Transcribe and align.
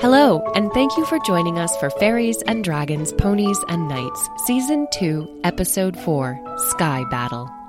Hello, 0.00 0.40
and 0.54 0.72
thank 0.72 0.96
you 0.96 1.04
for 1.04 1.18
joining 1.26 1.58
us 1.58 1.76
for 1.76 1.90
Fairies 1.90 2.40
and 2.46 2.64
Dragons, 2.64 3.12
Ponies 3.12 3.62
and 3.68 3.86
Knights, 3.86 4.30
Season 4.46 4.88
2, 4.94 5.42
Episode 5.44 5.94
4 5.94 6.40
Sky 6.70 7.04
Battle. 7.10 7.59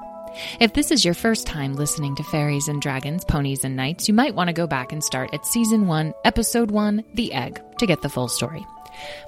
If 0.59 0.73
this 0.73 0.91
is 0.91 1.04
your 1.04 1.13
first 1.13 1.46
time 1.46 1.75
listening 1.75 2.15
to 2.15 2.23
Fairies 2.23 2.70
and 2.70 2.81
Dragons, 2.81 3.26
Ponies 3.26 3.65
and 3.65 3.76
Knights, 3.76 4.07
you 4.07 4.13
might 4.13 4.35
want 4.35 4.47
to 4.47 4.54
go 4.54 4.65
back 4.65 4.94
and 4.94 5.04
start 5.04 5.33
at 5.33 5.46
Season 5.46 5.88
1, 5.88 6.13
Episode 6.23 6.71
1, 6.71 7.04
The 7.15 7.33
Egg, 7.33 7.62
to 7.79 7.85
get 7.85 8.01
the 8.01 8.10
full 8.10 8.29
story. 8.29 8.65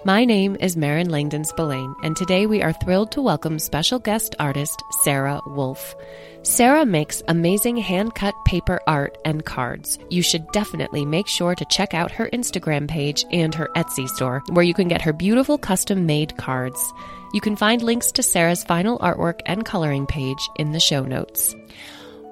My 0.05 0.23
name 0.23 0.55
is 0.59 0.77
Marin 0.77 1.09
Langdon 1.09 1.43
Spillane, 1.43 1.95
and 2.03 2.15
today 2.15 2.45
we 2.45 2.61
are 2.61 2.73
thrilled 2.73 3.11
to 3.13 3.21
welcome 3.21 3.59
special 3.59 3.99
guest 3.99 4.35
artist 4.39 4.81
Sarah 5.01 5.41
Wolf. 5.47 5.95
Sarah 6.43 6.85
makes 6.85 7.23
amazing 7.27 7.77
hand 7.77 8.15
cut 8.15 8.35
paper 8.45 8.79
art 8.87 9.17
and 9.25 9.43
cards. 9.43 9.99
You 10.09 10.21
should 10.21 10.49
definitely 10.51 11.05
make 11.05 11.27
sure 11.27 11.55
to 11.55 11.65
check 11.65 11.93
out 11.93 12.11
her 12.11 12.29
Instagram 12.31 12.87
page 12.87 13.25
and 13.31 13.53
her 13.55 13.69
Etsy 13.75 14.07
store, 14.07 14.41
where 14.51 14.65
you 14.65 14.73
can 14.73 14.87
get 14.87 15.01
her 15.01 15.13
beautiful 15.13 15.57
custom 15.57 16.05
made 16.05 16.37
cards. 16.37 16.93
You 17.33 17.41
can 17.41 17.55
find 17.55 17.81
links 17.81 18.11
to 18.11 18.21
Sarah's 18.23 18.63
final 18.63 18.99
artwork 18.99 19.41
and 19.47 19.65
coloring 19.65 20.05
page 20.05 20.37
in 20.57 20.71
the 20.71 20.79
show 20.79 21.03
notes. 21.03 21.55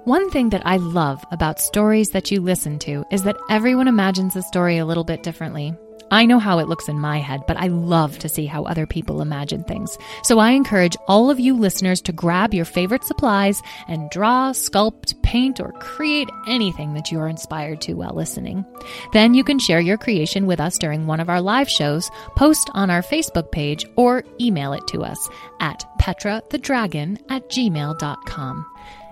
One 0.03 0.29
thing 0.29 0.49
that 0.49 0.61
I 0.63 0.77
love 0.77 1.25
about 1.31 1.59
stories 1.59 2.11
that 2.11 2.29
you 2.29 2.39
listen 2.39 2.77
to 2.79 3.03
is 3.11 3.23
that 3.23 3.37
everyone 3.49 3.87
imagines 3.87 4.35
the 4.35 4.43
story 4.43 4.77
a 4.77 4.85
little 4.85 5.03
bit 5.03 5.23
differently. 5.23 5.73
I 6.11 6.25
know 6.25 6.39
how 6.39 6.59
it 6.59 6.67
looks 6.67 6.89
in 6.89 6.99
my 6.99 7.19
head, 7.19 7.41
but 7.47 7.57
I 7.57 7.67
love 7.67 8.19
to 8.19 8.29
see 8.29 8.45
how 8.45 8.63
other 8.63 8.85
people 8.85 9.21
imagine 9.21 9.63
things. 9.63 9.97
So 10.23 10.39
I 10.39 10.51
encourage 10.51 10.97
all 11.07 11.29
of 11.29 11.39
you 11.39 11.55
listeners 11.55 12.01
to 12.01 12.11
grab 12.11 12.53
your 12.53 12.65
favorite 12.65 13.05
supplies 13.05 13.61
and 13.87 14.09
draw, 14.09 14.51
sculpt, 14.51 15.21
paint, 15.23 15.59
or 15.59 15.71
create 15.73 16.29
anything 16.47 16.93
that 16.93 17.11
you 17.11 17.19
are 17.19 17.29
inspired 17.29 17.81
to 17.81 17.93
while 17.93 18.13
listening. 18.13 18.65
Then 19.13 19.33
you 19.33 19.43
can 19.43 19.57
share 19.57 19.79
your 19.79 19.97
creation 19.97 20.45
with 20.45 20.59
us 20.59 20.77
during 20.77 21.07
one 21.07 21.21
of 21.21 21.29
our 21.29 21.41
live 21.41 21.69
shows, 21.69 22.11
post 22.35 22.69
on 22.73 22.89
our 22.89 23.01
Facebook 23.01 23.51
page, 23.51 23.85
or 23.95 24.23
email 24.39 24.73
it 24.73 24.85
to 24.87 25.03
us 25.03 25.29
at 25.61 25.85
petrathedragon 25.99 27.19
at 27.29 27.49
gmail.com. 27.49 28.65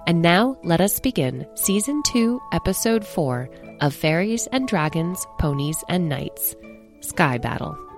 And 0.07 0.21
now 0.21 0.57
let 0.63 0.81
us 0.81 0.99
begin 0.99 1.47
Season 1.55 2.01
2, 2.03 2.41
Episode 2.51 3.05
4 3.05 3.49
of 3.81 3.93
Fairies 3.93 4.47
and 4.47 4.67
Dragons, 4.67 5.25
Ponies 5.37 5.83
and 5.87 6.09
Knights. 6.09 6.55
Sky 7.01 7.37
Battle. 7.37 7.88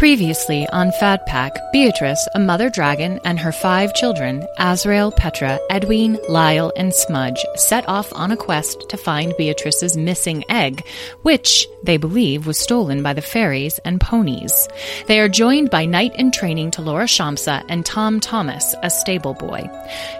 Previously 0.00 0.66
on 0.70 0.92
Fat 0.92 1.26
Pack, 1.26 1.52
Beatrice, 1.74 2.26
a 2.34 2.38
mother 2.38 2.70
dragon, 2.70 3.20
and 3.22 3.38
her 3.38 3.52
five 3.52 3.92
children, 3.92 4.46
Azrael, 4.58 5.12
Petra, 5.12 5.60
Edwin, 5.68 6.18
Lyle, 6.26 6.72
and 6.74 6.94
Smudge, 6.94 7.44
set 7.56 7.86
off 7.86 8.10
on 8.14 8.30
a 8.30 8.36
quest 8.36 8.88
to 8.88 8.96
find 8.96 9.36
Beatrice's 9.36 9.98
missing 9.98 10.42
egg, 10.48 10.86
which, 11.20 11.68
they 11.82 11.98
believe, 11.98 12.46
was 12.46 12.56
stolen 12.56 13.02
by 13.02 13.12
the 13.12 13.20
fairies 13.20 13.78
and 13.80 14.00
ponies. 14.00 14.68
They 15.06 15.20
are 15.20 15.28
joined 15.28 15.68
by 15.68 15.84
knight 15.84 16.16
in 16.16 16.30
training 16.30 16.70
Talora 16.70 17.04
Shamsa 17.04 17.62
and 17.68 17.84
Tom 17.84 18.20
Thomas, 18.20 18.74
a 18.82 18.88
stable 18.88 19.34
boy. 19.34 19.68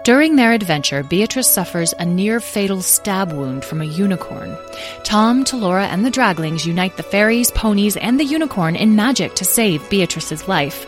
During 0.04 0.36
their 0.36 0.52
adventure, 0.52 1.02
Beatrice 1.02 1.48
suffers 1.48 1.94
a 1.98 2.04
near 2.04 2.38
fatal 2.38 2.82
stab 2.82 3.32
wound 3.32 3.64
from 3.64 3.80
a 3.80 3.86
unicorn. 3.86 4.58
Tom, 5.04 5.42
Talora, 5.42 5.86
and 5.86 6.04
the 6.04 6.10
Draglings 6.10 6.66
unite 6.66 6.98
the 6.98 7.02
fairies, 7.02 7.50
ponies, 7.52 7.96
and 7.96 8.20
the 8.20 8.24
unicorn 8.24 8.76
in 8.76 8.94
magic 8.94 9.34
to 9.36 9.44
save 9.46 9.69
Beatrice's 9.78 10.48
life. 10.48 10.86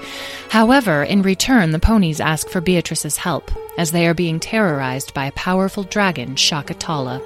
However, 0.50 1.02
in 1.02 1.22
return, 1.22 1.70
the 1.70 1.78
ponies 1.78 2.20
ask 2.20 2.48
for 2.48 2.60
Beatrice's 2.60 3.16
help, 3.16 3.50
as 3.78 3.92
they 3.92 4.06
are 4.06 4.14
being 4.14 4.38
terrorized 4.38 5.14
by 5.14 5.26
a 5.26 5.32
powerful 5.32 5.84
dragon, 5.84 6.34
Shakatala. 6.34 7.22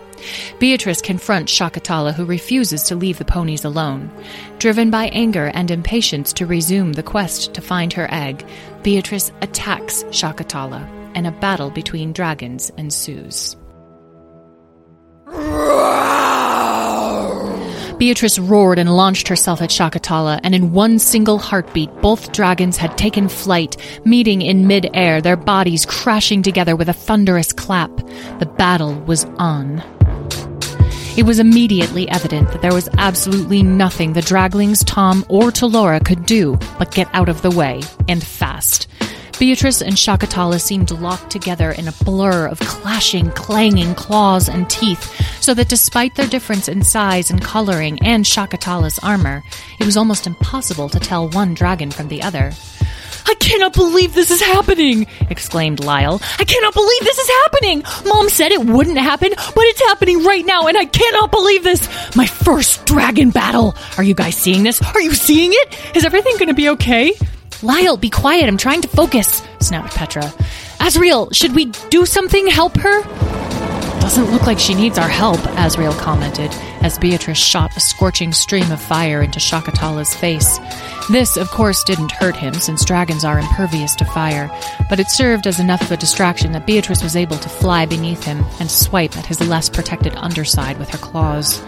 Beatrice 0.59 1.01
confronts 1.03 1.53
Shakatala, 1.53 2.15
who 2.15 2.25
refuses 2.25 2.85
to 2.85 2.97
leave 2.97 3.19
the 3.19 3.25
ponies 3.25 3.65
alone. 3.65 4.11
Driven 4.59 4.91
by 4.91 5.07
anger 5.09 5.51
and 5.55 5.71
impatience 5.71 6.33
to 6.35 6.47
resume 6.47 6.93
the 6.93 7.03
quest 7.03 7.55
to 7.55 7.61
find 7.61 7.93
her 7.93 8.09
egg, 8.11 8.47
Beatrice 8.83 9.33
attacks 9.43 10.05
Shakatala, 10.05 10.87
and 11.15 11.27
a 11.27 11.33
battle 11.33 11.71
between 11.71 12.13
dragons 12.13 12.71
ensues. 12.77 13.57
Beatrice 17.99 18.39
roared 18.39 18.79
and 18.79 18.95
launched 18.95 19.29
herself 19.29 19.63
at 19.63 19.71
Shakatala, 19.71 20.39
and 20.43 20.55
in 20.55 20.73
one 20.73 20.99
single 20.99 21.39
heartbeat, 21.39 21.91
both 22.03 22.33
dragons 22.33 22.77
had 22.77 22.99
taken 22.99 23.27
flight, 23.27 23.77
meeting 24.05 24.43
in 24.43 24.67
mid-air, 24.67 25.23
their 25.23 25.37
bodies 25.37 25.87
crashing 25.87 26.43
together 26.43 26.77
with 26.77 26.91
a 26.91 26.93
thunderous 26.93 27.55
clap. 27.55 27.91
The 28.39 28.53
battle 28.59 28.95
was 28.95 29.25
on. 29.39 29.83
It 31.17 31.25
was 31.25 31.39
immediately 31.39 32.07
evident 32.11 32.53
that 32.53 32.61
there 32.61 32.75
was 32.75 32.91
absolutely 32.99 33.63
nothing 33.63 34.13
the 34.13 34.21
Draglings, 34.21 34.85
Tom, 34.85 35.25
or 35.31 35.45
Talora 35.45 36.05
could 36.05 36.27
do 36.27 36.59
but 36.79 36.93
get 36.93 37.09
out 37.15 37.31
of 37.31 37.41
the 37.41 37.51
way, 37.51 37.81
and 38.07 38.23
fast. 38.23 38.89
Beatrice 39.39 39.83
and 39.83 39.95
Shakatala 39.95 40.59
seemed 40.59 40.91
locked 40.91 41.31
together 41.31 41.71
in 41.71 41.89
a 41.89 41.93
blur 42.05 42.47
of 42.47 42.59
clashing, 42.61 43.31
clanging 43.33 43.95
claws 43.95 44.49
and 44.49 44.69
teeth, 44.71 45.13
so 45.43 45.53
that 45.53 45.69
despite 45.69 46.15
their 46.15 46.27
difference 46.27 46.69
in 46.69 46.83
size 46.83 47.31
and 47.31 47.43
coloring 47.43 47.99
and 48.03 48.25
Shakatala's 48.25 48.99
armor, 49.01 49.45
it 49.79 49.85
was 49.85 49.99
almost 49.99 50.27
impossible 50.27 50.89
to 50.89 50.99
tell 50.99 51.29
one 51.29 51.53
dragon 51.53 51.91
from 51.91 52.09
the 52.09 52.23
other. 52.23 52.53
I 53.27 53.35
cannot 53.35 53.75
believe 53.75 54.15
this 54.15 54.31
is 54.31 54.41
happening! 54.41 55.07
exclaimed 55.29 55.85
Lyle. 55.85 56.19
I 56.39 56.45
cannot 56.45 56.73
believe 56.73 57.01
this 57.01 57.19
is 57.19 57.29
happening! 57.29 57.83
Mom 58.07 58.31
said 58.31 58.53
it 58.53 58.65
wouldn't 58.65 58.99
happen, 58.99 59.35
but 59.37 59.65
it's 59.65 59.83
happening 59.83 60.25
right 60.25 60.47
now, 60.47 60.67
and 60.67 60.79
I 60.79 60.87
cannot 60.87 61.31
believe 61.31 61.63
this! 61.63 62.17
My 62.17 62.27
first 62.27 62.87
dragon 62.87 63.31
battle! 63.31 63.75
Are 63.99 64.05
you 64.05 64.15
guys 64.15 64.37
seeing 64.37 64.63
this? 64.63 64.81
Are 64.81 65.01
you 65.01 65.13
seeing 65.13 65.51
it? 65.53 65.97
Is 65.97 66.07
everything 66.07 66.39
gonna 66.39 66.55
be 66.55 66.71
okay? 66.71 67.13
Lyle, 67.63 67.97
be 67.97 68.11
quiet. 68.11 68.49
I'm 68.49 68.57
trying 68.57 68.83
to 68.83 68.89
focus, 68.89 69.43
snapped 69.61 69.95
Petra. 69.95 70.33
Azrael, 70.81 71.31
should 71.33 71.55
we 71.55 71.67
do 71.91 72.05
something? 72.07 72.47
Help 72.47 72.77
her? 72.79 73.46
Doesn't 74.07 74.31
look 74.31 74.47
like 74.47 74.61
she 74.61 74.73
needs 74.73 74.99
our 74.99 75.09
help, 75.09 75.41
Azrael 75.59 75.93
commented, 75.93 76.53
as 76.81 76.97
Beatrice 76.97 77.39
shot 77.39 77.77
a 77.77 77.81
scorching 77.81 78.33
stream 78.33 78.71
of 78.71 78.81
fire 78.81 79.21
into 79.21 79.41
Shakatala's 79.41 80.15
face. 80.15 80.61
This, 81.11 81.37
of 81.37 81.51
course, 81.51 81.83
didn't 81.83 82.13
hurt 82.13 82.37
him, 82.37 82.55
since 82.55 82.85
dragons 82.85 83.25
are 83.25 83.41
impervious 83.41 83.97
to 83.97 84.05
fire, 84.05 84.49
but 84.89 85.01
it 85.01 85.11
served 85.11 85.49
as 85.49 85.59
enough 85.59 85.83
of 85.83 85.91
a 85.91 85.97
distraction 85.97 86.53
that 86.53 86.69
Beatrice 86.69 87.03
was 87.03 87.17
able 87.17 87.37
to 87.37 87.49
fly 87.49 87.85
beneath 87.85 88.23
him 88.23 88.45
and 88.61 88.71
swipe 88.71 89.17
at 89.17 89.27
his 89.27 89.41
less 89.41 89.69
protected 89.69 90.15
underside 90.15 90.79
with 90.79 90.89
her 90.91 90.99
claws. 90.99 91.59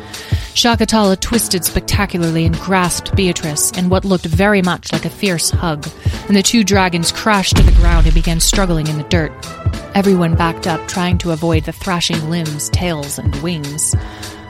Shakatala 0.55 1.19
twisted 1.19 1.65
spectacularly 1.65 2.47
and 2.47 2.57
grasped 2.61 3.17
Beatrice 3.17 3.73
in 3.73 3.89
what 3.89 4.05
looked 4.05 4.27
very 4.27 4.63
much 4.63 4.93
like 4.93 5.05
a 5.05 5.11
fierce 5.11 5.51
hug, 5.51 5.89
and 6.29 6.37
the 6.37 6.43
two 6.45 6.63
dragons 6.63 7.11
crashed 7.11 7.57
to 7.57 7.65
the 7.65 7.73
ground 7.73 8.07
and 8.07 8.15
began 8.15 8.39
struggling 8.39 8.87
in 8.87 8.97
the 8.97 9.03
dirt. 9.09 9.33
Everyone 9.95 10.37
backed 10.37 10.67
up, 10.67 10.87
trying 10.87 11.19
to 11.19 11.33
avoid 11.33 11.65
the 11.65 11.73
thrashing 11.73 12.31
limbs, 12.31 12.69
tails, 12.71 13.19
and 13.19 13.35
wings. 13.37 13.95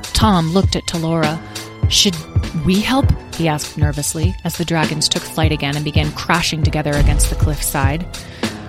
Tom 0.03 0.51
looked 0.51 0.77
at 0.77 0.87
Talora. 0.87 1.41
Should 1.91 2.17
we 2.65 2.81
help? 2.81 3.07
he 3.35 3.49
asked 3.49 3.79
nervously, 3.79 4.35
as 4.45 4.57
the 4.57 4.65
dragons 4.65 5.09
took 5.09 5.23
flight 5.23 5.53
again 5.53 5.77
and 5.77 5.85
began 5.85 6.11
crashing 6.13 6.63
together 6.63 6.93
against 6.93 7.31
the 7.31 7.37
cliffside. 7.37 8.01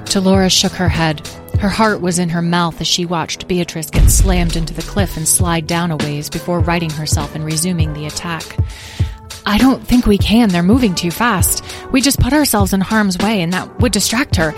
Talora 0.06 0.52
shook 0.52 0.74
her 0.74 0.90
head. 0.90 1.28
Her 1.60 1.70
heart 1.70 2.02
was 2.02 2.20
in 2.20 2.30
her 2.30 2.42
mouth 2.42 2.80
as 2.80 2.88
she 2.88 3.06
watched 3.06 3.48
Beatrice 3.48 3.90
get 3.90 4.10
slammed 4.10 4.56
into 4.56 4.74
the 4.74 4.82
cliff 4.84 5.18
and 5.18 5.28
slide 5.28 5.68
down 5.68 5.92
a 5.92 5.98
ways 5.98 6.30
before 6.30 6.60
righting 6.60 6.92
herself 6.92 7.36
and 7.36 7.44
resuming 7.44 7.94
the 7.94 8.06
attack. 8.06 8.58
I 9.46 9.58
don't 9.58 9.86
think 9.86 10.06
we 10.06 10.18
can. 10.18 10.50
They're 10.50 10.64
moving 10.64 10.96
too 10.96 11.12
fast. 11.12 11.64
We 11.92 12.02
just 12.02 12.20
put 12.20 12.34
ourselves 12.34 12.72
in 12.72 12.82
harm's 12.82 13.18
way, 13.18 13.42
and 13.42 13.52
that 13.54 13.80
would 13.80 13.92
distract 13.92 14.36
her. 14.36 14.54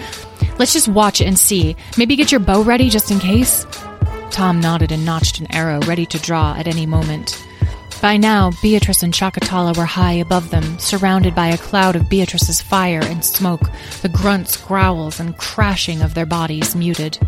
Let's 0.58 0.74
just 0.74 0.88
watch 0.88 1.22
it 1.22 1.26
and 1.26 1.38
see. 1.38 1.76
Maybe 1.98 2.16
get 2.16 2.32
your 2.32 2.40
bow 2.40 2.62
ready 2.62 2.90
just 2.90 3.12
in 3.12 3.20
case? 3.20 3.66
Tom 4.32 4.60
nodded 4.60 4.92
and 4.92 5.06
notched 5.06 5.40
an 5.40 5.52
arrow 5.52 5.80
ready 5.82 6.06
to 6.08 6.20
draw 6.20 6.56
at 6.56 6.68
any 6.68 6.86
moment. 6.86 7.44
By 8.02 8.18
now, 8.18 8.52
Beatrice 8.64 9.04
and 9.04 9.14
Shakatala 9.14 9.78
were 9.78 9.86
high 9.86 10.14
above 10.14 10.50
them, 10.50 10.80
surrounded 10.80 11.36
by 11.36 11.50
a 11.50 11.58
cloud 11.58 11.96
of 11.96 12.10
Beatrice's 12.10 12.60
fire 12.60 13.02
and 13.04 13.24
smoke, 13.24 13.70
the 14.02 14.10
grunts, 14.10 14.58
growls, 14.58 15.20
and 15.20 15.38
crashing 15.38 16.02
of 16.02 16.16
their 16.16 16.26
bodies 16.26 16.76
muted. 16.76 17.20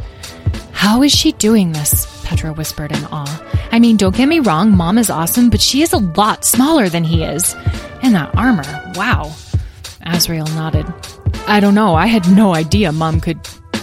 How 0.71 1.03
is 1.03 1.11
she 1.11 1.31
doing 1.33 1.73
this? 1.73 2.23
Petra 2.25 2.53
whispered 2.53 2.91
in 2.91 3.05
awe. 3.05 3.43
I 3.71 3.79
mean, 3.79 3.97
don't 3.97 4.15
get 4.15 4.27
me 4.27 4.39
wrong, 4.39 4.75
Mom 4.75 4.97
is 4.97 5.11
awesome, 5.11 5.51
but 5.51 5.61
she 5.61 5.83
is 5.83 5.93
a 5.93 5.97
lot 5.97 6.43
smaller 6.43 6.89
than 6.89 7.03
he 7.03 7.23
is. 7.23 7.53
And 8.01 8.15
that 8.15 8.35
armor, 8.35 8.93
wow. 8.95 9.31
Azrael 10.01 10.47
nodded. 10.47 10.91
I 11.47 11.59
don't 11.59 11.75
know, 11.75 11.95
I 11.95 12.07
had 12.07 12.29
no 12.29 12.55
idea 12.55 12.91
Mom 12.91 13.19
could 13.19 13.39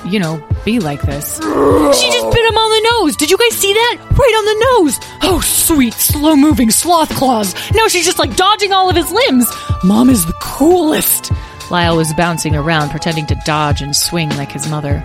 you 0.07 0.19
know, 0.19 0.43
be 0.65 0.81
like 0.81 1.03
this. 1.03 1.37
She 1.37 2.11
just 2.11 2.33
bit 2.33 2.45
him 2.45 2.59
on 2.59 2.71
the 2.71 2.91
nose. 2.93 3.17
Did 3.17 3.31
you 3.31 3.39
guys 3.39 3.57
see 3.57 3.73
that? 3.73 3.99
Right 4.11 4.35
on 4.39 4.45
the 4.45 4.67
nose. 4.71 4.99
Oh, 5.23 5.41
sweet, 5.41 5.95
slow 5.95 6.37
moving 6.37 6.71
sloth 6.71 7.11
claws. 7.11 7.55
Now 7.73 7.89
she's 7.89 8.05
just 8.05 8.19
like 8.19 8.37
dodging 8.37 8.73
all 8.73 8.89
of 8.89 8.97
his 8.97 9.11
limbs. 9.11 9.51
Mom 9.85 10.11
is 10.11 10.27
the 10.27 10.35
coolest. 10.41 11.33
Lyle 11.71 11.97
was 11.97 12.13
bouncing 12.15 12.57
around, 12.57 12.91
pretending 12.91 13.27
to 13.27 13.41
dodge 13.45 13.83
and 13.83 13.95
swing 13.95 14.29
like 14.31 14.51
his 14.51 14.69
mother. 14.69 15.05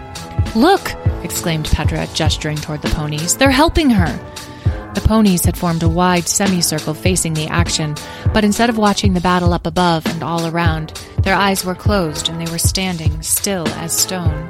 Look, 0.55 0.91
exclaimed 1.23 1.65
Petra, 1.65 2.07
gesturing 2.13 2.57
toward 2.57 2.81
the 2.81 2.89
ponies. 2.89 3.37
They're 3.37 3.51
helping 3.51 3.89
her. 3.91 4.19
The 4.95 5.01
ponies 5.01 5.43
had 5.43 5.57
formed 5.57 5.83
a 5.83 5.89
wide 5.89 6.27
semicircle 6.27 6.93
facing 6.93 7.33
the 7.33 7.47
action, 7.47 7.95
but 8.33 8.45
instead 8.45 8.69
of 8.69 8.77
watching 8.77 9.13
the 9.13 9.19
battle 9.19 9.53
up 9.53 9.67
above 9.67 10.05
and 10.05 10.23
all 10.23 10.47
around, 10.47 10.99
their 11.19 11.35
eyes 11.35 11.65
were 11.65 11.75
closed 11.75 12.29
and 12.29 12.39
they 12.39 12.49
were 12.49 12.57
standing 12.57 13.21
still 13.21 13.67
as 13.67 13.95
stone. 13.95 14.49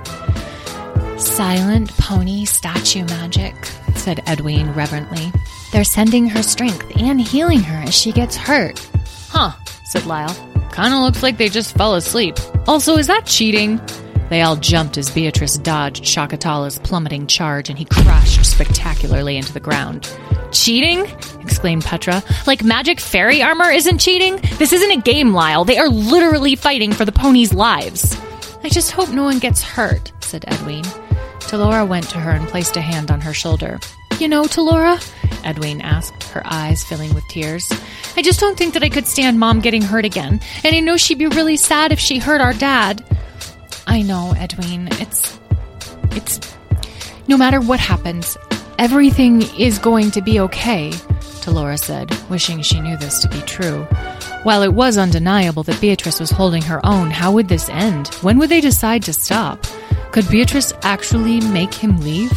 Silent 1.17 1.89
pony 1.97 2.45
statue 2.45 3.03
magic, 3.05 3.55
said 3.95 4.21
Edwin 4.27 4.71
reverently. 4.75 5.31
They're 5.71 5.83
sending 5.83 6.27
her 6.29 6.43
strength 6.43 6.91
and 6.95 7.19
healing 7.19 7.61
her 7.61 7.83
as 7.83 7.95
she 7.95 8.11
gets 8.11 8.35
hurt. 8.35 8.79
Huh, 9.29 9.53
said 9.85 10.05
Lyle. 10.05 10.35
Kinda 10.71 10.99
looks 10.99 11.23
like 11.23 11.37
they 11.37 11.49
just 11.49 11.75
fell 11.75 11.95
asleep. 11.95 12.37
Also, 12.67 12.97
is 12.97 13.07
that 13.07 13.25
cheating? 13.25 13.81
They 14.29 14.41
all 14.41 14.55
jumped 14.55 14.97
as 14.97 15.09
Beatrice 15.11 15.57
dodged 15.57 16.03
Shakatala's 16.03 16.79
plummeting 16.79 17.27
charge 17.27 17.69
and 17.69 17.77
he 17.77 17.85
crashed 17.85 18.43
spectacularly 18.45 19.37
into 19.37 19.53
the 19.53 19.59
ground. 19.59 20.11
Cheating? 20.51 21.05
exclaimed 21.41 21.83
Petra. 21.85 22.23
Like 22.47 22.63
magic 22.63 22.99
fairy 22.99 23.41
armor 23.41 23.69
isn't 23.69 23.99
cheating? 23.99 24.37
This 24.57 24.73
isn't 24.73 24.91
a 24.91 25.01
game, 25.01 25.33
Lyle. 25.33 25.63
They 25.63 25.77
are 25.77 25.89
literally 25.89 26.55
fighting 26.55 26.91
for 26.91 27.05
the 27.05 27.11
ponies' 27.11 27.53
lives. 27.53 28.17
I 28.63 28.69
just 28.69 28.91
hope 28.91 29.09
no 29.09 29.23
one 29.23 29.37
gets 29.39 29.61
hurt, 29.61 30.11
said 30.21 30.45
Edwin. 30.47 30.83
Talora 31.39 31.87
went 31.87 32.09
to 32.09 32.19
her 32.19 32.31
and 32.31 32.47
placed 32.47 32.77
a 32.77 32.81
hand 32.81 33.11
on 33.11 33.21
her 33.21 33.33
shoulder. 33.33 33.79
You 34.19 34.27
know, 34.27 34.43
Talora? 34.43 34.99
Edwin 35.43 35.81
asked, 35.81 36.23
her 36.29 36.41
eyes 36.45 36.83
filling 36.83 37.13
with 37.13 37.27
tears. 37.27 37.71
I 38.17 38.23
just 38.23 38.39
don't 38.39 38.57
think 38.57 38.73
that 38.73 38.83
I 38.83 38.89
could 38.89 39.05
stand 39.05 39.39
Mom 39.39 39.59
getting 39.59 39.83
hurt 39.83 40.05
again, 40.05 40.41
and 40.63 40.75
I 40.75 40.79
know 40.79 40.97
she'd 40.97 41.19
be 41.19 41.27
really 41.27 41.57
sad 41.57 41.91
if 41.91 41.99
she 41.99 42.17
hurt 42.17 42.41
our 42.41 42.53
dad. 42.53 43.05
I 43.87 44.01
know, 44.01 44.33
Edwin. 44.37 44.89
It's. 44.93 45.39
It's. 46.11 46.39
No 47.27 47.37
matter 47.37 47.59
what 47.59 47.79
happens, 47.79 48.37
everything 48.77 49.43
is 49.57 49.79
going 49.79 50.11
to 50.11 50.21
be 50.21 50.39
okay, 50.39 50.91
Talora 51.41 51.79
said, 51.79 52.11
wishing 52.29 52.61
she 52.61 52.79
knew 52.81 52.97
this 52.97 53.19
to 53.19 53.29
be 53.29 53.39
true. 53.41 53.83
While 54.43 54.63
it 54.63 54.73
was 54.73 54.97
undeniable 54.97 55.63
that 55.63 55.81
Beatrice 55.81 56.19
was 56.19 56.29
holding 56.29 56.61
her 56.63 56.85
own, 56.85 57.09
how 57.09 57.31
would 57.31 57.47
this 57.47 57.69
end? 57.69 58.07
When 58.21 58.37
would 58.37 58.49
they 58.49 58.61
decide 58.61 59.03
to 59.03 59.13
stop? 59.13 59.63
Could 60.11 60.29
Beatrice 60.29 60.73
actually 60.83 61.41
make 61.41 61.73
him 61.73 61.99
leave? 62.01 62.31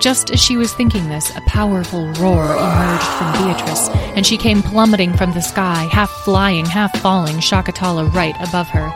Just 0.00 0.30
as 0.30 0.40
she 0.40 0.56
was 0.56 0.72
thinking 0.72 1.08
this, 1.08 1.28
a 1.36 1.40
powerful 1.42 2.06
roar 2.12 2.44
emerged 2.44 3.02
from 3.02 3.32
Beatrice, 3.32 3.88
and 4.14 4.26
she 4.26 4.36
came 4.36 4.62
plummeting 4.62 5.16
from 5.16 5.32
the 5.32 5.40
sky, 5.40 5.88
half 5.90 6.10
flying, 6.24 6.64
half 6.64 6.96
falling, 7.00 7.36
Shakatala 7.36 8.12
right 8.14 8.36
above 8.48 8.68
her. 8.68 8.92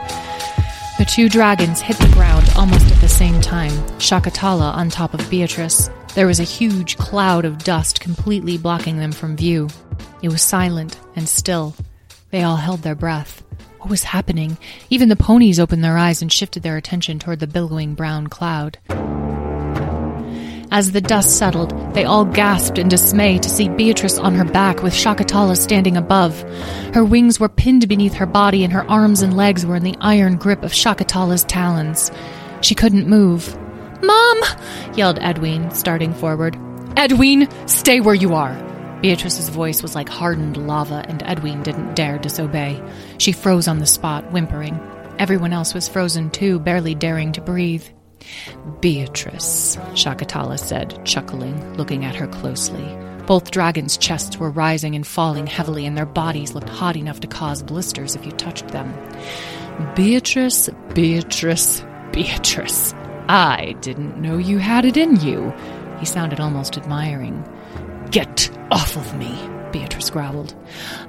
The 0.99 1.05
two 1.05 1.27
dragons 1.27 1.81
hit 1.81 1.97
the 1.97 2.07
ground 2.13 2.47
almost 2.55 2.91
at 2.91 3.01
the 3.01 3.09
same 3.09 3.41
time, 3.41 3.71
Shakatala 3.97 4.75
on 4.75 4.91
top 4.91 5.15
of 5.15 5.27
Beatrice. 5.27 5.89
There 6.13 6.27
was 6.27 6.39
a 6.39 6.43
huge 6.43 6.97
cloud 6.97 7.45
of 7.45 7.63
dust 7.63 7.99
completely 7.99 8.59
blocking 8.59 8.99
them 8.99 9.11
from 9.11 9.35
view. 9.35 9.69
It 10.21 10.29
was 10.29 10.43
silent 10.43 10.99
and 11.15 11.27
still. 11.27 11.73
They 12.29 12.43
all 12.43 12.57
held 12.57 12.83
their 12.83 12.93
breath. 12.93 13.43
What 13.79 13.89
was 13.89 14.03
happening? 14.03 14.57
Even 14.91 15.09
the 15.09 15.15
ponies 15.15 15.59
opened 15.59 15.83
their 15.83 15.97
eyes 15.97 16.21
and 16.21 16.31
shifted 16.31 16.61
their 16.61 16.77
attention 16.77 17.17
toward 17.17 17.39
the 17.39 17.47
billowing 17.47 17.95
brown 17.95 18.27
cloud. 18.27 18.77
As 20.73 20.91
the 20.91 21.01
dust 21.01 21.37
settled, 21.37 21.93
they 21.93 22.03
all 22.03 22.25
gasped 22.25 22.79
in 22.79 22.89
dismay 22.89 23.37
to 23.37 23.47
see 23.47 23.69
Beatrice 23.69 24.17
on 24.17 24.33
her 24.33 24.43
back 24.43 24.81
with 24.81 24.91
Shakatala 24.91 25.55
standing 25.55 25.95
above. 25.95 26.41
Her 26.95 27.05
wings 27.05 27.39
were 27.39 27.47
pinned 27.47 27.87
beneath 27.87 28.15
her 28.15 28.25
body 28.25 28.63
and 28.63 28.73
her 28.73 28.89
arms 28.89 29.21
and 29.21 29.37
legs 29.37 29.67
were 29.67 29.75
in 29.75 29.83
the 29.83 29.95
iron 30.01 30.35
grip 30.35 30.63
of 30.63 30.71
Shakatala's 30.71 31.43
talons. 31.43 32.11
She 32.61 32.73
couldn't 32.73 33.07
move. 33.07 33.55
Mom! 34.01 34.41
yelled 34.95 35.19
Edwin, 35.21 35.69
starting 35.69 36.11
forward. 36.11 36.57
Edwin, 36.97 37.47
stay 37.67 38.01
where 38.01 38.15
you 38.15 38.33
are! 38.33 38.59
Beatrice's 38.99 39.49
voice 39.49 39.83
was 39.83 39.93
like 39.93 40.09
hardened 40.09 40.57
lava, 40.57 41.05
and 41.07 41.21
Edwin 41.21 41.61
didn't 41.61 41.93
dare 41.93 42.17
disobey. 42.17 42.81
She 43.19 43.31
froze 43.31 43.67
on 43.67 43.77
the 43.77 43.85
spot, 43.85 44.31
whimpering. 44.31 44.79
Everyone 45.19 45.53
else 45.53 45.75
was 45.75 45.87
frozen 45.87 46.31
too, 46.31 46.59
barely 46.59 46.95
daring 46.95 47.31
to 47.33 47.41
breathe. 47.41 47.85
Beatrice, 48.79 49.77
Shakatala 49.93 50.59
said, 50.59 51.05
chuckling, 51.05 51.75
looking 51.75 52.05
at 52.05 52.15
her 52.15 52.27
closely. 52.27 52.97
Both 53.25 53.51
dragons' 53.51 53.97
chests 53.97 54.37
were 54.37 54.49
rising 54.49 54.95
and 54.95 55.07
falling 55.07 55.47
heavily, 55.47 55.85
and 55.85 55.97
their 55.97 56.05
bodies 56.05 56.53
looked 56.53 56.69
hot 56.69 56.97
enough 56.97 57.21
to 57.21 57.27
cause 57.27 57.63
blisters 57.63 58.15
if 58.15 58.25
you 58.25 58.31
touched 58.33 58.67
them. 58.69 58.93
Beatrice, 59.95 60.69
Beatrice, 60.93 61.85
Beatrice. 62.11 62.93
I 63.29 63.75
didn't 63.79 64.21
know 64.21 64.37
you 64.37 64.57
had 64.57 64.85
it 64.85 64.97
in 64.97 65.15
you. 65.21 65.53
He 65.99 66.05
sounded 66.05 66.39
almost 66.39 66.77
admiring. 66.77 67.47
Get 68.11 68.49
off 68.69 68.97
of 68.97 69.17
me, 69.17 69.31
Beatrice 69.73 70.11
growled. 70.11 70.55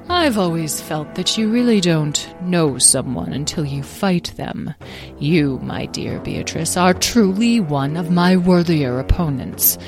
I've 0.09 0.39
always 0.39 0.81
felt 0.81 1.15
that 1.15 1.39
you 1.39 1.51
really 1.51 1.81
don't 1.81 2.35
know 2.43 2.79
someone 2.79 3.33
until 3.33 3.65
you 3.65 3.83
fight 3.83 4.33
them. 4.37 4.75
You, 5.21 5.61
my 5.61 5.87
dear 5.87 6.19
Beatrice, 6.19 6.77
are 6.77 6.95
truly 6.95 7.61
one 7.61 7.97
of 7.97 8.11
my 8.11 8.37
worthier 8.37 8.99
opponents. 8.99 9.79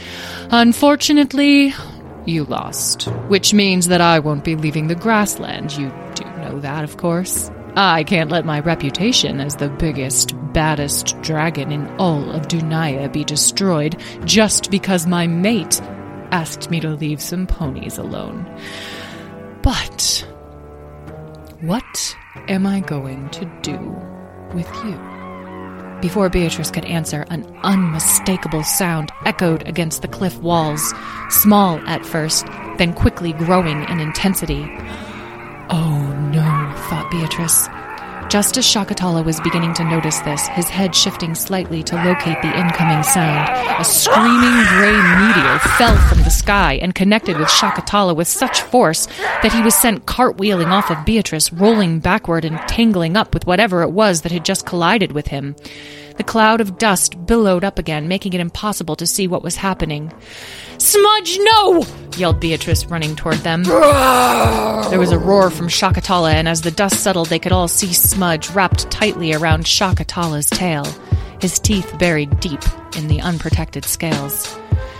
Unfortunately, 0.50 1.74
you 2.26 2.44
lost, 2.44 3.04
which 3.28 3.54
means 3.54 3.88
that 3.88 4.00
I 4.00 4.18
won't 4.18 4.44
be 4.44 4.54
leaving 4.54 4.86
the 4.88 4.94
grassland. 4.94 5.76
You 5.76 5.92
do 6.14 6.24
know 6.24 6.60
that, 6.60 6.84
of 6.84 6.98
course. 6.98 7.50
I 7.76 8.04
can't 8.04 8.30
let 8.30 8.46
my 8.46 8.60
reputation 8.60 9.40
as 9.40 9.56
the 9.56 9.68
biggest, 9.68 10.34
baddest 10.52 11.20
dragon 11.20 11.72
in 11.72 11.86
all 11.96 12.30
of 12.30 12.48
Dunaya 12.48 13.12
be 13.12 13.24
destroyed 13.24 14.00
just 14.24 14.70
because 14.70 15.06
my 15.06 15.26
mate 15.26 15.80
asked 16.32 16.70
me 16.70 16.80
to 16.80 16.90
leave 16.90 17.20
some 17.20 17.46
ponies 17.46 17.98
alone. 17.98 18.44
But 19.62 20.26
what 21.60 22.16
am 22.48 22.66
I 22.66 22.80
going 22.80 23.30
to 23.30 23.44
do 23.62 23.78
with 24.54 24.68
you? 24.84 24.98
Before 26.00 26.28
Beatrice 26.28 26.70
could 26.70 26.84
answer, 26.84 27.24
an 27.30 27.44
unmistakable 27.62 28.62
sound 28.62 29.10
echoed 29.24 29.66
against 29.66 30.02
the 30.02 30.08
cliff 30.08 30.36
walls, 30.38 30.92
small 31.30 31.78
at 31.88 32.04
first, 32.04 32.46
then 32.76 32.92
quickly 32.92 33.32
growing 33.32 33.82
in 33.88 33.98
intensity. 33.98 34.62
Oh 35.70 36.30
no, 36.32 36.74
thought 36.88 37.10
Beatrice. 37.10 37.66
Just 38.28 38.56
as 38.56 38.66
Shakatala 38.66 39.24
was 39.24 39.40
beginning 39.40 39.72
to 39.74 39.84
notice 39.84 40.18
this, 40.20 40.48
his 40.48 40.68
head 40.68 40.96
shifting 40.96 41.36
slightly 41.36 41.84
to 41.84 41.94
locate 41.94 42.42
the 42.42 42.58
incoming 42.58 43.04
sound, 43.04 43.48
a 43.80 43.84
screaming 43.84 44.64
gray 44.66 44.96
meteor 44.96 45.58
fell 45.78 45.96
from 46.08 46.18
the 46.24 46.30
sky 46.30 46.72
and 46.82 46.92
connected 46.92 47.38
with 47.38 47.46
Shakatala 47.46 48.16
with 48.16 48.26
such 48.26 48.62
force 48.62 49.06
that 49.42 49.52
he 49.52 49.62
was 49.62 49.76
sent 49.76 50.06
cartwheeling 50.06 50.72
off 50.72 50.90
of 50.90 51.04
Beatrice, 51.04 51.52
rolling 51.52 52.00
backward 52.00 52.44
and 52.44 52.58
tangling 52.66 53.16
up 53.16 53.32
with 53.32 53.46
whatever 53.46 53.82
it 53.82 53.92
was 53.92 54.22
that 54.22 54.32
had 54.32 54.44
just 54.44 54.66
collided 54.66 55.12
with 55.12 55.28
him. 55.28 55.54
The 56.16 56.24
cloud 56.24 56.60
of 56.60 56.78
dust 56.78 57.26
billowed 57.26 57.62
up 57.62 57.78
again, 57.78 58.08
making 58.08 58.32
it 58.32 58.40
impossible 58.40 58.96
to 58.96 59.06
see 59.06 59.28
what 59.28 59.44
was 59.44 59.56
happening. 59.56 60.12
Smudge, 60.86 61.36
no! 61.40 61.84
yelled 62.16 62.38
Beatrice, 62.38 62.86
running 62.86 63.16
toward 63.16 63.38
them. 63.38 63.64
there 63.64 65.00
was 65.00 65.10
a 65.10 65.18
roar 65.18 65.50
from 65.50 65.66
Shakatala, 65.66 66.32
and 66.32 66.48
as 66.48 66.62
the 66.62 66.70
dust 66.70 67.00
settled, 67.00 67.28
they 67.28 67.40
could 67.40 67.50
all 67.50 67.66
see 67.66 67.92
Smudge 67.92 68.50
wrapped 68.50 68.88
tightly 68.88 69.34
around 69.34 69.64
Shakatala's 69.64 70.48
tail, 70.48 70.84
his 71.40 71.58
teeth 71.58 71.92
buried 71.98 72.38
deep 72.38 72.62
in 72.96 73.08
the 73.08 73.20
unprotected 73.20 73.84
scales. 73.84 74.46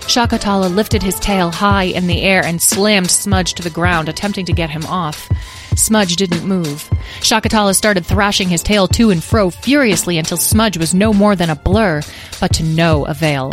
Shakatala 0.01 0.75
lifted 0.75 1.05
his 1.05 1.21
tail 1.21 1.53
high 1.53 1.85
in 1.85 2.09
the 2.09 2.23
air 2.23 2.45
and 2.45 2.61
slammed 2.61 3.13
Smudge 3.13 3.55
to 3.55 3.63
the 3.63 3.71
ground, 3.71 4.09
attempting 4.09 4.47
to 4.47 4.53
get 4.53 4.71
him 4.71 4.85
off. 4.87 5.31
Smudge 5.77 6.17
didn't 6.17 6.45
move. 6.45 6.91
Shakatala 7.21 7.77
started 7.77 8.05
thrashing 8.05 8.49
his 8.49 8.65
tail 8.65 8.89
to 8.89 9.11
and 9.11 9.23
fro 9.23 9.51
furiously 9.51 10.19
until 10.19 10.37
Smudge 10.37 10.79
was 10.79 10.95
no 10.95 11.13
more 11.13 11.37
than 11.37 11.49
a 11.49 11.55
blur, 11.55 12.03
but 12.41 12.53
to 12.55 12.65
no 12.65 13.05
avail. 13.05 13.53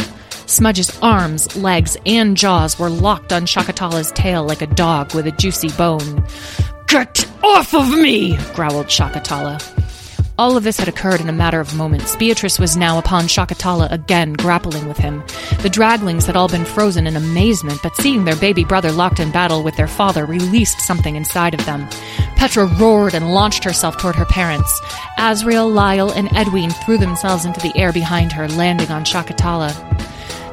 Smudge's 0.54 0.96
arms, 1.02 1.56
legs, 1.56 1.98
and 2.06 2.38
jaws 2.38 2.78
were 2.78 2.88
locked 2.88 3.34
on 3.34 3.48
Shakatala's 3.48 4.12
tail 4.12 4.44
like 4.44 4.62
a 4.62 4.68
dog 4.68 5.16
with 5.16 5.26
a 5.26 5.32
juicy 5.32 5.70
bone. 5.70 6.24
Get 6.86 7.28
off 7.44 7.74
of 7.74 7.90
me! 7.90 8.38
growled 8.54 8.86
Shakatala. 8.86 9.60
All 10.38 10.56
of 10.56 10.64
this 10.64 10.78
had 10.78 10.88
occurred 10.88 11.22
in 11.22 11.30
a 11.30 11.34
matter 11.34 11.60
of 11.60 11.76
moments. 11.76 12.16
Beatrice 12.18 12.60
was 12.60 12.78
now 12.78 13.00
upon 13.00 13.24
Shakatala 13.24 13.92
again, 13.92 14.34
grappling 14.34 14.88
with 14.88 14.98
him. 15.00 15.22
The 15.64 15.72
draglings 15.72 16.28
had 16.28 16.36
all 16.36 16.48
been 16.48 16.66
frozen 16.66 17.08
in 17.08 17.16
amazement, 17.16 17.80
but 17.82 17.96
seeing 17.96 18.26
their 18.26 18.36
baby 18.36 18.64
brother 18.64 18.92
locked 18.92 19.20
in 19.20 19.32
battle 19.32 19.64
with 19.64 19.76
their 19.76 19.88
father 19.88 20.24
released 20.24 20.82
something 20.82 21.16
inside 21.16 21.56
of 21.56 21.66
them. 21.66 21.88
Petra 22.36 22.66
roared 22.66 23.16
and 23.16 23.34
launched 23.34 23.64
herself 23.64 23.98
toward 23.98 24.16
her 24.16 24.26
parents. 24.26 24.82
Azrael, 25.18 25.68
Lyle, 25.68 26.12
and 26.12 26.30
Edwin 26.36 26.70
threw 26.70 27.00
themselves 27.00 27.44
into 27.44 27.60
the 27.60 27.76
air 27.76 27.92
behind 27.92 28.32
her, 28.34 28.48
landing 28.50 28.92
on 28.92 29.04
Shakatala. 29.04 29.93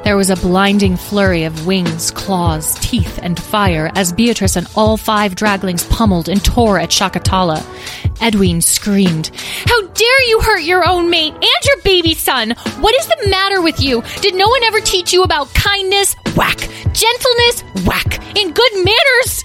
There 0.03 0.17
was 0.17 0.31
a 0.31 0.37
blinding 0.37 0.97
flurry 0.97 1.45
of 1.45 1.67
wings, 1.67 2.11
claws, 2.11 2.75
teeth, 2.81 3.19
and 3.23 3.41
fire 3.41 3.91
as 3.95 4.13
Beatrice 4.13 4.57
and 4.57 4.67
all 4.75 4.97
five 4.97 5.35
draglings 5.35 5.89
pummeled 5.91 6.29
and 6.29 6.43
tore 6.43 6.79
at 6.79 6.89
Shakatala. 6.89 7.63
Edwin 8.21 8.63
screamed, 8.63 9.31
How 9.67 9.87
dare 9.89 10.29
you 10.29 10.41
hurt 10.41 10.63
your 10.63 10.89
own 10.89 11.11
mate 11.11 11.35
and 11.35 11.65
your 11.65 11.83
baby 11.85 12.15
son? 12.15 12.53
What 12.81 12.95
is 12.99 13.07
the 13.07 13.29
matter 13.29 13.61
with 13.61 13.81
you? 13.81 14.03
Did 14.21 14.35
no 14.35 14.49
one 14.49 14.65
ever 14.65 14.81
teach 14.81 15.13
you 15.13 15.23
about 15.23 15.53
kindness, 15.55 16.17
whack. 16.35 16.59
Gentleness, 16.93 17.63
whack. 17.85 18.19
In 18.37 18.53
good 18.53 18.73
manners, 18.85 19.45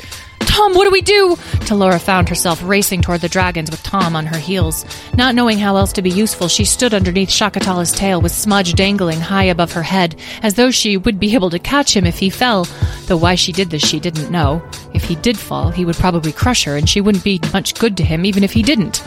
Tom, 0.56 0.74
what 0.74 0.86
do 0.86 0.90
we 0.90 1.02
do? 1.02 1.36
Talora 1.66 2.00
found 2.00 2.30
herself 2.30 2.62
racing 2.64 3.02
toward 3.02 3.20
the 3.20 3.28
dragons 3.28 3.70
with 3.70 3.84
Tom 3.84 4.16
on 4.16 4.26
her 4.26 4.38
heels. 4.38 4.86
Not 5.14 5.36
knowing 5.36 5.58
how 5.58 5.76
else 5.76 5.92
to 5.92 6.02
be 6.02 6.10
useful, 6.10 6.48
she 6.48 6.64
stood 6.64 6.94
underneath 6.94 7.28
Shakatala's 7.28 7.92
tail 7.92 8.22
with 8.22 8.32
Smudge 8.32 8.74
dangling 8.74 9.20
high 9.20 9.44
above 9.44 9.74
her 9.74 9.84
head, 9.84 10.16
as 10.44 10.54
though 10.54 10.72
she 10.72 10.96
would 10.96 11.20
be 11.20 11.34
able 11.34 11.50
to 11.50 11.60
catch 11.60 11.94
him 11.94 12.06
if 12.06 12.20
he 12.20 12.30
fell. 12.30 12.70
Though 13.08 13.18
why 13.18 13.36
she 13.36 13.52
did 13.52 13.70
this, 13.70 13.86
she 13.86 14.00
didn't 14.00 14.32
know. 14.32 14.66
If 14.94 15.04
he 15.04 15.16
did 15.16 15.38
fall, 15.38 15.72
he 15.72 15.84
would 15.84 15.98
probably 15.98 16.32
crush 16.32 16.64
her, 16.64 16.78
and 16.78 16.88
she 16.88 17.02
wouldn't 17.02 17.26
be 17.26 17.42
much 17.52 17.76
good 17.76 17.98
to 17.98 18.06
him 18.06 18.24
even 18.24 18.42
if 18.42 18.54
he 18.54 18.64
didn't. 18.64 19.04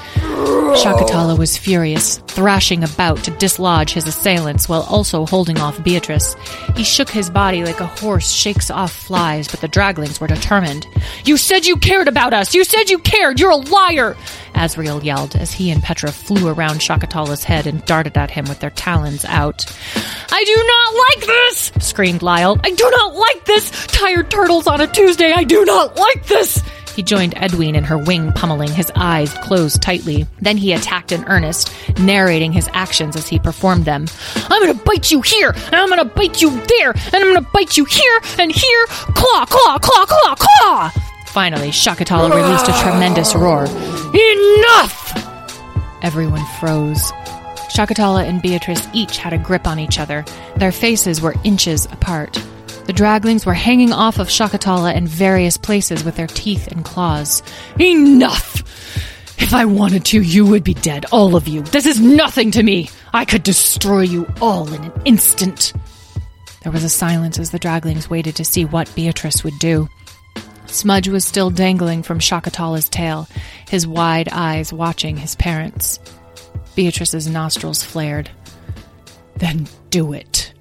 Shakatala 0.77 1.39
was 1.39 1.57
furious, 1.57 2.19
thrashing 2.27 2.85
about 2.85 3.25
to 3.25 3.31
dislodge 3.33 3.95
his 3.95 4.07
assailants 4.07 4.69
while 4.69 4.83
also 4.83 5.25
holding 5.25 5.59
off 5.59 5.83
Beatrice. 5.83 6.37
He 6.77 6.85
shook 6.85 7.09
his 7.09 7.31
body 7.31 7.65
like 7.65 7.81
a 7.81 7.87
horse 7.87 8.31
shakes 8.31 8.71
off 8.71 8.93
flies, 8.93 9.49
but 9.49 9.63
the 9.63 9.69
draglings 9.69 10.21
were 10.21 10.27
determined. 10.27 10.87
You 11.25 11.38
said 11.39 11.67
you 11.67 11.77
cared 11.77 12.09
about 12.09 12.35
us! 12.35 12.55
You 12.55 12.65
said 12.65 12.91
you 12.91 12.99
cared! 12.99 13.41
You're 13.41 13.51
a 13.51 13.57
liar! 13.57 14.17
Asriel 14.55 15.03
yelled 15.03 15.37
as 15.37 15.53
he 15.53 15.71
and 15.71 15.83
Petra 15.83 16.11
flew 16.11 16.49
around 16.49 16.81
Shakatala's 16.81 17.45
head 17.45 17.67
and 17.67 17.85
darted 17.85 18.17
at 18.17 18.31
him 18.31 18.47
with 18.47 18.59
their 18.61 18.71
talons 18.71 19.25
out. 19.25 19.65
I 20.31 20.45
do 20.45 20.57
not 20.67 20.95
like 20.95 21.27
this! 21.27 21.73
screamed 21.87 22.23
Lyle. 22.23 22.59
I 22.65 22.71
do 22.71 22.91
not 22.91 23.15
like 23.15 23.45
this! 23.45 23.71
Tired 23.87 24.31
turtles 24.31 24.67
on 24.67 24.81
a 24.81 24.87
Tuesday! 24.87 25.33
I 25.33 25.45
do 25.45 25.65
not 25.65 25.97
like 25.97 26.27
this! 26.27 26.63
He 26.97 27.05
joined 27.05 27.35
Edwin 27.37 27.77
in 27.77 27.85
her 27.85 27.97
wing 27.97 28.33
pummeling, 28.33 28.73
his 28.73 28.91
eyes 28.97 29.33
closed 29.35 29.81
tightly. 29.81 30.27
Then 30.41 30.57
he 30.57 30.73
attacked 30.73 31.13
in 31.13 31.25
earnest, 31.27 31.73
narrating 32.01 32.53
his 32.53 32.69
actions 32.73 33.15
as 33.15 33.29
he 33.29 33.39
performed 33.39 33.85
them. 33.85 34.07
I'm 34.35 34.61
gonna 34.61 34.83
bite 34.83 35.13
you 35.13 35.21
here, 35.21 35.51
and 35.51 35.77
I'm 35.77 35.89
gonna 35.89 36.05
bite 36.05 36.43
you 36.43 36.51
there, 36.51 36.91
and 36.91 37.15
I'm 37.15 37.33
gonna 37.33 37.49
bite 37.53 37.77
you 37.77 37.85
here 37.85 38.21
and 38.41 38.51
here. 38.51 38.87
Claw, 39.15 39.47
claw, 39.47 39.79
claw, 39.79 40.07
claw, 40.07 40.35
claw! 40.35 41.08
Finally, 41.29 41.69
Shakatala 41.69 42.35
released 42.35 42.69
a 42.69 42.83
tremendous 42.83 43.35
roar. 43.35 43.65
Enough! 44.15 45.13
Everyone 46.03 46.45
froze. 46.59 47.13
Shakatala 47.71 48.27
and 48.27 48.41
Beatrice 48.41 48.89
each 48.93 49.19
had 49.19 49.33
a 49.33 49.39
grip 49.39 49.67
on 49.67 49.79
each 49.79 49.99
other. 49.99 50.25
Their 50.57 50.73
faces 50.73 51.21
were 51.21 51.35
inches 51.45 51.87
apart. 51.87 52.33
The 52.87 52.95
draglings 52.95 53.45
were 53.45 53.55
hanging 53.55 53.93
off 53.93 54.19
of 54.19 54.29
Shakatala 54.29 54.95
in 54.97 55.07
various 55.07 55.59
places 55.59 56.03
with 56.03 56.17
their 56.17 56.27
teeth 56.27 56.67
and 56.69 56.85
claws. 56.85 57.43
Enough! 57.79 58.63
If 59.39 59.53
I 59.53 59.67
wanted 59.67 60.07
to, 60.07 60.23
you 60.23 60.47
would 60.47 60.65
be 60.65 60.75
dead, 60.75 61.05
all 61.13 61.37
of 61.37 61.47
you. 61.47 61.63
This 61.63 61.87
is 61.87 62.01
nothing 62.01 62.51
to 62.53 62.63
me. 62.63 62.91
I 63.13 63.25
could 63.25 63.43
destroy 63.43 64.01
you 64.01 64.27
all 64.41 64.73
in 64.73 64.83
an 64.83 65.03
instant. 65.05 65.75
There 66.63 66.73
was 66.73 66.85
a 66.85 66.89
silence 66.89 67.39
as 67.39 67.51
the 67.51 67.59
draglings 67.59 68.11
waited 68.11 68.37
to 68.37 68.45
see 68.45 68.65
what 68.65 68.93
Beatrice 68.97 69.45
would 69.45 69.59
do. 69.59 69.89
Smudge 70.71 71.09
was 71.09 71.25
still 71.25 71.51
dangling 71.51 72.03
from 72.03 72.19
Shakatala's 72.19 72.89
tail, 72.89 73.29
his 73.69 73.87
wide 73.87 74.29
eyes 74.31 74.73
watching 74.73 75.17
his 75.17 75.35
parents. 75.35 75.99
Beatrice's 76.75 77.27
nostrils 77.27 77.83
flared. 77.83 78.31
Then 79.37 79.67
do 79.91 80.13
it. 80.13 80.53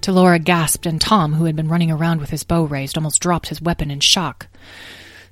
Talora 0.00 0.42
gasped, 0.42 0.86
and 0.86 1.00
Tom, 1.00 1.32
who 1.34 1.44
had 1.44 1.56
been 1.56 1.68
running 1.68 1.90
around 1.90 2.20
with 2.20 2.30
his 2.30 2.44
bow 2.44 2.64
raised, 2.64 2.96
almost 2.96 3.20
dropped 3.20 3.48
his 3.48 3.62
weapon 3.62 3.90
in 3.90 4.00
shock. 4.00 4.48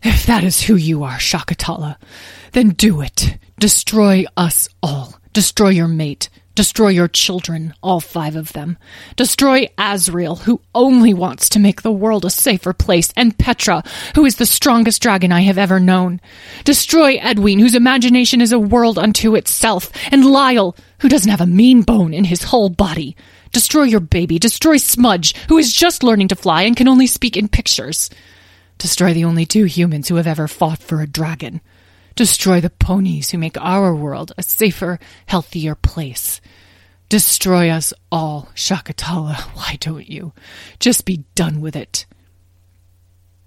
If 0.02 0.26
that 0.26 0.44
is 0.44 0.62
who 0.62 0.76
you 0.76 1.02
are, 1.02 1.18
Shakatala, 1.18 1.96
then 2.52 2.70
do 2.70 3.00
it. 3.00 3.36
Destroy 3.58 4.24
us 4.36 4.68
all. 4.82 5.14
Destroy 5.32 5.70
your 5.70 5.88
mate. 5.88 6.28
Destroy 6.56 6.88
your 6.88 7.08
children, 7.08 7.74
all 7.82 8.00
five 8.00 8.34
of 8.34 8.52
them. 8.52 8.76
Destroy 9.16 9.68
Asriel, 9.78 10.40
who 10.40 10.60
only 10.74 11.14
wants 11.14 11.48
to 11.50 11.60
make 11.60 11.82
the 11.82 11.92
world 11.92 12.24
a 12.24 12.30
safer 12.30 12.72
place, 12.72 13.12
and 13.16 13.38
Petra, 13.38 13.84
who 14.14 14.26
is 14.26 14.36
the 14.36 14.46
strongest 14.46 15.00
dragon 15.00 15.30
I 15.30 15.42
have 15.42 15.58
ever 15.58 15.78
known. 15.78 16.20
Destroy 16.64 17.16
Edwin, 17.16 17.60
whose 17.60 17.76
imagination 17.76 18.40
is 18.40 18.52
a 18.52 18.58
world 18.58 18.98
unto 18.98 19.36
itself, 19.36 19.92
and 20.10 20.26
Lyle, 20.26 20.76
who 20.98 21.08
doesn't 21.08 21.30
have 21.30 21.40
a 21.40 21.46
mean 21.46 21.82
bone 21.82 22.12
in 22.12 22.24
his 22.24 22.42
whole 22.42 22.68
body. 22.68 23.16
Destroy 23.52 23.84
your 23.84 24.00
baby. 24.00 24.38
Destroy 24.38 24.76
Smudge, 24.76 25.34
who 25.48 25.56
is 25.56 25.74
just 25.74 26.02
learning 26.02 26.28
to 26.28 26.36
fly 26.36 26.62
and 26.62 26.76
can 26.76 26.88
only 26.88 27.06
speak 27.06 27.36
in 27.36 27.48
pictures. 27.48 28.10
Destroy 28.78 29.14
the 29.14 29.24
only 29.24 29.46
two 29.46 29.64
humans 29.64 30.08
who 30.08 30.16
have 30.16 30.26
ever 30.26 30.48
fought 30.48 30.80
for 30.80 31.00
a 31.00 31.06
dragon. 31.06 31.60
Destroy 32.14 32.60
the 32.60 32.70
ponies 32.70 33.30
who 33.30 33.38
make 33.38 33.56
our 33.58 33.94
world 33.94 34.32
a 34.36 34.42
safer, 34.42 34.98
healthier 35.26 35.74
place. 35.74 36.40
Destroy 37.08 37.70
us 37.70 37.92
all, 38.12 38.48
Shakatala. 38.54 39.40
Why 39.56 39.76
don't 39.80 40.08
you? 40.08 40.32
Just 40.78 41.04
be 41.04 41.24
done 41.34 41.60
with 41.60 41.74
it. 41.74 42.06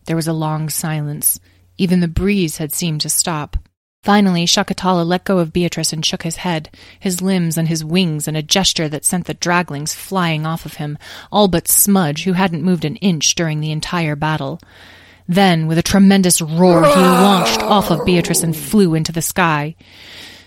There 0.06 0.16
was 0.16 0.28
a 0.28 0.34
long 0.34 0.70
silence. 0.70 1.40
Even 1.78 2.02
the 2.02 2.08
breeze 2.08 2.58
had 2.58 2.74
seemed 2.74 3.02
to 3.02 3.10
stop. 3.10 3.58
Finally, 4.04 4.46
Shakatala 4.46 5.06
let 5.06 5.24
go 5.24 5.40
of 5.40 5.54
Beatrice 5.54 5.94
and 5.94 6.06
shook 6.06 6.24
his 6.24 6.36
head, 6.36 6.70
his 7.00 7.22
limbs 7.22 7.58
and 7.58 7.70
his 7.70 7.86
wings 7.86 8.28
in 8.28 8.36
a 8.36 8.44
gesture 8.44 8.90
that 8.90 9.06
sent 9.06 9.28
the 9.28 9.34
draglings 9.34 9.96
flying 9.96 10.46
off 10.46 10.66
of 10.66 10.74
him, 10.74 10.98
all 11.32 11.48
but 11.48 11.70
Smudge, 11.70 12.26
who 12.26 12.34
hadn't 12.34 12.64
moved 12.64 12.84
an 12.84 12.98
inch 12.98 13.34
during 13.34 13.62
the 13.62 13.72
entire 13.72 14.18
battle. 14.18 14.60
Then, 15.28 15.68
with 15.68 15.78
a 15.78 15.84
tremendous 15.84 16.42
roar, 16.42 16.84
he 16.84 17.02
launched 17.02 17.62
off 17.62 17.92
of 17.92 18.06
Beatrice 18.06 18.44
and 18.44 18.56
flew 18.56 18.94
into 18.94 19.12
the 19.12 19.22
sky. 19.22 19.76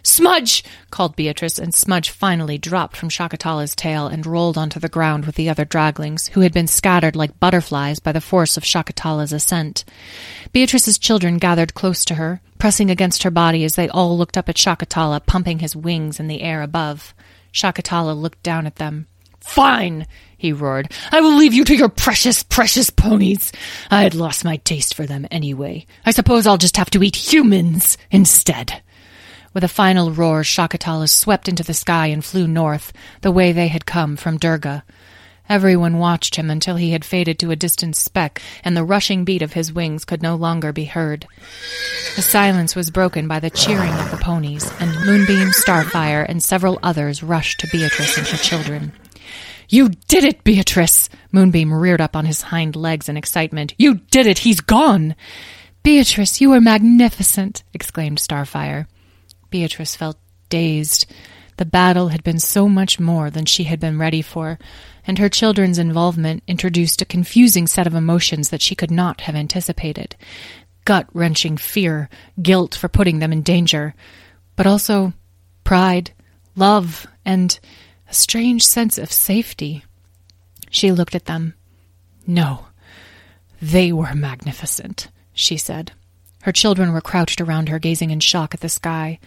Smudge! 0.03 0.63
called 0.91 1.17
Beatrice, 1.17 1.59
and 1.59 1.75
Smudge 1.75 2.11
finally 2.11 2.59
dropped 2.59 2.97
from 2.97 3.09
Shakatala's 3.09 3.75
tail 3.75 4.07
and 4.07 4.25
rolled 4.25 4.57
onto 4.57 4.79
the 4.79 4.89
ground 4.89 5.27
with 5.27 5.35
the 5.35 5.49
other 5.49 5.65
draglings, 5.65 6.29
who 6.29 6.43
had 6.43 6.53
been 6.53 6.69
scattered 6.69 7.17
like 7.17 7.41
butterflies 7.41 7.99
by 7.99 8.13
the 8.13 8.21
force 8.21 8.57
of 8.57 8.63
Shakatala's 8.63 9.33
ascent. 9.33 9.85
Beatrice's 10.53 10.97
children 10.97 11.39
gathered 11.39 11.75
close 11.75 12.05
to 12.05 12.15
her, 12.15 12.41
pressing 12.59 12.89
against 12.89 13.25
her 13.25 13.33
body 13.33 13.65
as 13.65 13.75
they 13.75 13.89
all 13.89 14.17
looked 14.17 14.39
up 14.39 14.49
at 14.49 14.55
Shakatala, 14.55 15.27
pumping 15.27 15.59
his 15.59 15.75
wings 15.75 16.21
in 16.21 16.29
the 16.29 16.43
air 16.43 16.63
above. 16.63 17.13
Shakatala 17.53 18.15
looked 18.15 18.45
down 18.45 18.65
at 18.65 18.77
them. 18.77 19.09
Fine, 19.41 20.07
he 20.37 20.53
roared. 20.53 20.93
I 21.11 21.21
will 21.21 21.37
leave 21.37 21.55
you 21.55 21.65
to 21.65 21.77
your 21.77 21.89
precious, 21.89 22.43
precious 22.43 22.91
ponies. 22.91 23.53
I 23.91 24.03
had 24.03 24.15
lost 24.15 24.45
my 24.45 24.59
taste 24.59 24.95
for 24.95 25.07
them 25.07 25.27
anyway. 25.31 25.87
I 26.05 26.11
suppose 26.11 26.47
I'll 26.47 26.59
just 26.59 26.77
have 26.77 26.91
to 26.91 27.03
eat 27.03 27.33
humans 27.33 27.97
instead. 28.11 28.83
With 29.55 29.65
a 29.65 29.69
final 29.69 30.11
roar, 30.11 30.43
Shakatala 30.43 31.09
swept 31.09 31.49
into 31.49 31.63
the 31.63 31.73
sky 31.73 32.09
and 32.09 32.23
flew 32.23 32.47
north, 32.47 32.93
the 33.23 33.31
way 33.31 33.53
they 33.53 33.69
had 33.69 33.87
come 33.87 34.17
from 34.17 34.37
Durga. 34.37 34.85
Everyone 35.49 35.99
watched 35.99 36.35
him 36.35 36.51
until 36.51 36.77
he 36.77 36.91
had 36.91 37.05
faded 37.05 37.39
to 37.39 37.53
a 37.53 37.57
distant 37.57 37.97
speck, 37.97 38.43
and 38.65 38.77
the 38.77 38.85
rushing 38.85 39.25
beat 39.25 39.43
of 39.43 39.53
his 39.53 39.73
wings 39.73 40.05
could 40.05 40.23
no 40.23 40.35
longer 40.35 40.73
be 40.73 40.85
heard. 40.85 41.27
The 42.17 42.23
silence 42.23 42.75
was 42.75 42.91
broken 42.91 43.29
by 43.29 43.41
the 43.41 43.49
cheering 43.49 43.93
of 43.95 44.11
the 44.11 44.17
ponies, 44.17 44.71
and 44.81 44.91
Moonbeam, 45.07 45.49
Starfire, 45.53 46.27
and 46.29 46.43
several 46.43 46.79
others 46.83 47.23
rushed 47.23 47.61
to 47.61 47.69
Beatrice 47.69 48.19
and 48.19 48.27
her 48.27 48.37
children. 48.37 48.93
You 49.69 49.91
did 50.09 50.25
it, 50.25 50.45
Beatrice! 50.45 51.09
Moonbeam 51.33 51.73
reared 51.73 52.01
up 52.01 52.15
on 52.17 52.25
his 52.25 52.43
hind 52.43 52.77
legs 52.77 53.09
in 53.09 53.17
excitement. 53.17 53.75
You 53.79 53.97
did 54.11 54.27
it! 54.27 54.39
He's 54.39 54.61
gone! 54.61 55.17
Beatrice, 55.83 56.41
you 56.41 56.53
are 56.53 56.61
magnificent! 56.61 57.63
exclaimed 57.73 58.19
Starfire. 58.19 58.87
Beatrice 59.51 59.97
felt 59.97 60.19
dazed. 60.49 61.07
The 61.57 61.65
battle 61.65 62.09
had 62.09 62.23
been 62.23 62.39
so 62.39 62.69
much 62.69 63.01
more 63.01 63.31
than 63.31 63.47
she 63.47 63.65
had 63.65 63.81
been 63.81 63.99
ready 63.99 64.23
for, 64.23 64.59
and 65.07 65.19
her 65.19 65.29
children's 65.29 65.79
involvement 65.79 66.43
introduced 66.47 67.01
a 67.01 67.07
confusing 67.07 67.67
set 67.67 67.87
of 67.87 67.95
emotions 67.95 68.51
that 68.51 68.63
she 68.63 68.75
could 68.75 68.91
not 68.91 69.23
have 69.23 69.35
anticipated 69.35 70.17
gut 70.87 71.07
wrenching 71.13 71.59
fear, 71.59 72.09
guilt 72.41 72.75
for 72.75 72.89
putting 72.89 73.19
them 73.19 73.33
in 73.33 73.43
danger, 73.43 73.95
but 74.55 74.67
also 74.67 75.13
pride, 75.65 76.13
love, 76.55 77.07
and 77.27 77.59
a 78.09 78.15
strange 78.15 78.65
sense 78.67 78.99
of 78.99 79.13
safety. 79.13 79.85
She 80.71 80.93
looked 80.93 81.15
at 81.15 81.27
them. 81.27 81.55
No, 82.27 82.67
they 83.61 83.93
were 83.93 84.15
magnificent, 84.15 85.09
she 85.33 85.57
said. 85.57 85.93
Her 86.43 86.53
children 86.53 86.93
were 86.93 87.01
crouched 87.01 87.41
around 87.41 87.69
her, 87.69 87.79
gazing 87.79 88.11
in 88.11 88.21
shock 88.21 88.55
at 88.55 88.61
the 88.61 88.69
sky. 88.69 89.19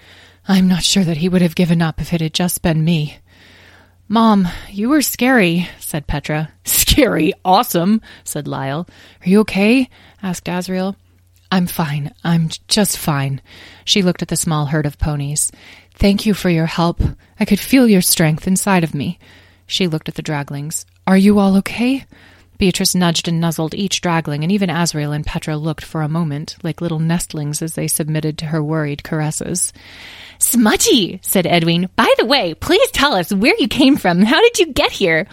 I'm 0.47 0.67
not 0.67 0.83
sure 0.83 1.03
that 1.03 1.17
he 1.17 1.29
would 1.29 1.41
have 1.41 1.55
given 1.55 1.81
up 1.81 1.99
if 1.99 2.13
it 2.13 2.21
had 2.21 2.33
just 2.33 2.61
been 2.61 2.83
me. 2.83 3.17
Mom, 4.07 4.47
you 4.69 4.89
were 4.89 5.01
scary, 5.01 5.69
said 5.79 6.07
Petra. 6.07 6.51
Scary? 6.63 7.33
Awesome, 7.45 8.01
said 8.23 8.47
Lyle. 8.47 8.87
Are 9.21 9.29
you 9.29 9.41
okay? 9.41 9.89
asked 10.23 10.45
Asriel. 10.45 10.95
I'm 11.51 11.67
fine. 11.67 12.13
I'm 12.23 12.49
just 12.67 12.97
fine. 12.97 13.41
She 13.85 14.01
looked 14.01 14.21
at 14.21 14.27
the 14.27 14.35
small 14.35 14.67
herd 14.67 14.85
of 14.85 14.97
ponies. 14.99 15.51
Thank 15.99 16.25
you 16.25 16.33
for 16.33 16.49
your 16.49 16.65
help. 16.65 17.01
I 17.41 17.43
could 17.43 17.59
feel 17.59 17.85
your 17.85 18.01
strength 18.01 18.47
inside 18.47 18.85
of 18.85 18.95
me. 18.95 19.19
She 19.67 19.85
looked 19.85 20.07
at 20.07 20.15
the 20.15 20.23
draglings. 20.23 20.85
Are 21.05 21.17
you 21.17 21.39
all 21.39 21.57
okay? 21.57 22.05
Beatrice 22.57 22.95
nudged 22.95 23.27
and 23.27 23.41
nuzzled 23.41 23.75
each 23.75 23.99
dragling, 23.99 24.43
and 24.43 24.51
even 24.51 24.69
Asriel 24.69 25.13
and 25.13 25.25
Petra 25.25 25.57
looked 25.57 25.83
for 25.83 26.01
a 26.01 26.07
moment 26.07 26.55
like 26.63 26.79
little 26.79 26.99
nestlings 26.99 27.61
as 27.61 27.75
they 27.75 27.87
submitted 27.87 28.37
to 28.37 28.45
her 28.45 28.63
worried 28.63 29.03
caresses. 29.03 29.73
Smudgy, 30.39 31.19
said 31.21 31.45
Edwin. 31.45 31.89
By 31.97 32.13
the 32.17 32.25
way, 32.25 32.53
please 32.53 32.89
tell 32.91 33.13
us 33.13 33.33
where 33.33 33.55
you 33.59 33.67
came 33.67 33.97
from. 33.97 34.21
How 34.21 34.41
did 34.41 34.57
you 34.57 34.67
get 34.67 34.93
here? 34.93 35.27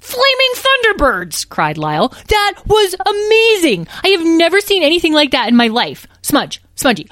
Flaming 0.00 0.52
Thunderbirds! 0.54 1.48
cried 1.48 1.78
Lyle. 1.78 2.08
That 2.28 2.62
was 2.66 2.94
amazing! 3.06 3.88
I 4.04 4.08
have 4.08 4.26
never 4.26 4.60
seen 4.60 4.82
anything 4.82 5.14
like 5.14 5.30
that 5.30 5.48
in 5.48 5.56
my 5.56 5.68
life. 5.68 6.06
Smudge, 6.20 6.62
Smudgy, 6.74 7.08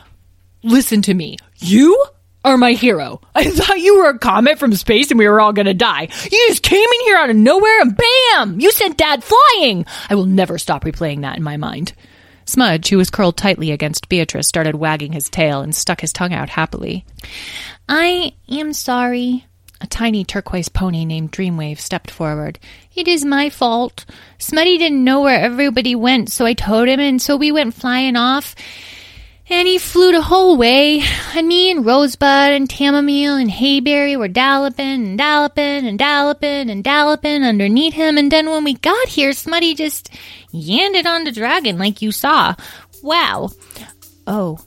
listen 0.63 1.01
to 1.03 1.15
me. 1.15 1.39
You 1.57 2.05
are 2.45 2.57
my 2.57 2.73
hero. 2.73 3.21
I 3.35 3.51
thought 3.51 3.81
you 3.81 3.99
were 3.99 4.11
a 4.11 4.19
comet 4.19 4.59
from 4.59 4.75
space 4.75 5.11
and 5.11 5.19
we 5.19 5.29
were 5.29 5.41
all 5.41 5.53
gonna 5.53 5.75
die. 5.75 6.09
You 6.31 6.45
just 6.49 6.63
came 6.63 6.79
in 6.79 7.07
here 7.07 7.17
out 7.17 7.31
of 7.31 7.37
nowhere 7.37 7.81
and 7.81 7.97
bam! 7.97 8.61
You 8.61 8.71
sent 8.71 8.97
Dad 8.97 9.25
flying! 9.25 9.87
I 10.09 10.15
will 10.15 10.27
never 10.27 10.59
stop 10.59 10.85
replaying 10.85 11.23
that 11.23 11.37
in 11.37 11.43
my 11.43 11.57
mind. 11.57 11.93
Smudge, 12.45 12.89
who 12.89 12.97
was 12.97 13.11
curled 13.11 13.37
tightly 13.37 13.73
against 13.73 14.09
Beatrice, 14.09 14.49
started 14.49 14.75
wagging 14.75 15.13
his 15.13 15.29
tail 15.29 15.61
and 15.61 15.75
stuck 15.75 16.01
his 16.01 16.15
tongue 16.15 16.33
out 16.33 16.49
happily. 16.49 17.05
I 17.89 18.33
am 18.49 18.73
sorry. 18.73 19.45
A 19.81 19.87
tiny 19.87 20.25
turquoise 20.25 20.69
pony 20.69 21.05
named 21.05 21.31
Dreamwave 21.31 21.79
stepped 21.79 22.11
forward. 22.11 22.59
It 22.95 23.07
is 23.07 23.25
my 23.25 23.49
fault. 23.49 24.07
Smudgy 24.39 24.77
didn't 24.79 25.05
know 25.05 25.21
where 25.21 25.39
everybody 25.39 25.95
went, 25.95 26.33
so 26.33 26.47
I 26.47 26.55
told 26.55 26.89
him, 26.89 26.99
and 26.99 27.23
so 27.23 27.37
we 27.37 27.53
went 27.53 27.75
flying 27.75 28.17
off. 28.17 28.57
And 29.51 29.67
he 29.67 29.79
flew 29.79 30.13
the 30.13 30.21
whole 30.21 30.59
way, 30.59 31.03
and 31.35 31.49
me 31.49 31.71
and 31.71 31.85
Rosebud 31.85 32.53
and 32.53 32.69
Tamamile 32.69 33.41
and 33.41 33.51
Hayberry 33.51 34.15
were 34.19 34.29
dalloping 34.29 34.87
and 35.07 35.17
dalloping 35.17 35.87
and 35.87 35.99
dalloping 35.99 36.69
and 36.69 36.85
dalloping 36.85 37.43
underneath 37.43 37.95
him, 37.95 38.19
and 38.19 38.31
then 38.31 38.51
when 38.51 38.63
we 38.63 38.75
got 38.75 39.09
here, 39.09 39.33
Smudgy 39.33 39.75
just 39.75 40.11
yanded 40.53 41.07
on 41.07 41.25
the 41.25 41.33
dragon 41.33 41.79
like 41.79 42.03
you 42.03 42.13
saw. 42.13 42.55
Wow. 43.03 43.49
Oh. 44.27 44.59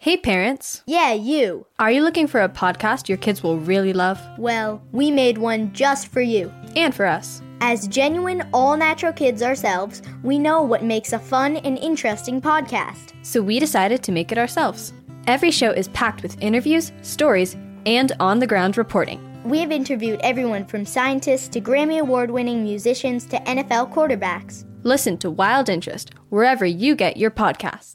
Hey 0.00 0.16
parents, 0.16 0.82
Yeah, 0.86 1.12
you. 1.12 1.66
are 1.78 1.92
you 1.92 2.02
looking 2.02 2.26
for 2.26 2.40
a 2.40 2.48
podcast 2.48 3.08
your 3.08 3.18
kids 3.18 3.42
will 3.42 3.58
really 3.58 3.92
love? 3.92 4.18
Well, 4.36 4.82
we 4.90 5.10
made 5.12 5.38
one 5.38 5.72
just 5.74 6.08
for 6.08 6.20
you. 6.20 6.52
And 6.74 6.92
for 6.92 7.06
us. 7.06 7.40
As 7.64 7.86
genuine, 7.86 8.42
all 8.52 8.76
natural 8.76 9.12
kids 9.12 9.40
ourselves, 9.40 10.02
we 10.24 10.36
know 10.36 10.62
what 10.62 10.82
makes 10.82 11.12
a 11.12 11.18
fun 11.20 11.58
and 11.58 11.78
interesting 11.78 12.40
podcast. 12.40 13.12
So 13.22 13.40
we 13.40 13.60
decided 13.60 14.02
to 14.02 14.10
make 14.10 14.32
it 14.32 14.36
ourselves. 14.36 14.92
Every 15.28 15.52
show 15.52 15.70
is 15.70 15.86
packed 15.86 16.24
with 16.24 16.42
interviews, 16.42 16.90
stories, 17.02 17.56
and 17.86 18.10
on 18.18 18.40
the 18.40 18.48
ground 18.48 18.76
reporting. 18.76 19.20
We 19.44 19.60
have 19.60 19.70
interviewed 19.70 20.18
everyone 20.24 20.64
from 20.64 20.84
scientists 20.84 21.46
to 21.50 21.60
Grammy 21.60 22.00
Award 22.00 22.32
winning 22.32 22.64
musicians 22.64 23.26
to 23.26 23.36
NFL 23.36 23.92
quarterbacks. 23.94 24.64
Listen 24.82 25.16
to 25.18 25.30
Wild 25.30 25.68
Interest 25.68 26.10
wherever 26.30 26.66
you 26.66 26.96
get 26.96 27.16
your 27.16 27.30
podcasts. 27.30 27.94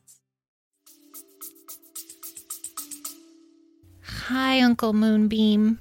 Hi, 4.30 4.62
Uncle 4.62 4.94
Moonbeam. 4.94 5.80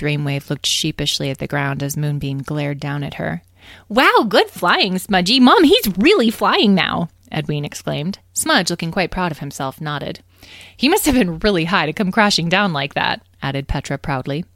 Dreamwave 0.00 0.48
looked 0.48 0.64
sheepishly 0.64 1.28
at 1.28 1.38
the 1.38 1.46
ground 1.46 1.82
as 1.82 1.94
Moonbeam 1.94 2.42
glared 2.42 2.80
down 2.80 3.04
at 3.04 3.14
her. 3.14 3.42
Wow, 3.90 4.24
good 4.26 4.48
flying, 4.48 4.98
Smudgy. 4.98 5.40
Mom, 5.40 5.62
he's 5.64 5.98
really 5.98 6.30
flying 6.30 6.74
now, 6.74 7.10
Edwin 7.30 7.66
exclaimed. 7.66 8.18
Smudge, 8.32 8.70
looking 8.70 8.90
quite 8.90 9.10
proud 9.10 9.30
of 9.30 9.40
himself, 9.40 9.78
nodded. 9.78 10.20
He 10.74 10.88
must 10.88 11.04
have 11.04 11.14
been 11.14 11.38
really 11.40 11.66
high 11.66 11.84
to 11.84 11.92
come 11.92 12.10
crashing 12.10 12.48
down 12.48 12.72
like 12.72 12.94
that, 12.94 13.20
added 13.42 13.68
Petra 13.68 13.98
proudly. 13.98 14.46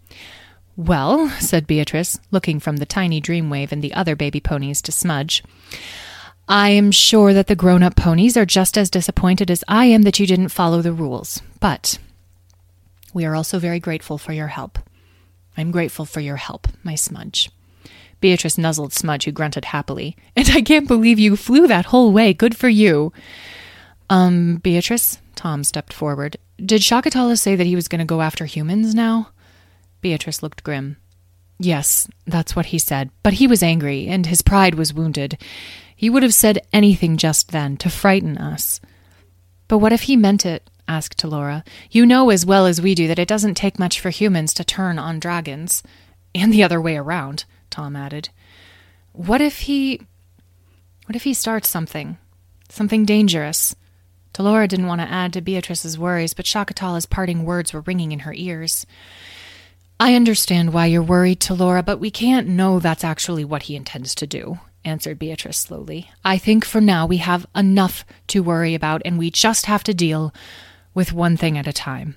Well, 0.76 1.28
said 1.38 1.66
Beatrice, 1.66 2.18
looking 2.30 2.58
from 2.58 2.78
the 2.78 2.86
tiny 2.86 3.20
Dreamwave 3.20 3.70
and 3.70 3.82
the 3.82 3.92
other 3.92 4.16
baby 4.16 4.40
ponies 4.40 4.80
to 4.82 4.92
Smudge. 4.92 5.44
I 6.48 6.70
am 6.70 6.90
sure 6.90 7.34
that 7.34 7.48
the 7.48 7.54
grown 7.54 7.82
up 7.82 7.96
ponies 7.96 8.36
are 8.38 8.46
just 8.46 8.78
as 8.78 8.88
disappointed 8.88 9.50
as 9.50 9.62
I 9.68 9.84
am 9.86 10.02
that 10.02 10.18
you 10.18 10.26
didn't 10.26 10.48
follow 10.48 10.80
the 10.80 10.92
rules. 10.92 11.42
But 11.60 11.98
we 13.12 13.26
are 13.26 13.34
also 13.34 13.58
very 13.58 13.78
grateful 13.78 14.16
for 14.16 14.32
your 14.32 14.48
help. 14.48 14.78
I'm 15.56 15.70
grateful 15.70 16.04
for 16.04 16.20
your 16.20 16.36
help, 16.36 16.68
my 16.82 16.94
Smudge. 16.94 17.50
Beatrice 18.20 18.56
nuzzled 18.58 18.92
Smudge, 18.92 19.24
who 19.24 19.32
grunted 19.32 19.66
happily. 19.66 20.16
And 20.36 20.50
I 20.50 20.62
can't 20.62 20.88
believe 20.88 21.18
you 21.18 21.36
flew 21.36 21.66
that 21.66 21.86
whole 21.86 22.12
way. 22.12 22.32
Good 22.32 22.56
for 22.56 22.68
you. 22.68 23.12
Um, 24.10 24.56
Beatrice? 24.56 25.18
Tom 25.34 25.62
stepped 25.64 25.92
forward. 25.92 26.36
Did 26.58 26.80
Shakatala 26.80 27.38
say 27.38 27.56
that 27.56 27.66
he 27.66 27.76
was 27.76 27.88
going 27.88 28.00
to 28.00 28.04
go 28.04 28.20
after 28.20 28.44
humans 28.44 28.94
now? 28.94 29.28
Beatrice 30.00 30.42
looked 30.42 30.64
grim. 30.64 30.96
Yes, 31.58 32.08
that's 32.26 32.56
what 32.56 32.66
he 32.66 32.78
said. 32.78 33.10
But 33.22 33.34
he 33.34 33.46
was 33.46 33.62
angry, 33.62 34.06
and 34.06 34.26
his 34.26 34.42
pride 34.42 34.74
was 34.74 34.92
wounded. 34.92 35.38
He 35.94 36.10
would 36.10 36.22
have 36.22 36.34
said 36.34 36.66
anything 36.72 37.16
just 37.16 37.52
then 37.52 37.76
to 37.78 37.90
frighten 37.90 38.36
us. 38.38 38.80
But 39.68 39.78
what 39.78 39.92
if 39.92 40.02
he 40.02 40.16
meant 40.16 40.44
it? 40.44 40.68
Asked 40.86 41.18
Talora. 41.18 41.66
You 41.90 42.04
know 42.04 42.30
as 42.30 42.44
well 42.44 42.66
as 42.66 42.80
we 42.80 42.94
do 42.94 43.08
that 43.08 43.18
it 43.18 43.28
doesn't 43.28 43.54
take 43.54 43.78
much 43.78 44.00
for 44.00 44.10
humans 44.10 44.52
to 44.54 44.64
turn 44.64 44.98
on 44.98 45.18
dragons. 45.18 45.82
And 46.34 46.52
the 46.52 46.62
other 46.62 46.80
way 46.80 46.96
around, 46.96 47.44
Tom 47.70 47.96
added. 47.96 48.28
What 49.12 49.40
if 49.40 49.60
he. 49.60 50.00
What 51.06 51.16
if 51.16 51.24
he 51.24 51.34
starts 51.34 51.68
something? 51.68 52.18
Something 52.68 53.04
dangerous? 53.04 53.76
Talora 54.32 54.66
didn't 54.66 54.88
want 54.88 55.00
to 55.00 55.10
add 55.10 55.32
to 55.34 55.40
Beatrice's 55.40 55.98
worries, 55.98 56.34
but 56.34 56.44
Shakatala's 56.44 57.06
parting 57.06 57.44
words 57.44 57.72
were 57.72 57.82
ringing 57.82 58.10
in 58.10 58.20
her 58.20 58.34
ears. 58.34 58.84
I 60.00 60.14
understand 60.14 60.72
why 60.72 60.86
you're 60.86 61.02
worried, 61.02 61.40
Talora, 61.40 61.84
but 61.84 62.00
we 62.00 62.10
can't 62.10 62.48
know 62.48 62.80
that's 62.80 63.04
actually 63.04 63.44
what 63.44 63.64
he 63.64 63.76
intends 63.76 64.12
to 64.16 64.26
do, 64.26 64.58
answered 64.84 65.20
Beatrice 65.20 65.58
slowly. 65.58 66.10
I 66.24 66.36
think 66.36 66.64
for 66.64 66.80
now 66.80 67.06
we 67.06 67.18
have 67.18 67.46
enough 67.54 68.04
to 68.28 68.42
worry 68.42 68.74
about, 68.74 69.02
and 69.04 69.18
we 69.18 69.30
just 69.30 69.66
have 69.66 69.84
to 69.84 69.94
deal 69.94 70.34
with 70.94 71.12
one 71.12 71.36
thing 71.36 71.58
at 71.58 71.66
a 71.66 71.72
time. 71.72 72.16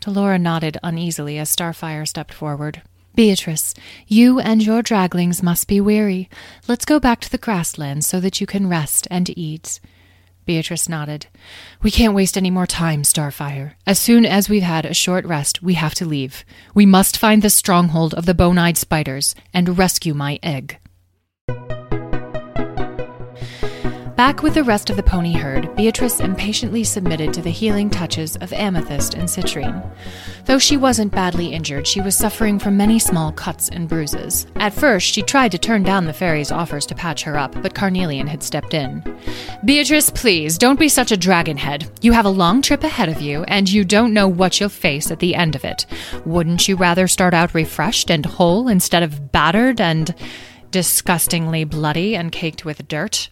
Talora 0.00 0.40
nodded 0.40 0.78
uneasily 0.82 1.38
as 1.38 1.54
Starfire 1.54 2.06
stepped 2.06 2.32
forward. 2.32 2.82
Beatrice, 3.14 3.74
you 4.06 4.38
and 4.38 4.62
your 4.62 4.82
draglings 4.82 5.42
must 5.42 5.68
be 5.68 5.80
weary. 5.80 6.28
Let's 6.68 6.84
go 6.84 7.00
back 7.00 7.20
to 7.22 7.30
the 7.30 7.38
grasslands 7.38 8.06
so 8.06 8.20
that 8.20 8.40
you 8.40 8.46
can 8.46 8.68
rest 8.68 9.08
and 9.10 9.36
eat. 9.36 9.80
Beatrice 10.44 10.88
nodded. 10.88 11.26
We 11.82 11.90
can't 11.90 12.14
waste 12.14 12.36
any 12.36 12.50
more 12.50 12.66
time, 12.66 13.02
Starfire. 13.02 13.72
As 13.86 13.98
soon 13.98 14.24
as 14.24 14.48
we've 14.48 14.62
had 14.62 14.84
a 14.84 14.94
short 14.94 15.24
rest, 15.24 15.62
we 15.62 15.74
have 15.74 15.94
to 15.96 16.06
leave. 16.06 16.44
We 16.72 16.86
must 16.86 17.16
find 17.16 17.42
the 17.42 17.50
stronghold 17.50 18.14
of 18.14 18.26
the 18.26 18.34
bone 18.34 18.58
eyed 18.58 18.76
spiders 18.76 19.34
and 19.52 19.76
rescue 19.76 20.14
my 20.14 20.38
egg. 20.42 20.78
Back 24.16 24.42
with 24.42 24.54
the 24.54 24.64
rest 24.64 24.88
of 24.88 24.96
the 24.96 25.02
pony 25.02 25.34
herd, 25.34 25.76
Beatrice 25.76 26.20
impatiently 26.20 26.84
submitted 26.84 27.34
to 27.34 27.42
the 27.42 27.50
healing 27.50 27.90
touches 27.90 28.34
of 28.36 28.50
Amethyst 28.54 29.12
and 29.12 29.28
Citrine. 29.28 29.86
Though 30.46 30.58
she 30.58 30.78
wasn't 30.78 31.12
badly 31.12 31.52
injured, 31.52 31.86
she 31.86 32.00
was 32.00 32.16
suffering 32.16 32.58
from 32.58 32.78
many 32.78 32.98
small 32.98 33.30
cuts 33.30 33.68
and 33.68 33.86
bruises. 33.86 34.46
At 34.56 34.72
first, 34.72 35.12
she 35.12 35.20
tried 35.20 35.52
to 35.52 35.58
turn 35.58 35.82
down 35.82 36.06
the 36.06 36.14
fairy's 36.14 36.50
offers 36.50 36.86
to 36.86 36.94
patch 36.94 37.24
her 37.24 37.36
up, 37.36 37.60
but 37.60 37.74
Carnelian 37.74 38.26
had 38.26 38.42
stepped 38.42 38.72
in. 38.72 39.04
Beatrice, 39.66 40.08
please, 40.08 40.56
don't 40.56 40.80
be 40.80 40.88
such 40.88 41.12
a 41.12 41.16
dragonhead. 41.18 41.86
You 42.00 42.12
have 42.12 42.24
a 42.24 42.30
long 42.30 42.62
trip 42.62 42.84
ahead 42.84 43.10
of 43.10 43.20
you, 43.20 43.42
and 43.42 43.70
you 43.70 43.84
don't 43.84 44.14
know 44.14 44.28
what 44.28 44.58
you'll 44.58 44.70
face 44.70 45.10
at 45.10 45.18
the 45.18 45.34
end 45.34 45.54
of 45.54 45.62
it. 45.62 45.84
Wouldn't 46.24 46.68
you 46.68 46.76
rather 46.76 47.06
start 47.06 47.34
out 47.34 47.52
refreshed 47.52 48.10
and 48.10 48.24
whole 48.24 48.66
instead 48.66 49.02
of 49.02 49.30
battered 49.30 49.78
and 49.78 50.14
disgustingly 50.70 51.64
bloody 51.64 52.16
and 52.16 52.32
caked 52.32 52.64
with 52.64 52.88
dirt? 52.88 53.28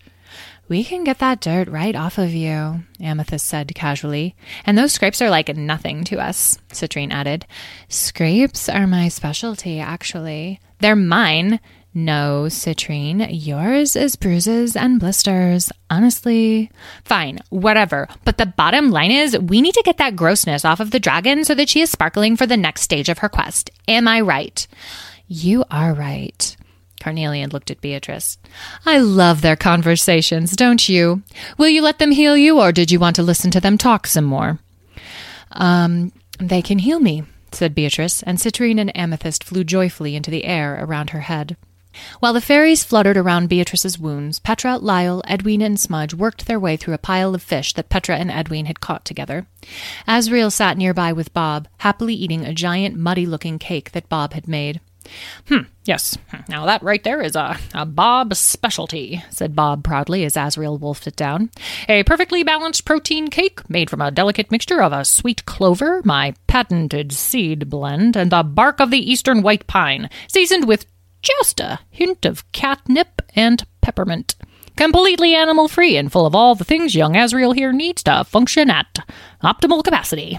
We 0.66 0.82
can 0.82 1.04
get 1.04 1.18
that 1.18 1.40
dirt 1.40 1.68
right 1.68 1.94
off 1.94 2.16
of 2.16 2.32
you, 2.32 2.82
Amethyst 2.98 3.46
said 3.46 3.74
casually. 3.74 4.34
And 4.64 4.78
those 4.78 4.92
scrapes 4.92 5.20
are 5.20 5.28
like 5.28 5.54
nothing 5.54 6.04
to 6.04 6.18
us, 6.18 6.58
Citrine 6.70 7.12
added. 7.12 7.46
Scrapes 7.88 8.68
are 8.68 8.86
my 8.86 9.08
specialty, 9.08 9.78
actually. 9.78 10.60
They're 10.80 10.96
mine. 10.96 11.60
No, 11.92 12.46
Citrine, 12.48 13.28
yours 13.30 13.94
is 13.94 14.16
bruises 14.16 14.74
and 14.74 14.98
blisters. 14.98 15.70
Honestly. 15.90 16.70
Fine, 17.04 17.40
whatever. 17.50 18.08
But 18.24 18.38
the 18.38 18.46
bottom 18.46 18.90
line 18.90 19.12
is, 19.12 19.38
we 19.38 19.60
need 19.60 19.74
to 19.74 19.82
get 19.84 19.98
that 19.98 20.16
grossness 20.16 20.64
off 20.64 20.80
of 20.80 20.90
the 20.90 20.98
dragon 20.98 21.44
so 21.44 21.54
that 21.54 21.68
she 21.68 21.82
is 21.82 21.90
sparkling 21.90 22.36
for 22.36 22.46
the 22.46 22.56
next 22.56 22.80
stage 22.80 23.08
of 23.10 23.18
her 23.18 23.28
quest. 23.28 23.70
Am 23.86 24.08
I 24.08 24.22
right? 24.22 24.66
You 25.28 25.64
are 25.70 25.92
right. 25.92 26.56
Carnelian 27.04 27.50
looked 27.50 27.70
at 27.70 27.82
Beatrice. 27.82 28.38
I 28.86 28.98
love 28.98 29.42
their 29.42 29.56
conversations, 29.56 30.56
don't 30.56 30.88
you? 30.88 31.22
Will 31.58 31.68
you 31.68 31.82
let 31.82 31.98
them 31.98 32.12
heal 32.12 32.34
you, 32.34 32.58
or 32.58 32.72
did 32.72 32.90
you 32.90 32.98
want 32.98 33.14
to 33.16 33.22
listen 33.22 33.50
to 33.50 33.60
them 33.60 33.76
talk 33.76 34.06
some 34.06 34.24
more? 34.24 34.58
Um, 35.52 36.12
they 36.38 36.62
can 36.62 36.78
heal 36.78 37.00
me, 37.00 37.24
said 37.52 37.74
Beatrice, 37.74 38.22
and 38.22 38.38
Citrine 38.38 38.80
and 38.80 38.96
Amethyst 38.96 39.44
flew 39.44 39.64
joyfully 39.64 40.16
into 40.16 40.30
the 40.30 40.46
air 40.46 40.82
around 40.82 41.10
her 41.10 41.20
head. 41.20 41.58
While 42.20 42.32
the 42.32 42.40
fairies 42.40 42.84
fluttered 42.84 43.18
around 43.18 43.50
Beatrice's 43.50 43.98
wounds, 43.98 44.38
Petra, 44.38 44.78
Lyle, 44.78 45.22
Edwin, 45.26 45.60
and 45.60 45.78
Smudge 45.78 46.14
worked 46.14 46.46
their 46.46 46.58
way 46.58 46.78
through 46.78 46.94
a 46.94 46.98
pile 46.98 47.34
of 47.34 47.42
fish 47.42 47.74
that 47.74 47.90
Petra 47.90 48.16
and 48.16 48.30
Edwin 48.30 48.64
had 48.64 48.80
caught 48.80 49.04
together. 49.04 49.46
Asriel 50.08 50.50
sat 50.50 50.78
nearby 50.78 51.12
with 51.12 51.34
Bob, 51.34 51.68
happily 51.80 52.14
eating 52.14 52.46
a 52.46 52.54
giant, 52.54 52.96
muddy 52.96 53.26
looking 53.26 53.58
cake 53.58 53.92
that 53.92 54.08
Bob 54.08 54.32
had 54.32 54.48
made. 54.48 54.80
Hmm, 55.48 55.62
yes. 55.84 56.16
Now 56.48 56.66
that 56.66 56.82
right 56.82 57.02
there 57.02 57.20
is 57.20 57.36
a, 57.36 57.58
a 57.74 57.84
Bob 57.84 58.34
specialty, 58.34 59.22
said 59.30 59.54
Bob 59.54 59.84
proudly 59.84 60.24
as 60.24 60.36
Azrael 60.36 60.78
wolfed 60.78 61.06
it 61.06 61.16
down. 61.16 61.50
A 61.88 62.02
perfectly 62.04 62.42
balanced 62.42 62.84
protein 62.84 63.28
cake 63.28 63.68
made 63.68 63.90
from 63.90 64.00
a 64.00 64.10
delicate 64.10 64.50
mixture 64.50 64.82
of 64.82 64.92
a 64.92 65.04
sweet 65.04 65.44
clover, 65.44 66.00
my 66.04 66.34
patented 66.46 67.12
seed 67.12 67.68
blend, 67.68 68.16
and 68.16 68.30
the 68.32 68.42
bark 68.42 68.80
of 68.80 68.90
the 68.90 69.10
eastern 69.10 69.42
white 69.42 69.66
pine, 69.66 70.08
seasoned 70.28 70.66
with 70.66 70.86
just 71.22 71.60
a 71.60 71.80
hint 71.90 72.24
of 72.24 72.50
catnip 72.52 73.22
and 73.34 73.66
peppermint. 73.80 74.34
Completely 74.76 75.34
animal 75.34 75.68
free 75.68 75.96
and 75.96 76.10
full 76.10 76.26
of 76.26 76.34
all 76.34 76.54
the 76.54 76.64
things 76.64 76.94
young 76.96 77.16
Azrael 77.16 77.52
here 77.52 77.72
needs 77.72 78.02
to 78.02 78.24
function 78.24 78.70
at 78.70 78.98
optimal 79.42 79.84
capacity. 79.84 80.38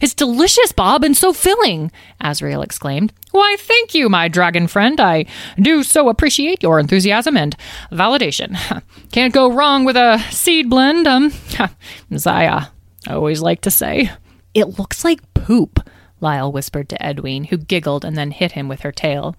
It's 0.00 0.14
delicious, 0.14 0.72
Bob, 0.72 1.04
and 1.04 1.16
so 1.16 1.32
filling, 1.32 1.92
Azrael 2.20 2.60
exclaimed. 2.62 3.12
Why, 3.32 3.56
thank 3.58 3.94
you, 3.94 4.08
my 4.08 4.28
dragon 4.28 4.66
friend. 4.66 5.00
I 5.00 5.24
do 5.56 5.82
so 5.82 6.08
appreciate 6.08 6.62
your 6.62 6.78
enthusiasm 6.78 7.36
and 7.36 7.56
validation. 7.90 8.56
Can't 9.12 9.34
go 9.34 9.50
wrong 9.50 9.84
with 9.84 9.96
a 9.96 10.18
seed 10.30 10.68
blend, 10.70 11.06
um, 11.06 11.32
as 12.10 12.26
I 12.26 12.46
uh, 12.46 12.64
always 13.08 13.40
like 13.40 13.62
to 13.62 13.70
say. 13.70 14.10
It 14.54 14.78
looks 14.78 15.02
like 15.04 15.32
poop, 15.32 15.80
Lyle 16.20 16.52
whispered 16.52 16.90
to 16.90 17.02
Edwin, 17.02 17.44
who 17.44 17.56
giggled 17.56 18.04
and 18.04 18.16
then 18.16 18.30
hit 18.30 18.52
him 18.52 18.68
with 18.68 18.80
her 18.80 18.92
tail. 18.92 19.34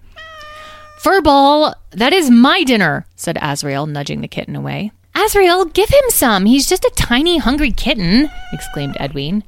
Furball, 1.00 1.74
that 1.92 2.12
is 2.12 2.30
my 2.30 2.64
dinner, 2.64 3.06
said 3.14 3.38
Azrael, 3.40 3.86
nudging 3.86 4.22
the 4.22 4.28
kitten 4.28 4.56
away. 4.56 4.90
Azrael, 5.14 5.66
give 5.66 5.88
him 5.88 6.04
some. 6.08 6.46
He's 6.46 6.68
just 6.68 6.84
a 6.84 6.92
tiny, 6.96 7.38
hungry 7.38 7.70
kitten, 7.70 8.28
exclaimed 8.52 8.96
Edwin. 8.98 9.44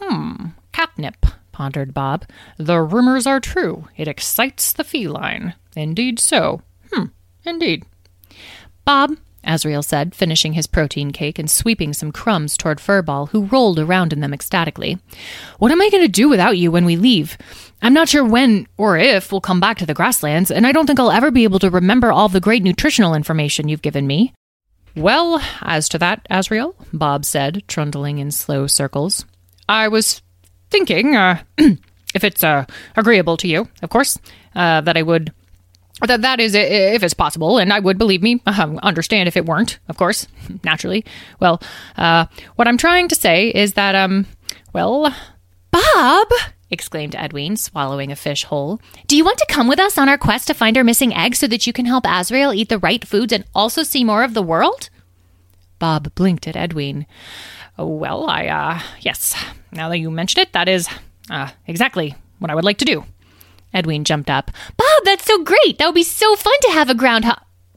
Hmm, 0.00 0.48
catnip, 0.72 1.24
pondered 1.56 1.94
Bob. 1.94 2.26
The 2.58 2.82
rumors 2.82 3.26
are 3.26 3.40
true. 3.40 3.88
It 3.96 4.08
excites 4.08 4.74
the 4.74 4.84
feline. 4.84 5.54
Indeed 5.74 6.18
so. 6.18 6.60
Hmm, 6.92 7.06
indeed. 7.46 7.86
Bob, 8.84 9.16
Azrael 9.42 9.82
said, 9.82 10.14
finishing 10.14 10.52
his 10.52 10.66
protein 10.66 11.12
cake 11.12 11.38
and 11.38 11.50
sweeping 11.50 11.94
some 11.94 12.12
crumbs 12.12 12.58
toward 12.58 12.76
Furball, 12.76 13.30
who 13.30 13.46
rolled 13.46 13.78
around 13.78 14.12
in 14.12 14.20
them 14.20 14.34
ecstatically. 14.34 14.98
What 15.58 15.72
am 15.72 15.80
I 15.80 15.88
going 15.88 16.04
to 16.04 16.08
do 16.08 16.28
without 16.28 16.58
you 16.58 16.70
when 16.70 16.84
we 16.84 16.96
leave? 16.96 17.38
I'm 17.80 17.94
not 17.94 18.10
sure 18.10 18.24
when 18.24 18.66
or 18.76 18.98
if 18.98 19.32
we'll 19.32 19.40
come 19.40 19.58
back 19.58 19.78
to 19.78 19.86
the 19.86 19.94
grasslands, 19.94 20.50
and 20.50 20.66
I 20.66 20.72
don't 20.72 20.86
think 20.86 21.00
I'll 21.00 21.10
ever 21.10 21.30
be 21.30 21.44
able 21.44 21.60
to 21.60 21.70
remember 21.70 22.12
all 22.12 22.28
the 22.28 22.38
great 22.38 22.62
nutritional 22.62 23.14
information 23.14 23.68
you've 23.68 23.80
given 23.80 24.06
me. 24.06 24.34
Well, 24.94 25.40
as 25.62 25.88
to 25.88 25.98
that, 26.00 26.26
Azrael, 26.28 26.76
Bob 26.92 27.24
said, 27.24 27.62
trundling 27.66 28.18
in 28.18 28.30
slow 28.30 28.66
circles. 28.66 29.24
I 29.70 29.88
was 29.88 30.20
thinking, 30.70 31.16
uh, 31.16 31.42
if 32.14 32.24
it's 32.24 32.44
uh, 32.44 32.64
agreeable 32.96 33.36
to 33.38 33.48
you, 33.48 33.68
of 33.82 33.90
course, 33.90 34.18
uh, 34.54 34.80
that 34.82 34.96
I 34.96 35.02
would. 35.02 35.32
That 36.06 36.20
that 36.20 36.40
is 36.40 36.54
if 36.54 37.02
it's 37.02 37.14
possible, 37.14 37.56
and 37.56 37.72
I 37.72 37.80
would 37.80 37.96
believe 37.96 38.22
me 38.22 38.42
um, 38.46 38.78
understand 38.82 39.28
if 39.28 39.36
it 39.36 39.46
weren't, 39.46 39.78
of 39.88 39.96
course, 39.96 40.28
naturally. 40.64 41.06
Well, 41.40 41.62
uh, 41.96 42.26
what 42.56 42.68
I'm 42.68 42.76
trying 42.76 43.08
to 43.08 43.14
say 43.14 43.48
is 43.48 43.72
that 43.74 43.94
um, 43.94 44.26
well, 44.74 45.14
Bob, 45.70 46.28
exclaimed 46.70 47.14
Edwin, 47.16 47.56
swallowing 47.56 48.12
a 48.12 48.16
fish 48.16 48.44
whole. 48.44 48.78
Do 49.06 49.16
you 49.16 49.24
want 49.24 49.38
to 49.38 49.46
come 49.48 49.68
with 49.68 49.80
us 49.80 49.96
on 49.96 50.08
our 50.08 50.18
quest 50.18 50.48
to 50.48 50.54
find 50.54 50.76
our 50.76 50.84
missing 50.84 51.14
egg 51.14 51.34
so 51.34 51.46
that 51.46 51.66
you 51.66 51.72
can 51.72 51.86
help 51.86 52.04
Azrael 52.06 52.52
eat 52.52 52.68
the 52.68 52.78
right 52.78 53.06
foods 53.06 53.32
and 53.32 53.44
also 53.54 53.82
see 53.82 54.04
more 54.04 54.22
of 54.22 54.34
the 54.34 54.42
world? 54.42 54.90
Bob 55.78 56.14
blinked 56.14 56.46
at 56.46 56.56
Edwin. 56.56 57.06
Oh, 57.78 57.86
well, 57.86 58.28
I, 58.28 58.46
uh, 58.46 58.80
yes, 59.00 59.34
now 59.70 59.88
that 59.88 59.98
you 59.98 60.10
mention 60.10 60.40
it, 60.40 60.52
that 60.52 60.68
is, 60.68 60.88
uh, 61.30 61.50
exactly 61.66 62.14
what 62.38 62.50
I 62.50 62.54
would 62.54 62.64
like 62.64 62.78
to 62.78 62.84
do. 62.84 63.04
Edwin 63.74 64.04
jumped 64.04 64.30
up. 64.30 64.50
Bob, 64.76 65.04
that's 65.04 65.26
so 65.26 65.42
great! 65.44 65.78
That 65.78 65.86
would 65.86 65.94
be 65.94 66.02
so 66.02 66.36
fun 66.36 66.54
to 66.62 66.70
have 66.70 66.88
a 66.88 66.94
ground 66.94 67.26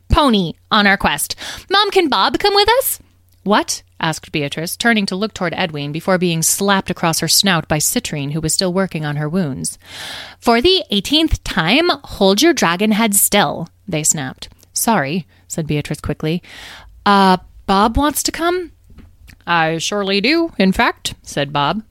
pony 0.09 0.53
on 0.71 0.87
our 0.87 0.97
quest. 0.97 1.35
Mom, 1.69 1.91
can 1.91 2.07
Bob 2.07 2.39
come 2.39 2.55
with 2.55 2.69
us? 2.79 2.99
What? 3.43 3.83
asked 3.99 4.31
Beatrice, 4.31 4.77
turning 4.77 5.05
to 5.07 5.15
look 5.15 5.33
toward 5.33 5.53
Edwin 5.53 5.91
before 5.91 6.17
being 6.17 6.41
slapped 6.41 6.89
across 6.89 7.19
her 7.19 7.27
snout 7.27 7.67
by 7.67 7.79
Citrine, 7.79 8.31
who 8.31 8.39
was 8.39 8.53
still 8.53 8.71
working 8.71 9.05
on 9.05 9.17
her 9.17 9.27
wounds. 9.27 9.77
For 10.39 10.61
the 10.61 10.85
eighteenth 10.89 11.43
time, 11.43 11.89
hold 11.89 12.41
your 12.41 12.53
dragon 12.53 12.91
head 12.91 13.13
still, 13.13 13.67
they 13.87 14.03
snapped. 14.03 14.47
Sorry, 14.71 15.27
said 15.49 15.67
Beatrice 15.67 15.99
quickly. 15.99 16.41
Uh, 17.05 17.37
Bob 17.65 17.97
wants 17.97 18.23
to 18.23 18.31
come? 18.31 18.71
I 19.49 19.79
surely 19.79 20.21
do, 20.21 20.51
in 20.59 20.71
fact, 20.71 21.15
said 21.23 21.51
Bob. 21.51 21.81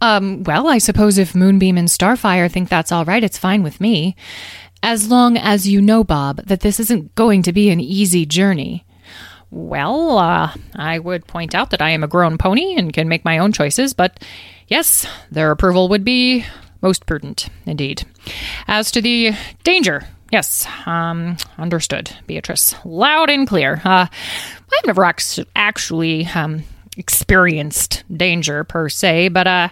Um, 0.00 0.42
well, 0.42 0.66
I 0.68 0.78
suppose 0.78 1.16
if 1.16 1.34
Moonbeam 1.34 1.78
and 1.78 1.86
Starfire 1.88 2.50
think 2.50 2.68
that's 2.68 2.90
all 2.90 3.04
right, 3.04 3.22
it's 3.22 3.38
fine 3.38 3.62
with 3.62 3.80
me. 3.80 4.16
As 4.82 5.08
long 5.08 5.38
as 5.38 5.68
you 5.68 5.80
know, 5.80 6.02
Bob, 6.02 6.38
that 6.44 6.60
this 6.60 6.80
isn't 6.80 7.14
going 7.14 7.42
to 7.44 7.52
be 7.52 7.70
an 7.70 7.80
easy 7.80 8.26
journey. 8.26 8.84
Well, 9.50 10.18
uh, 10.18 10.52
I 10.74 10.98
would 10.98 11.28
point 11.28 11.54
out 11.54 11.70
that 11.70 11.80
I 11.80 11.90
am 11.90 12.02
a 12.02 12.08
grown 12.08 12.36
pony 12.36 12.74
and 12.76 12.92
can 12.92 13.08
make 13.08 13.24
my 13.24 13.38
own 13.38 13.52
choices, 13.52 13.94
but 13.94 14.22
yes, 14.66 15.06
their 15.30 15.52
approval 15.52 15.88
would 15.90 16.04
be 16.04 16.44
most 16.82 17.06
prudent, 17.06 17.48
indeed. 17.64 18.02
As 18.66 18.90
to 18.90 19.00
the 19.00 19.32
danger, 19.62 20.02
yes, 20.32 20.66
um, 20.84 21.36
understood, 21.56 22.10
Beatrice. 22.26 22.74
Loud 22.84 23.30
and 23.30 23.46
clear. 23.46 23.80
Uh, 23.84 24.06
I've 24.08 24.86
never 24.86 25.04
ac- 25.04 25.46
actually 25.54 26.26
um, 26.26 26.64
experienced 26.96 28.04
danger 28.14 28.64
per 28.64 28.88
se, 28.88 29.28
but 29.28 29.46
uh, 29.46 29.68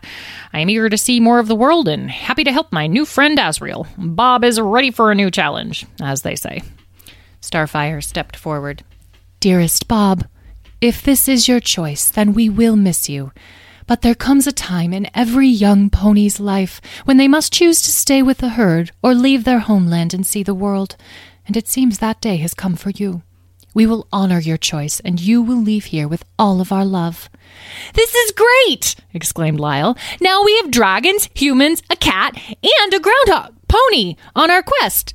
I 0.53 0.61
am 0.61 0.71
eager 0.71 0.89
to 0.89 0.99
see 0.99 1.21
more 1.21 1.39
of 1.39 1.49
the 1.49 1.57
world 1.57 1.89
and 1.89 2.11
happy 2.11 2.45
to 2.45 2.53
help 2.53 2.73
my 2.73 2.87
new 2.87 3.05
friend 3.05 3.39
Azrael. 3.39 3.87
Bob 3.97 4.45
is 4.45 4.61
ready 4.61 4.91
for 4.91 5.11
a 5.11 5.15
new 5.15 5.31
challenge, 5.31 5.87
as 6.01 6.23
they 6.23 6.35
say. 6.35 6.63
Starfire 7.41 8.03
stepped 8.03 8.37
forward. 8.37 8.85
Dearest 9.41 9.89
Bob, 9.89 10.27
if 10.81 11.03
this 11.03 11.29
is 11.29 11.49
your 11.49 11.61
choice, 11.61 12.09
then 12.11 12.33
we 12.33 12.49
will 12.49 12.77
miss 12.77 13.09
you. 13.09 13.33
But 13.87 14.03
there 14.03 14.15
comes 14.15 14.47
a 14.47 14.53
time 14.53 14.93
in 14.93 15.11
every 15.15 15.49
young 15.49 15.91
pony's 15.91 16.39
life 16.39 16.81
when 17.05 17.17
they 17.17 17.29
must 17.29 17.53
choose 17.53 17.83
to 17.83 17.91
stay 17.91 18.23
with 18.23 18.39
the 18.39 18.51
herd 18.51 18.93
or 19.03 19.15
leave 19.15 19.45
their 19.45 19.59
homeland 19.59 20.15
and 20.15 20.27
see 20.27 20.43
the 20.43 20.55
world, 20.55 20.97
and 21.47 21.57
it 21.57 21.69
seems 21.69 21.99
that 21.99 22.21
day 22.21 22.37
has 22.39 22.55
come 22.55 22.77
for 22.77 22.91
you. 22.91 23.23
We 23.75 23.87
will 23.87 24.07
honor 24.13 24.39
your 24.39 24.57
choice, 24.59 25.01
and 25.01 25.21
you 25.21 25.43
will 25.43 25.61
leave 25.61 25.87
here 25.87 26.07
with 26.07 26.25
all 26.39 26.61
of 26.61 26.73
our 26.73 26.85
love. 26.85 27.31
This 27.95 28.15
is 28.15 28.33
great! 28.33 28.97
exclaimed 29.15 29.61
Lyle. 29.61 29.97
Now 30.21 30.43
we 30.43 30.57
have 30.59 30.71
dragons, 30.71 31.29
humans, 31.35 31.83
a 31.91 31.97
cat, 31.97 32.37
and 32.47 32.95
a 32.95 33.01
groundhog 33.01 33.55
pony 33.69 34.17
on 34.37 34.51
our 34.51 34.63
quest. 34.63 35.15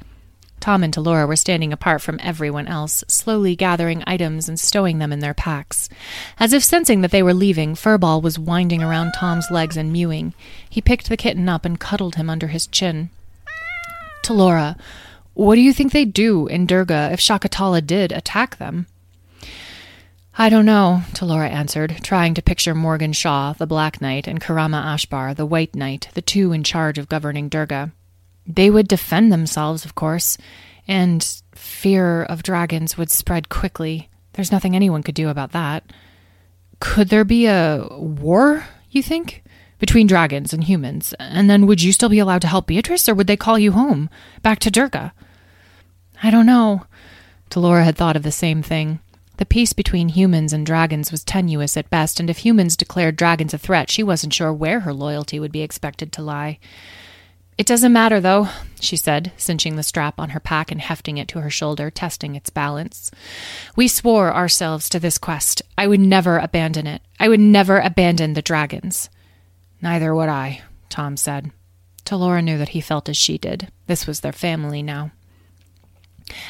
Tom 0.59 0.83
and 0.83 0.93
Talora 0.93 1.27
were 1.27 1.35
standing 1.35 1.71
apart 1.71 2.01
from 2.01 2.19
everyone 2.21 2.67
else, 2.67 3.03
slowly 3.07 3.55
gathering 3.55 4.03
items 4.07 4.49
and 4.49 4.59
stowing 4.59 4.97
them 4.97 5.13
in 5.13 5.19
their 5.19 5.35
packs. 5.35 5.87
As 6.39 6.51
if 6.51 6.63
sensing 6.63 7.01
that 7.01 7.11
they 7.11 7.21
were 7.21 7.33
leaving, 7.33 7.75
Furball 7.75 8.21
was 8.21 8.39
winding 8.39 8.81
around 8.81 9.13
Tom's 9.13 9.49
legs 9.51 9.77
and 9.77 9.93
mewing. 9.93 10.33
He 10.67 10.81
picked 10.81 11.09
the 11.09 11.15
kitten 11.15 11.47
up 11.47 11.63
and 11.63 11.79
cuddled 11.79 12.15
him 12.15 12.29
under 12.29 12.47
his 12.47 12.65
chin. 12.67 13.11
Talora, 14.23 14.77
what 15.37 15.55
do 15.55 15.61
you 15.61 15.71
think 15.71 15.91
they'd 15.91 16.13
do 16.13 16.47
in 16.47 16.65
Durga 16.65 17.09
if 17.11 17.19
Shakatala 17.19 17.85
did 17.85 18.11
attack 18.11 18.57
them? 18.57 18.87
I 20.35 20.49
don't 20.49 20.65
know, 20.65 21.03
Talora 21.13 21.49
answered, 21.49 21.99
trying 22.03 22.33
to 22.33 22.41
picture 22.41 22.73
Morgan 22.73 23.13
Shaw, 23.13 23.53
the 23.53 23.67
Black 23.67 24.01
Knight, 24.01 24.27
and 24.27 24.41
Karama 24.41 24.83
Ashbar, 24.83 25.35
the 25.35 25.45
White 25.45 25.75
Knight, 25.75 26.09
the 26.15 26.21
two 26.21 26.53
in 26.53 26.63
charge 26.63 26.97
of 26.97 27.09
governing 27.09 27.49
Durga. 27.49 27.91
They 28.47 28.69
would 28.69 28.87
defend 28.87 29.31
themselves, 29.31 29.85
of 29.85 29.93
course, 29.93 30.39
and 30.87 31.23
fear 31.53 32.23
of 32.23 32.43
dragons 32.43 32.97
would 32.97 33.11
spread 33.11 33.49
quickly. 33.49 34.09
There's 34.33 34.51
nothing 34.51 34.75
anyone 34.75 35.03
could 35.03 35.15
do 35.15 35.29
about 35.29 35.51
that. 35.51 35.91
Could 36.79 37.09
there 37.09 37.25
be 37.25 37.45
a 37.45 37.87
war, 37.91 38.65
you 38.89 39.03
think? 39.03 39.43
between 39.79 40.07
dragons 40.07 40.53
and 40.53 40.63
humans, 40.63 41.13
and 41.19 41.47
then 41.49 41.67
would 41.67 41.81
you 41.81 41.93
still 41.93 42.09
be 42.09 42.19
allowed 42.19 42.41
to 42.41 42.47
help 42.47 42.67
Beatrice, 42.67 43.07
or 43.07 43.13
would 43.13 43.27
they 43.27 43.37
call 43.37 43.59
you 43.59 43.73
home, 43.73 44.09
back 44.41 44.57
to 44.59 44.71
Durga? 44.71 45.13
I 46.21 46.31
don't 46.31 46.45
know. 46.45 46.85
Talora 47.49 47.83
had 47.83 47.95
thought 47.95 48.15
of 48.15 48.23
the 48.23 48.31
same 48.31 48.61
thing. 48.61 48.99
The 49.37 49.45
peace 49.45 49.71
between 49.71 50.09
humans 50.09 50.51
and 50.51 50.65
dragons 50.65 51.11
was 51.11 51.23
tenuous 51.23 51.77
at 51.77 51.91
best, 51.91 52.19
and 52.19 52.29
if 52.29 52.39
humans 52.39 52.75
declared 52.75 53.15
dragons 53.15 53.53
a 53.53 53.59
threat, 53.59 53.91
she 53.91 54.01
wasn't 54.01 54.33
sure 54.33 54.51
where 54.51 54.79
her 54.81 54.93
loyalty 54.93 55.39
would 55.39 55.51
be 55.51 55.61
expected 55.61 56.11
to 56.13 56.23
lie. 56.23 56.57
It 57.55 57.67
doesn't 57.67 57.93
matter, 57.93 58.19
though, 58.19 58.49
she 58.79 58.95
said, 58.95 59.31
cinching 59.37 59.75
the 59.75 59.83
strap 59.83 60.19
on 60.19 60.29
her 60.29 60.39
pack 60.39 60.71
and 60.71 60.81
hefting 60.81 61.17
it 61.17 61.27
to 61.29 61.41
her 61.41 61.49
shoulder, 61.49 61.89
testing 61.89 62.35
its 62.35 62.49
balance. 62.49 63.11
We 63.75 63.87
swore 63.87 64.33
ourselves 64.33 64.89
to 64.89 64.99
this 64.99 65.17
quest. 65.17 65.61
I 65.77 65.87
would 65.87 65.99
never 65.99 66.37
abandon 66.37 66.85
it. 66.85 67.01
I 67.19 67.29
would 67.29 67.39
never 67.39 67.79
abandon 67.79 68.33
the 68.33 68.43
dragons. 68.43 69.09
Neither 69.81 70.13
would 70.13 70.29
I, 70.29 70.61
Tom 70.89 71.17
said. 71.17 71.51
Talora 72.05 72.43
knew 72.43 72.57
that 72.57 72.69
he 72.69 72.81
felt 72.81 73.09
as 73.09 73.17
she 73.17 73.37
did. 73.37 73.71
This 73.87 74.05
was 74.05 74.19
their 74.19 74.31
family 74.31 74.81
now. 74.81 75.11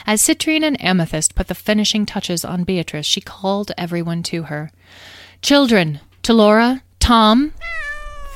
As 0.05 0.21
Citrine 0.21 0.63
and 0.63 0.81
Amethyst 0.83 1.35
put 1.35 1.47
the 1.47 1.55
finishing 1.55 2.05
touches 2.05 2.43
on 2.43 2.63
Beatrice, 2.63 3.05
she 3.05 3.21
called 3.21 3.71
everyone 3.77 4.23
to 4.23 4.43
her. 4.43 4.71
Children, 5.41 5.99
Talora, 6.23 6.81
Tom, 6.99 7.53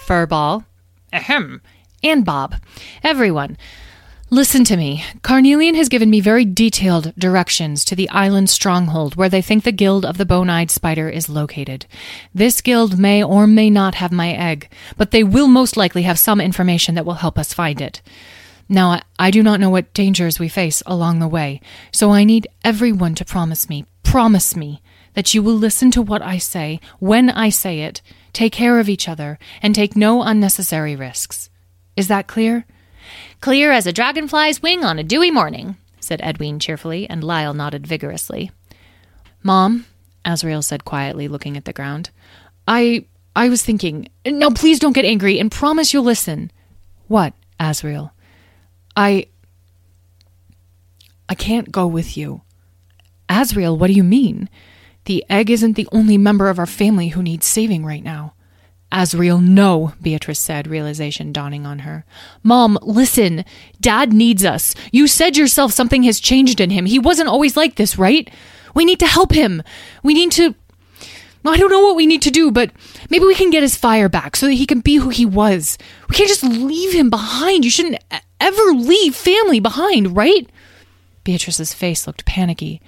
Furball, 0.06 0.66
ahem, 1.12 1.62
and 2.04 2.24
Bob. 2.26 2.56
Everyone, 3.04 3.58
Listen 4.34 4.64
to 4.64 4.78
me. 4.78 5.04
Carnelian 5.24 5.76
has 5.76 5.90
given 5.90 6.10
me 6.10 6.22
very 6.22 6.46
detailed 6.46 7.14
directions 7.18 7.84
to 7.84 7.98
the 7.98 8.08
island 8.12 8.50
stronghold 8.50 9.18
where 9.18 9.28
they 9.28 9.42
think 9.42 9.66
the 9.66 9.74
guild 9.74 10.06
of 10.06 10.18
the 10.18 10.26
bone 10.26 10.50
eyed 10.50 10.72
spider 10.72 11.10
is 11.10 11.28
located. 11.28 11.86
This 12.34 12.62
guild 12.62 12.98
may 12.98 13.22
or 13.22 13.46
may 13.46 13.70
not 13.70 13.96
have 13.96 14.14
my 14.14 14.32
egg, 14.32 14.70
but 14.96 15.12
they 15.12 15.22
will 15.22 15.50
most 15.50 15.76
likely 15.76 16.04
have 16.04 16.18
some 16.18 16.40
information 16.40 16.96
that 16.96 17.06
will 17.06 17.16
help 17.16 17.38
us 17.38 17.54
find 17.54 17.82
it. 17.82 18.02
Now, 18.72 19.02
I, 19.20 19.32
do 19.32 19.44
not 19.44 19.60
know 19.60 19.70
what 19.70 19.94
dangers 19.94 20.40
we 20.40 20.48
face 20.48 20.82
along 20.86 21.20
the 21.20 21.28
way, 21.28 21.60
so 21.92 22.12
I 22.12 22.24
need 22.24 22.48
everyone 22.64 23.16
to 23.16 23.26
promise 23.26 23.68
me, 23.68 23.86
promise 24.02 24.56
me, 24.56 24.82
that 25.14 25.34
you 25.34 25.44
will 25.44 25.56
listen 25.56 25.92
to 25.92 26.02
what 26.02 26.22
I 26.22 26.38
say 26.38 26.80
when 26.98 27.30
I 27.30 27.50
say 27.50 27.82
it, 27.82 28.02
take 28.32 28.54
care 28.54 28.80
of 28.80 28.88
each 28.88 29.10
other, 29.10 29.38
and 29.62 29.76
take 29.76 29.98
no 29.98 30.24
unnecessary 30.24 30.96
risks. 30.96 31.50
Is 31.98 32.08
that 32.08 32.28
clear? 32.28 32.66
Clear 33.42 33.74
as 33.74 33.86
a 33.86 33.92
dragonfly's 33.92 34.62
wing 34.62 34.86
on 34.86 34.98
a 34.98 35.04
dewy 35.04 35.32
morning, 35.32 35.76
said 36.00 36.22
Edwin 36.24 36.58
cheerfully, 36.58 37.10
and 37.10 37.26
Lyle 37.26 37.54
nodded 37.54 37.86
vigorously. 37.86 38.52
Mom, 39.44 39.86
Asriel 40.24 40.64
said 40.64 40.86
quietly, 40.86 41.28
looking 41.28 41.58
at 41.58 41.66
the 41.66 41.74
ground, 41.74 42.10
I 42.66 43.04
I 43.36 43.50
was 43.50 43.64
thinking. 43.64 44.08
No, 44.26 44.50
please 44.52 44.80
don't 44.80 44.94
get 44.94 45.04
angry 45.04 45.40
and 45.40 45.52
promise 45.52 45.94
you'll 45.94 46.04
listen. 46.04 46.52
What, 47.10 47.34
Asriel? 47.60 48.12
I 48.96 49.28
I 51.30 51.36
can't 51.36 51.72
go 51.72 51.88
with 51.88 52.18
you. 52.18 52.42
Asriel, 53.30 53.78
what 53.78 53.88
do 53.88 53.94
you 53.94 54.04
mean? 54.04 54.50
The 55.06 55.24
egg 55.30 55.50
isn't 55.50 55.74
the 55.74 55.88
only 55.92 56.18
member 56.18 56.50
of 56.50 56.60
our 56.60 56.66
family 56.66 57.10
who 57.10 57.24
needs 57.24 57.46
saving 57.46 57.86
right 57.86 58.04
now. 58.04 58.34
Asriel, 58.92 59.42
no, 59.42 59.94
Beatrice 60.02 60.40
said, 60.40 60.68
realization 60.68 61.32
dawning 61.32 61.66
on 61.66 61.80
her. 61.80 62.04
Mom, 62.44 62.78
listen. 62.82 63.46
Dad 63.80 64.12
needs 64.12 64.44
us. 64.44 64.76
You 64.92 65.08
said 65.08 65.38
yourself 65.38 65.72
something 65.72 66.04
has 66.04 66.20
changed 66.20 66.60
in 66.60 66.72
him. 66.72 66.86
He 66.86 67.00
wasn't 67.00 67.30
always 67.30 67.56
like 67.56 67.76
this, 67.76 67.98
right? 67.98 68.30
We 68.76 68.84
need 68.84 69.00
to 69.00 69.08
help 69.08 69.32
him. 69.32 69.64
We 70.04 70.14
need 70.14 70.32
to. 70.34 70.56
I 71.44 71.58
don't 71.58 71.72
know 71.72 71.82
what 71.82 71.96
we 71.96 72.06
need 72.06 72.22
to 72.24 72.32
do, 72.32 72.52
but 72.52 72.72
maybe 73.10 73.26
we 73.26 73.36
can 73.36 73.50
get 73.50 73.64
his 73.64 73.76
fire 73.76 74.10
back 74.10 74.36
so 74.36 74.46
that 74.46 74.54
he 74.54 74.68
can 74.68 74.80
be 74.80 74.96
who 74.96 75.10
he 75.10 75.26
was. 75.26 75.78
We 76.10 76.16
can't 76.16 76.30
just 76.30 76.44
leave 76.44 76.94
him 76.94 77.10
behind. 77.10 77.66
You 77.66 77.72
shouldn't 77.72 78.04
ever 78.40 78.64
leave 78.74 79.16
family 79.16 79.60
behind, 79.60 80.16
right? 80.16 80.48
Beatrice's 81.24 81.74
face 81.74 82.06
looked 82.06 82.26
panicky. 82.26 82.82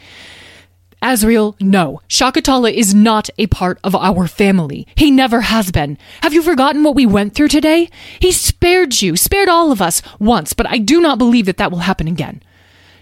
Asriel, 1.02 1.60
no. 1.60 2.02
Shakatala 2.08 2.72
is 2.74 2.96
not 2.96 3.30
a 3.38 3.48
part 3.48 3.78
of 3.84 3.94
our 3.94 4.28
family. 4.28 4.88
He 4.96 5.12
never 5.12 5.42
has 5.42 5.70
been. 5.70 5.98
Have 6.22 6.34
you 6.34 6.42
forgotten 6.42 6.84
what 6.84 6.96
we 6.96 7.06
went 7.06 7.36
through 7.36 7.50
today? 7.50 7.90
He 8.20 8.32
spared 8.32 9.02
you, 9.02 9.18
spared 9.18 9.50
all 9.50 9.72
of 9.72 9.82
us 9.82 10.02
once, 10.18 10.54
but 10.54 10.68
I 10.68 10.78
do 10.78 11.02
not 11.02 11.18
believe 11.18 11.46
that 11.48 11.58
that 11.58 11.72
will 11.72 11.80
happen 11.80 12.08
again. 12.08 12.42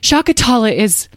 Shakatala 0.02 0.76
is. 0.76 1.10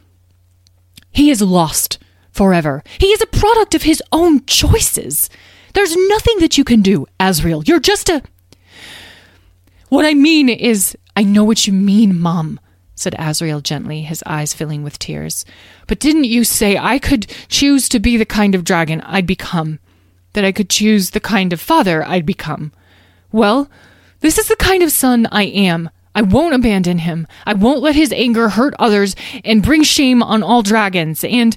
He 1.11 1.31
is 1.31 1.41
lost 1.41 1.99
forever. 2.35 2.83
He 2.99 3.07
is 3.07 3.23
a 3.23 3.27
product 3.27 3.75
of 3.75 3.83
his 3.83 4.03
own 4.13 4.45
choices. 4.45 5.31
There's 5.73 5.97
nothing 5.97 6.39
that 6.41 6.59
you 6.59 6.65
can 6.65 6.83
do, 6.83 7.07
Asriel. 7.19 7.67
You're 7.67 7.81
just 7.81 8.09
a. 8.11 8.23
What 9.89 10.05
I 10.05 10.15
mean 10.15 10.49
is, 10.49 10.97
I 11.17 11.23
know 11.23 11.45
what 11.45 11.67
you 11.67 11.73
mean, 11.73 12.21
Mom 12.21 12.61
said 12.95 13.15
Asriel 13.19 13.63
gently, 13.63 14.03
his 14.03 14.23
eyes 14.25 14.55
filling 14.55 14.83
with 14.83 14.99
tears. 14.99 15.45
But 15.87 15.99
didn't 15.99 16.25
you 16.25 16.45
say 16.45 16.77
I 16.77 16.99
could 16.99 17.27
choose 17.49 17.89
to 17.89 17.99
be 17.99 18.17
the 18.17 18.25
kind 18.25 18.55
of 18.55 18.65
dragon 18.65 19.01
I'd 19.03 19.27
become? 19.27 19.81
That 20.33 20.45
I 20.45 20.53
could 20.53 20.71
choose 20.71 21.11
the 21.11 21.21
kind 21.21 21.53
of 21.53 21.61
father 21.61 22.05
I'd 22.05 22.27
become? 22.27 22.73
Well, 23.33 23.69
this 24.21 24.39
is 24.39 24.49
the 24.49 24.57
kind 24.57 24.83
of 24.83 24.93
son 24.93 25.27
I 25.33 25.45
am. 25.45 25.91
I 26.15 26.23
won't 26.23 26.55
abandon 26.55 26.99
him. 26.99 27.27
I 27.45 27.55
won't 27.55 27.83
let 27.83 27.97
his 27.97 28.13
anger 28.13 28.51
hurt 28.51 28.75
others 28.79 29.17
and 29.45 29.63
bring 29.63 29.83
shame 29.83 30.23
on 30.23 30.43
all 30.43 30.63
dragons. 30.63 31.25
And 31.25 31.57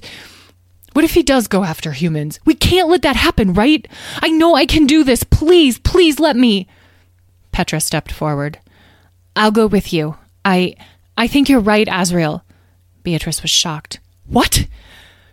what 0.98 1.04
if 1.04 1.14
he 1.14 1.22
does 1.22 1.46
go 1.46 1.62
after 1.62 1.92
humans? 1.92 2.40
We 2.44 2.54
can't 2.54 2.88
let 2.88 3.02
that 3.02 3.14
happen, 3.14 3.54
right? 3.54 3.86
I 4.20 4.30
know 4.30 4.56
I 4.56 4.66
can 4.66 4.84
do 4.84 5.04
this. 5.04 5.22
Please, 5.22 5.78
please 5.78 6.18
let 6.18 6.34
me. 6.34 6.66
Petra 7.52 7.78
stepped 7.78 8.10
forward. 8.10 8.58
I'll 9.36 9.52
go 9.52 9.68
with 9.68 9.92
you. 9.92 10.16
I 10.44 10.74
I 11.16 11.28
think 11.28 11.48
you're 11.48 11.60
right, 11.60 11.86
Asriel. 11.86 12.42
Beatrice 13.04 13.42
was 13.42 13.50
shocked. 13.52 14.00
What? 14.26 14.66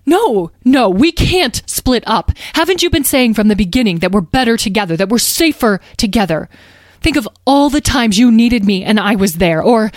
No, 0.05 0.51
no, 0.63 0.87
we 0.87 1.11
can't 1.11 1.63
split 1.65 2.03
up. 2.05 2.29
Haven't 2.53 2.83
you 2.83 2.91
been 2.91 3.03
saying 3.03 3.33
from 3.33 3.47
the 3.47 3.55
beginning 3.55 3.97
that 4.01 4.11
we're 4.11 4.21
better 4.21 4.57
together, 4.57 4.95
that 4.95 5.09
we're 5.09 5.17
safer 5.17 5.81
together? 5.97 6.47
Think 7.01 7.17
of 7.17 7.27
all 7.43 7.71
the 7.71 7.81
times 7.81 8.19
you 8.19 8.31
needed 8.31 8.65
me 8.65 8.83
and 8.83 8.99
I 8.99 9.15
was 9.15 9.37
there, 9.37 9.63
or 9.63 9.91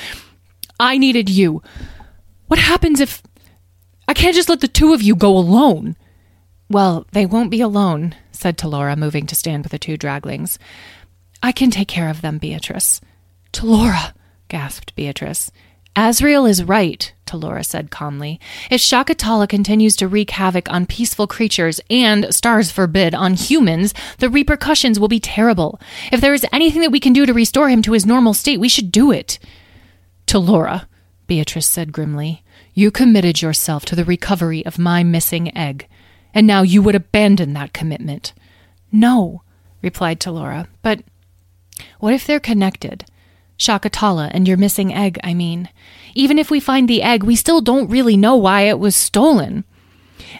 I 0.80 0.96
needed 0.96 1.28
you. 1.28 1.62
What 2.46 2.58
happens 2.58 3.00
if 3.00 3.22
I 4.08 4.14
can't 4.14 4.34
just 4.34 4.48
let 4.48 4.60
the 4.60 4.68
two 4.68 4.94
of 4.94 5.02
you 5.02 5.14
go 5.14 5.36
alone? 5.36 5.94
Well, 6.70 7.06
they 7.12 7.26
won't 7.26 7.50
be 7.50 7.60
alone, 7.60 8.14
said 8.32 8.56
Talora, 8.56 8.96
moving 8.96 9.26
to 9.26 9.34
stand 9.34 9.64
with 9.64 9.72
the 9.72 9.78
two 9.78 9.98
draglings. 9.98 10.56
I 11.42 11.52
can 11.52 11.70
take 11.70 11.88
care 11.88 12.08
of 12.08 12.22
them, 12.22 12.38
Beatrice. 12.38 13.00
Talora, 13.52 14.12
gasped 14.48 14.94
Beatrice. 14.96 15.52
Asriel 15.94 16.48
is 16.48 16.64
right, 16.64 17.12
Talora 17.26 17.64
said 17.64 17.90
calmly. 17.90 18.40
If 18.70 18.80
Shakatala 18.80 19.48
continues 19.48 19.96
to 19.96 20.08
wreak 20.08 20.30
havoc 20.30 20.70
on 20.70 20.86
peaceful 20.86 21.26
creatures 21.26 21.80
and, 21.90 22.32
stars 22.32 22.70
forbid, 22.70 23.14
on 23.14 23.34
humans, 23.34 23.92
the 24.18 24.30
repercussions 24.30 24.98
will 24.98 25.08
be 25.08 25.20
terrible. 25.20 25.80
If 26.12 26.20
there 26.20 26.34
is 26.34 26.46
anything 26.52 26.82
that 26.82 26.92
we 26.92 27.00
can 27.00 27.12
do 27.12 27.26
to 27.26 27.34
restore 27.34 27.68
him 27.68 27.82
to 27.82 27.92
his 27.92 28.06
normal 28.06 28.32
state, 28.32 28.60
we 28.60 28.68
should 28.68 28.90
do 28.90 29.10
it. 29.10 29.38
Talora, 30.26 30.86
Beatrice 31.26 31.66
said 31.66 31.92
grimly, 31.92 32.42
you 32.78 32.92
committed 32.92 33.42
yourself 33.42 33.84
to 33.84 33.96
the 33.96 34.04
recovery 34.04 34.64
of 34.64 34.78
my 34.78 35.02
missing 35.02 35.56
egg, 35.58 35.88
and 36.32 36.46
now 36.46 36.62
you 36.62 36.80
would 36.80 36.94
abandon 36.94 37.52
that 37.52 37.72
commitment. 37.72 38.32
No, 38.92 39.42
replied 39.82 40.20
Talora, 40.20 40.68
but 40.80 41.00
what 41.98 42.14
if 42.14 42.24
they're 42.24 42.38
connected? 42.38 43.04
Shakatala 43.58 44.30
and 44.32 44.46
your 44.46 44.56
missing 44.56 44.94
egg, 44.94 45.18
I 45.24 45.34
mean. 45.34 45.68
Even 46.14 46.38
if 46.38 46.52
we 46.52 46.60
find 46.60 46.88
the 46.88 47.02
egg, 47.02 47.24
we 47.24 47.34
still 47.34 47.60
don't 47.60 47.90
really 47.90 48.16
know 48.16 48.36
why 48.36 48.60
it 48.60 48.78
was 48.78 48.94
stolen. 48.94 49.64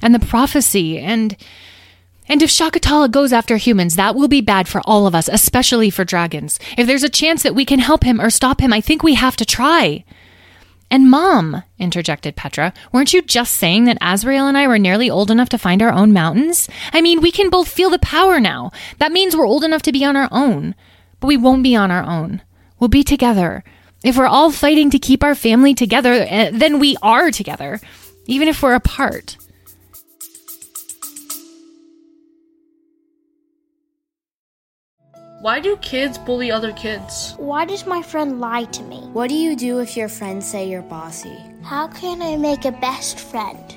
And 0.01 0.14
the 0.14 0.20
prophecy, 0.20 1.01
and. 1.01 1.37
And 2.29 2.42
if 2.42 2.51
Shakatala 2.51 3.11
goes 3.11 3.33
after 3.33 3.57
humans, 3.57 3.96
that 3.96 4.14
will 4.14 4.29
be 4.29 4.42
bad 4.42 4.68
for 4.68 4.81
all 4.85 5.07
of 5.07 5.14
us, 5.14 5.29
especially 5.33 5.90
for 5.90 6.05
dragons. 6.05 6.61
If 6.77 6.87
there's 6.87 7.03
a 7.03 7.09
chance 7.09 7.42
that 7.42 7.55
we 7.55 7.64
can 7.64 7.79
help 7.79 8.05
him 8.05 8.20
or 8.20 8.29
stop 8.29 8.61
him, 8.61 8.72
I 8.72 8.83
think 8.83 9.03
we 9.03 9.14
have 9.14 9.35
to 9.38 9.46
try. 9.46 10.05
And 10.90 11.11
Mom, 11.11 11.62
interjected 11.79 12.35
Petra, 12.35 12.72
weren't 12.92 13.12
you 13.12 13.20
just 13.20 13.55
saying 13.55 13.85
that 13.85 14.01
Asriel 14.01 14.48
and 14.48 14.57
I 14.57 14.66
were 14.66 14.79
nearly 14.79 15.11
old 15.11 15.31
enough 15.31 15.51
to 15.51 15.59
find 15.59 15.83
our 15.83 15.92
own 15.92 16.12
mountains? 16.14 16.68
I 16.92 17.03
mean, 17.03 17.20
we 17.20 17.31
can 17.31 17.51
both 17.51 17.68
feel 17.68 17.90
the 17.90 17.98
power 17.98 18.40
now. 18.40 18.70
That 18.98 19.12
means 19.12 19.37
we're 19.37 19.46
old 19.46 19.64
enough 19.64 19.83
to 19.83 19.92
be 19.92 20.05
on 20.05 20.16
our 20.16 20.29
own. 20.33 20.74
But 21.20 21.27
we 21.27 21.37
won't 21.37 21.62
be 21.62 21.77
on 21.77 21.90
our 21.90 22.05
own. 22.05 22.42
We'll 22.79 22.88
be 22.88 23.05
together. 23.05 23.64
If 24.03 24.16
we're 24.16 24.27
all 24.27 24.51
fighting 24.51 24.90
to 24.90 24.98
keep 24.98 25.22
our 25.22 25.35
family 25.35 25.74
together, 25.74 26.12
eh, 26.12 26.51
then 26.53 26.79
we 26.79 26.96
are 27.03 27.31
together, 27.31 27.81
even 28.27 28.48
if 28.48 28.62
we're 28.62 28.74
apart. 28.74 29.37
Why 35.40 35.61
do 35.61 35.77
kids 35.77 36.18
bully 36.18 36.51
other 36.51 36.72
kids? 36.72 37.35
Why 37.38 37.64
does 37.64 37.87
my 37.87 38.03
friend 38.03 38.40
lie 38.40 38.64
to 38.64 38.83
me? 38.83 39.03
What 39.12 39.29
do 39.29 39.37
you 39.37 39.55
do 39.55 39.79
if 39.79 39.96
your 39.96 40.09
friends 40.09 40.44
say 40.44 40.68
you're 40.68 40.83
bossy? 40.83 41.38
How 41.62 41.87
can 41.87 42.20
I 42.20 42.37
make 42.37 42.64
a 42.64 42.72
best 42.72 43.20
friend? 43.20 43.77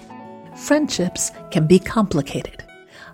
Friendships 0.55 1.31
can 1.51 1.67
be 1.67 1.77
complicated. 1.77 2.63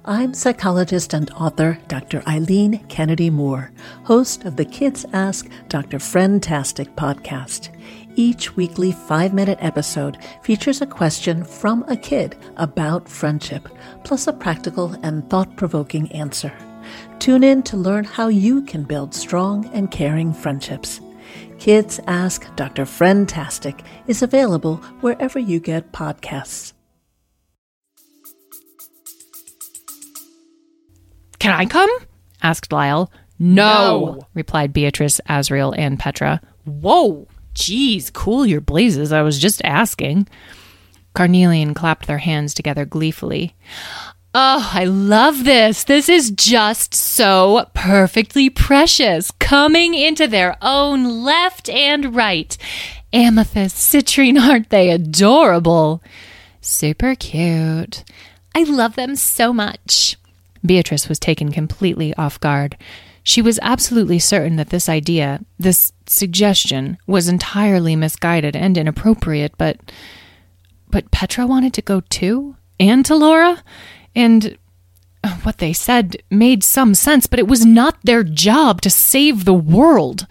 I'm 0.05 0.33
psychologist 0.33 1.13
and 1.13 1.29
author 1.31 1.77
Dr. 1.89 2.23
Eileen 2.25 2.85
Kennedy 2.87 3.29
Moore, 3.29 3.69
host 4.05 4.45
of 4.45 4.55
the 4.55 4.63
Kids 4.63 5.05
Ask 5.11 5.49
Dr. 5.67 5.97
Friendtastic 5.97 6.95
podcast. 6.95 7.67
Each 8.15 8.55
weekly 8.55 8.93
five 8.93 9.33
minute 9.33 9.57
episode 9.59 10.19
features 10.41 10.79
a 10.79 10.87
question 10.87 11.43
from 11.43 11.83
a 11.89 11.97
kid 11.97 12.37
about 12.55 13.09
friendship, 13.09 13.67
plus 14.05 14.25
a 14.25 14.31
practical 14.31 14.95
and 15.03 15.29
thought 15.29 15.53
provoking 15.57 16.09
answer. 16.13 16.53
Tune 17.19 17.43
in 17.43 17.63
to 17.63 17.77
learn 17.77 18.03
how 18.03 18.27
you 18.27 18.61
can 18.61 18.83
build 18.83 19.13
strong 19.13 19.65
and 19.73 19.91
caring 19.91 20.33
friendships. 20.33 21.01
Kids 21.59 21.99
Ask 22.07 22.55
Dr. 22.55 22.85
Friendtastic 22.85 23.83
is 24.07 24.21
available 24.21 24.77
wherever 25.01 25.39
you 25.39 25.59
get 25.59 25.91
podcasts. 25.91 26.73
Can 31.39 31.53
I 31.53 31.65
come? 31.65 31.89
asked 32.41 32.71
Lyle. 32.71 33.11
No, 33.39 34.05
no, 34.05 34.21
replied 34.33 34.73
Beatrice, 34.73 35.21
Azriel, 35.29 35.73
and 35.77 35.99
Petra. 35.99 36.41
Whoa, 36.65 37.27
geez, 37.53 38.09
cool 38.09 38.45
your 38.45 38.61
blazes. 38.61 39.11
I 39.11 39.21
was 39.21 39.39
just 39.39 39.61
asking. 39.63 40.27
Carnelian 41.13 41.73
clapped 41.73 42.07
their 42.07 42.17
hands 42.17 42.53
together 42.53 42.85
gleefully. 42.85 43.55
Oh, 44.33 44.69
I 44.73 44.83
love 44.85 45.45
this. 45.45 45.83
This 45.83 46.09
is 46.09 46.31
just 46.31 46.93
so 46.93 47.65
perfectly 47.73 48.49
precious, 48.49 49.31
coming 49.31 49.93
into 49.93 50.27
their 50.27 50.57
own 50.61 51.23
left 51.23 51.69
and 51.69 52.15
right. 52.15 52.55
Amethyst, 53.13 53.75
citrine, 53.77 54.39
aren't 54.39 54.69
they 54.69 54.91
adorable? 54.91 56.03
Super 56.61 57.15
cute. 57.15 58.03
I 58.53 58.63
love 58.63 58.95
them 58.95 59.15
so 59.15 59.53
much. 59.53 60.17
Beatrice 60.65 61.07
was 61.07 61.19
taken 61.19 61.51
completely 61.51 62.13
off 62.15 62.39
guard. 62.39 62.77
She 63.23 63.41
was 63.41 63.59
absolutely 63.61 64.19
certain 64.19 64.55
that 64.57 64.69
this 64.69 64.87
idea, 64.87 65.41
this 65.57 65.93
suggestion, 66.05 66.97
was 67.07 67.27
entirely 67.27 67.95
misguided 67.95 68.55
and 68.55 68.77
inappropriate, 68.77 69.53
but. 69.57 69.77
But 70.89 71.11
Petra 71.11 71.45
wanted 71.45 71.73
to 71.73 71.81
go 71.81 72.01
too? 72.01 72.55
And 72.79 73.03
Talora? 73.03 73.61
And 74.17 74.57
what 75.43 75.59
they 75.59 75.73
said 75.73 76.17
made 76.31 76.63
some 76.63 76.95
sense, 76.95 77.27
but 77.27 77.37
it 77.37 77.47
was 77.47 77.63
not 77.63 77.97
their 78.03 78.23
job 78.23 78.81
to 78.81 78.89
save 78.89 79.45
the 79.45 79.53
world. 79.53 80.25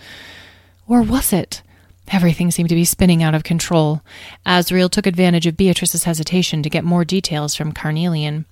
Or 0.89 1.03
was 1.03 1.33
it? 1.33 1.63
Everything 2.09 2.51
seemed 2.51 2.69
to 2.69 2.75
be 2.75 2.85
spinning 2.85 3.23
out 3.23 3.35
of 3.35 3.45
control. 3.45 4.03
Asriel 4.45 4.91
took 4.91 5.07
advantage 5.07 5.47
of 5.47 5.57
Beatrice's 5.57 6.03
hesitation 6.03 6.65
to 6.65 6.71
get 6.71 6.83
more 6.83 7.05
details 7.05 7.55
from 7.55 7.71
Carnelian. 7.71 8.45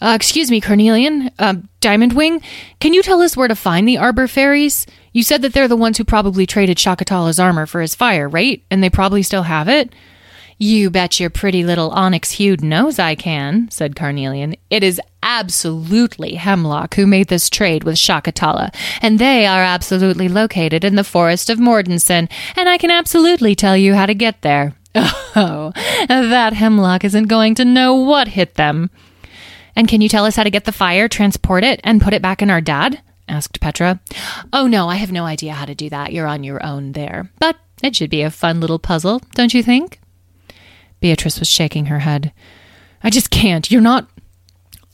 Uh, 0.00 0.12
excuse 0.14 0.50
me, 0.50 0.60
Carnelian, 0.60 1.30
uh, 1.38 1.56
Diamond 1.80 2.14
Wing, 2.14 2.40
can 2.80 2.94
you 2.94 3.02
tell 3.02 3.20
us 3.20 3.36
where 3.36 3.48
to 3.48 3.54
find 3.54 3.86
the 3.86 3.98
Arbor 3.98 4.26
Fairies? 4.26 4.86
You 5.12 5.22
said 5.22 5.42
that 5.42 5.52
they're 5.52 5.68
the 5.68 5.76
ones 5.76 5.98
who 5.98 6.04
probably 6.04 6.46
traded 6.46 6.78
Shakatala's 6.78 7.38
armor 7.38 7.66
for 7.66 7.82
his 7.82 7.94
fire, 7.94 8.26
right? 8.26 8.62
And 8.70 8.82
they 8.82 8.90
probably 8.90 9.22
still 9.22 9.42
have 9.42 9.68
it? 9.68 9.94
You 10.62 10.90
bet 10.90 11.18
your 11.18 11.28
pretty 11.28 11.64
little 11.64 11.90
onyx 11.90 12.30
hued 12.30 12.62
nose 12.62 13.00
I 13.00 13.16
can, 13.16 13.68
said 13.68 13.96
Carnelian. 13.96 14.54
It 14.70 14.84
is 14.84 15.00
absolutely 15.20 16.36
Hemlock 16.36 16.94
who 16.94 17.04
made 17.04 17.26
this 17.26 17.50
trade 17.50 17.82
with 17.82 17.96
Shakatala, 17.96 18.72
and 19.00 19.18
they 19.18 19.44
are 19.44 19.64
absolutely 19.64 20.28
located 20.28 20.84
in 20.84 20.94
the 20.94 21.02
forest 21.02 21.50
of 21.50 21.58
Mordenson, 21.58 22.30
and 22.54 22.68
I 22.68 22.78
can 22.78 22.92
absolutely 22.92 23.56
tell 23.56 23.76
you 23.76 23.94
how 23.94 24.06
to 24.06 24.14
get 24.14 24.42
there. 24.42 24.76
Oh, 25.34 25.72
that 26.06 26.52
Hemlock 26.52 27.02
isn't 27.04 27.24
going 27.24 27.56
to 27.56 27.64
know 27.64 27.96
what 27.96 28.28
hit 28.28 28.54
them. 28.54 28.90
And 29.74 29.88
can 29.88 30.00
you 30.00 30.08
tell 30.08 30.26
us 30.26 30.36
how 30.36 30.44
to 30.44 30.50
get 30.50 30.64
the 30.64 30.70
fire, 30.70 31.08
transport 31.08 31.64
it, 31.64 31.80
and 31.82 32.00
put 32.00 32.14
it 32.14 32.22
back 32.22 32.40
in 32.40 32.50
our 32.50 32.60
dad? 32.60 33.00
asked 33.26 33.58
Petra. 33.60 33.98
Oh, 34.52 34.68
no, 34.68 34.88
I 34.88 34.96
have 34.96 35.10
no 35.10 35.24
idea 35.24 35.54
how 35.54 35.64
to 35.64 35.74
do 35.74 35.88
that. 35.90 36.12
You're 36.12 36.28
on 36.28 36.44
your 36.44 36.64
own 36.64 36.92
there. 36.92 37.30
But 37.40 37.56
it 37.82 37.96
should 37.96 38.10
be 38.10 38.22
a 38.22 38.30
fun 38.30 38.60
little 38.60 38.78
puzzle, 38.78 39.22
don't 39.34 39.54
you 39.54 39.62
think? 39.64 39.98
Beatrice 41.02 41.40
was 41.40 41.48
shaking 41.48 41.86
her 41.86 41.98
head. 41.98 42.32
I 43.02 43.10
just 43.10 43.28
can't. 43.28 43.68
You're 43.70 43.80
not 43.82 44.08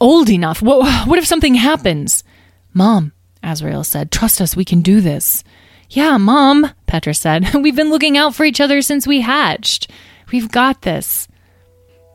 old 0.00 0.30
enough. 0.30 0.62
What, 0.62 1.06
what 1.06 1.18
if 1.18 1.26
something 1.26 1.54
happens? 1.54 2.24
Mom, 2.72 3.12
Asriel 3.44 3.84
said, 3.84 4.10
trust 4.10 4.40
us, 4.40 4.56
we 4.56 4.64
can 4.64 4.80
do 4.80 5.02
this. 5.02 5.44
Yeah, 5.90 6.16
Mom, 6.16 6.70
Petra 6.86 7.12
said. 7.14 7.54
We've 7.62 7.76
been 7.76 7.90
looking 7.90 8.16
out 8.16 8.34
for 8.34 8.44
each 8.44 8.60
other 8.60 8.80
since 8.80 9.06
we 9.06 9.20
hatched. 9.20 9.90
We've 10.32 10.50
got 10.50 10.80
this. 10.80 11.28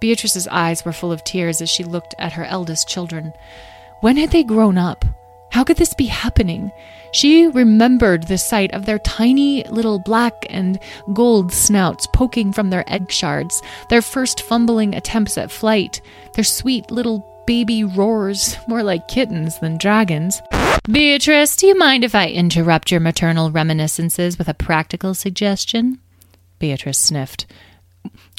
Beatrice's 0.01 0.47
eyes 0.47 0.83
were 0.83 0.91
full 0.91 1.11
of 1.11 1.23
tears 1.23 1.61
as 1.61 1.69
she 1.69 1.83
looked 1.83 2.15
at 2.17 2.33
her 2.33 2.45
eldest 2.45 2.89
children. 2.89 3.31
When 4.01 4.17
had 4.17 4.31
they 4.31 4.43
grown 4.43 4.77
up? 4.79 5.05
How 5.51 5.63
could 5.63 5.77
this 5.77 5.93
be 5.93 6.07
happening? 6.07 6.71
She 7.13 7.45
remembered 7.45 8.23
the 8.23 8.39
sight 8.39 8.73
of 8.73 8.85
their 8.85 8.97
tiny 8.99 9.63
little 9.65 9.99
black 9.99 10.33
and 10.49 10.79
gold 11.13 11.53
snouts 11.53 12.07
poking 12.07 12.51
from 12.51 12.71
their 12.71 12.83
egg 12.91 13.11
shards, 13.11 13.61
their 13.89 14.01
first 14.01 14.41
fumbling 14.41 14.95
attempts 14.95 15.37
at 15.37 15.51
flight, 15.51 16.01
their 16.33 16.43
sweet 16.43 16.89
little 16.89 17.43
baby 17.45 17.83
roars, 17.83 18.57
more 18.67 18.81
like 18.81 19.07
kittens 19.07 19.59
than 19.59 19.77
dragons. 19.77 20.41
Beatrice, 20.89 21.55
do 21.55 21.67
you 21.67 21.77
mind 21.77 22.03
if 22.03 22.15
I 22.15 22.29
interrupt 22.29 22.89
your 22.89 22.99
maternal 22.99 23.51
reminiscences 23.51 24.37
with 24.37 24.49
a 24.49 24.53
practical 24.55 25.13
suggestion? 25.13 25.99
Beatrice 26.57 26.97
sniffed. 26.97 27.45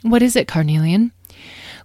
What 0.02 0.20
is 0.20 0.34
it, 0.34 0.48
Carnelian? 0.48 1.12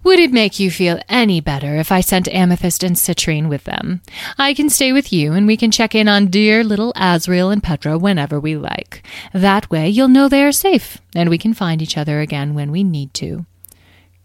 Would 0.02 0.18
it 0.18 0.32
make 0.32 0.58
you 0.58 0.70
feel 0.70 0.98
any 1.08 1.40
better 1.40 1.76
if 1.76 1.92
I 1.92 2.00
sent 2.00 2.26
Amethyst 2.28 2.82
and 2.82 2.96
Citrine 2.96 3.48
with 3.48 3.64
them? 3.64 4.00
I 4.38 4.54
can 4.54 4.70
stay 4.70 4.92
with 4.92 5.12
you 5.12 5.34
and 5.34 5.46
we 5.46 5.58
can 5.58 5.70
check 5.70 5.94
in 5.94 6.08
on 6.08 6.28
dear 6.28 6.64
little 6.64 6.94
Asriel 6.94 7.52
and 7.52 7.62
Petra 7.62 7.98
whenever 7.98 8.40
we 8.40 8.56
like. 8.56 9.02
That 9.34 9.70
way 9.70 9.90
you'll 9.90 10.08
know 10.08 10.26
they 10.28 10.42
are 10.42 10.52
safe 10.52 10.98
and 11.14 11.28
we 11.28 11.36
can 11.36 11.52
find 11.52 11.82
each 11.82 11.98
other 11.98 12.20
again 12.20 12.54
when 12.54 12.72
we 12.72 12.82
need 12.82 13.12
to. 13.14 13.44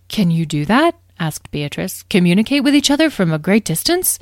Can 0.07 0.31
you 0.31 0.45
do 0.45 0.65
that? 0.65 0.95
asked 1.19 1.51
Beatrice. 1.51 2.03
Communicate 2.03 2.63
with 2.63 2.75
each 2.75 2.91
other 2.91 3.09
from 3.09 3.33
a 3.33 3.39
great 3.39 3.65
distance? 3.65 4.17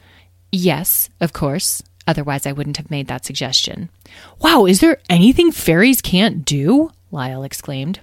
Yes, 0.52 1.10
of 1.20 1.34
course. 1.34 1.84
Otherwise, 2.08 2.46
I 2.46 2.52
wouldn't 2.52 2.78
have 2.78 2.92
made 2.92 3.08
that 3.08 3.26
suggestion. 3.26 3.90
Wow, 4.42 4.66
is 4.66 4.80
there 4.80 5.00
anything 5.10 5.52
fairies 5.52 6.02
can't 6.02 6.44
do? 6.44 6.92
Lyle 7.12 7.44
exclaimed. 7.44 8.00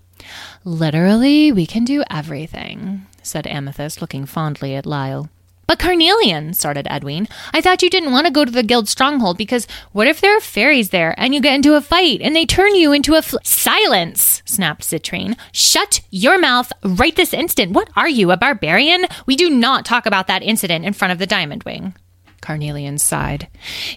Literally, 0.64 1.52
we 1.52 1.66
can 1.66 1.84
do 1.84 2.02
everything, 2.10 3.06
said 3.22 3.46
Amethyst, 3.46 4.00
looking 4.00 4.26
fondly 4.26 4.74
at 4.74 4.86
Lyle. 4.86 5.28
But 5.70 5.78
Carnelian, 5.78 6.52
started 6.52 6.88
Edwin, 6.90 7.28
I 7.54 7.60
thought 7.60 7.80
you 7.80 7.90
didn't 7.90 8.10
want 8.10 8.26
to 8.26 8.32
go 8.32 8.44
to 8.44 8.50
the 8.50 8.64
guild 8.64 8.88
stronghold 8.88 9.38
because 9.38 9.68
what 9.92 10.08
if 10.08 10.20
there 10.20 10.36
are 10.36 10.40
fairies 10.40 10.90
there 10.90 11.14
and 11.16 11.32
you 11.32 11.40
get 11.40 11.54
into 11.54 11.76
a 11.76 11.80
fight 11.80 12.20
and 12.22 12.34
they 12.34 12.44
turn 12.44 12.74
you 12.74 12.92
into 12.92 13.14
a 13.14 13.22
fl- 13.22 13.36
silence? 13.44 14.42
snapped 14.44 14.82
Citrine. 14.82 15.38
Shut 15.52 16.00
your 16.10 16.40
mouth 16.40 16.72
right 16.82 17.14
this 17.14 17.32
instant. 17.32 17.70
What 17.70 17.88
are 17.94 18.08
you, 18.08 18.32
a 18.32 18.36
barbarian? 18.36 19.04
We 19.26 19.36
do 19.36 19.48
not 19.48 19.84
talk 19.84 20.06
about 20.06 20.26
that 20.26 20.42
incident 20.42 20.84
in 20.84 20.92
front 20.92 21.12
of 21.12 21.20
the 21.20 21.26
Diamond 21.26 21.62
Wing. 21.62 21.94
Carnelian 22.40 22.98
sighed. 22.98 23.46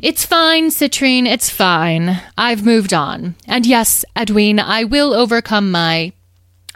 It's 0.04 0.28
fine, 0.28 0.70
Citrine, 0.70 1.26
it's 1.26 1.50
fine. 1.50 2.22
I've 2.38 2.64
moved 2.64 2.94
on. 2.94 3.34
And 3.48 3.66
yes, 3.66 4.06
Edwin, 4.16 4.60
I 4.60 4.84
will 4.84 5.16
overcome 5.16 5.72
my 5.72 6.14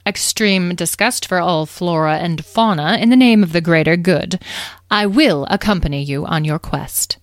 extreme 0.07 0.73
disgust 0.73 1.27
for 1.27 1.39
all 1.39 1.65
flora 1.65 2.17
and 2.17 2.43
fauna 2.45 2.97
in 2.97 3.09
the 3.09 3.15
name 3.15 3.43
of 3.43 3.51
the 3.51 3.61
greater 3.61 3.97
good. 3.97 4.39
I 4.89 5.05
will 5.05 5.45
accompany 5.49 6.01
you 6.01 6.25
on 6.25 6.45
your 6.45 6.59
quest. 6.59 7.17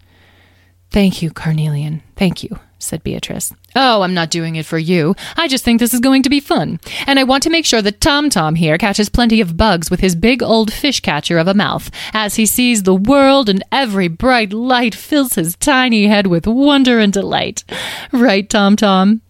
Thank 0.90 1.22
you, 1.22 1.30
Carnelian. 1.30 2.02
Thank 2.14 2.44
you, 2.44 2.60
said 2.78 3.02
Beatrice. 3.02 3.52
Oh, 3.74 4.02
I'm 4.02 4.14
not 4.14 4.30
doing 4.30 4.54
it 4.54 4.66
for 4.66 4.78
you. 4.78 5.16
I 5.36 5.48
just 5.48 5.64
think 5.64 5.80
this 5.80 5.94
is 5.94 5.98
going 5.98 6.22
to 6.22 6.30
be 6.30 6.38
fun. 6.38 6.78
And 7.06 7.18
I 7.18 7.24
want 7.24 7.42
to 7.44 7.50
make 7.50 7.66
sure 7.66 7.82
that 7.82 8.00
Tom 8.00 8.30
Tom 8.30 8.54
here 8.54 8.78
catches 8.78 9.08
plenty 9.08 9.40
of 9.40 9.56
bugs 9.56 9.90
with 9.90 9.98
his 9.98 10.14
big 10.14 10.42
old 10.42 10.72
fish 10.72 11.00
catcher 11.00 11.38
of 11.38 11.48
a 11.48 11.54
mouth 11.54 11.90
as 12.12 12.36
he 12.36 12.46
sees 12.46 12.82
the 12.82 12.94
world 12.94 13.48
and 13.48 13.64
every 13.72 14.06
bright 14.06 14.52
light 14.52 14.94
fills 14.94 15.34
his 15.34 15.56
tiny 15.56 16.06
head 16.06 16.28
with 16.28 16.46
wonder 16.46 17.00
and 17.00 17.12
delight. 17.12 17.64
Right, 18.12 18.48
Tom 18.48 18.76
Tom? 18.76 19.22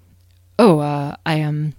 Oh, 0.58 0.80
uh, 0.80 1.16
I 1.24 1.36
am. 1.36 1.48
Um 1.48 1.74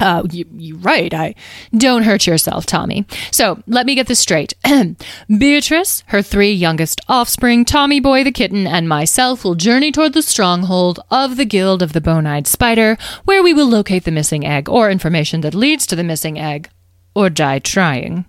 uh, 0.00 0.22
you, 0.30 0.44
you 0.52 0.76
right. 0.76 1.12
I 1.12 1.34
don't 1.76 2.04
hurt 2.04 2.26
yourself, 2.26 2.66
Tommy. 2.66 3.06
So 3.30 3.62
let 3.66 3.86
me 3.86 3.94
get 3.94 4.06
this 4.06 4.20
straight. 4.20 4.54
Beatrice, 5.38 6.04
her 6.08 6.22
three 6.22 6.52
youngest 6.52 7.00
offspring, 7.08 7.64
Tommy 7.64 8.00
Boy 8.00 8.24
the 8.24 8.32
kitten, 8.32 8.66
and 8.66 8.88
myself 8.88 9.44
will 9.44 9.54
journey 9.54 9.90
toward 9.92 10.12
the 10.12 10.22
stronghold 10.22 11.00
of 11.10 11.36
the 11.36 11.44
Guild 11.44 11.82
of 11.82 11.92
the 11.92 12.00
Bone-eyed 12.00 12.46
Spider, 12.46 12.96
where 13.24 13.42
we 13.42 13.52
will 13.52 13.68
locate 13.68 14.04
the 14.04 14.10
missing 14.10 14.46
egg 14.46 14.68
or 14.68 14.90
information 14.90 15.40
that 15.40 15.54
leads 15.54 15.86
to 15.86 15.96
the 15.96 16.04
missing 16.04 16.38
egg 16.38 16.70
or 17.18 17.28
die 17.28 17.58
trying. 17.58 18.24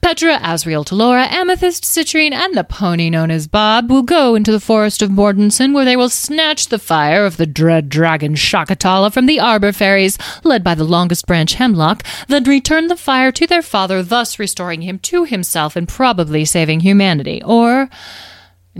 Petra, 0.00 0.38
Asriel, 0.38 0.86
Talora, 0.86 1.30
Amethyst, 1.30 1.84
Citrine, 1.84 2.32
and 2.32 2.56
the 2.56 2.64
pony 2.64 3.10
known 3.10 3.30
as 3.30 3.46
Bob 3.46 3.90
will 3.90 4.02
go 4.02 4.34
into 4.34 4.50
the 4.50 4.58
forest 4.58 5.02
of 5.02 5.10
Mordenson, 5.10 5.74
where 5.74 5.84
they 5.84 5.94
will 5.94 6.08
snatch 6.08 6.68
the 6.68 6.78
fire 6.78 7.26
of 7.26 7.36
the 7.36 7.44
dread 7.44 7.90
dragon 7.90 8.34
Shakatala 8.34 9.12
from 9.12 9.26
the 9.26 9.38
arbor 9.38 9.72
fairies, 9.72 10.16
led 10.42 10.64
by 10.64 10.74
the 10.74 10.84
longest 10.84 11.26
branch 11.26 11.54
Hemlock, 11.54 12.02
then 12.28 12.44
return 12.44 12.86
the 12.86 12.96
fire 12.96 13.30
to 13.30 13.46
their 13.46 13.60
father, 13.60 14.02
thus 14.02 14.38
restoring 14.38 14.80
him 14.80 14.98
to 15.00 15.24
himself 15.24 15.76
and 15.76 15.86
probably 15.86 16.46
saving 16.46 16.80
humanity, 16.80 17.42
or 17.44 17.90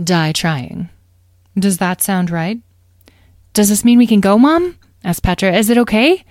die 0.03 0.31
trying. 0.31 0.89
Does 1.55 1.77
that 1.77 2.01
sound 2.01 2.31
right? 2.31 2.59
Does 3.53 3.69
this 3.69 3.85
mean 3.85 3.99
we 3.99 4.07
can 4.07 4.21
go, 4.21 4.39
Mom? 4.39 4.79
asked 5.03 5.21
Petra. 5.21 5.53
Is 5.53 5.69
it 5.69 5.77
okay? 5.77 6.23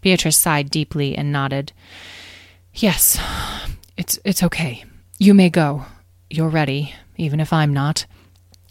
Beatrice 0.00 0.36
sighed 0.36 0.68
deeply 0.70 1.16
and 1.16 1.32
nodded. 1.32 1.72
Yes, 2.74 3.18
it's 3.96 4.18
it's 4.24 4.42
okay. 4.42 4.84
You 5.18 5.34
may 5.34 5.50
go. 5.50 5.84
You're 6.30 6.48
ready, 6.48 6.94
even 7.16 7.38
if 7.40 7.52
I'm 7.52 7.72
not. 7.72 8.06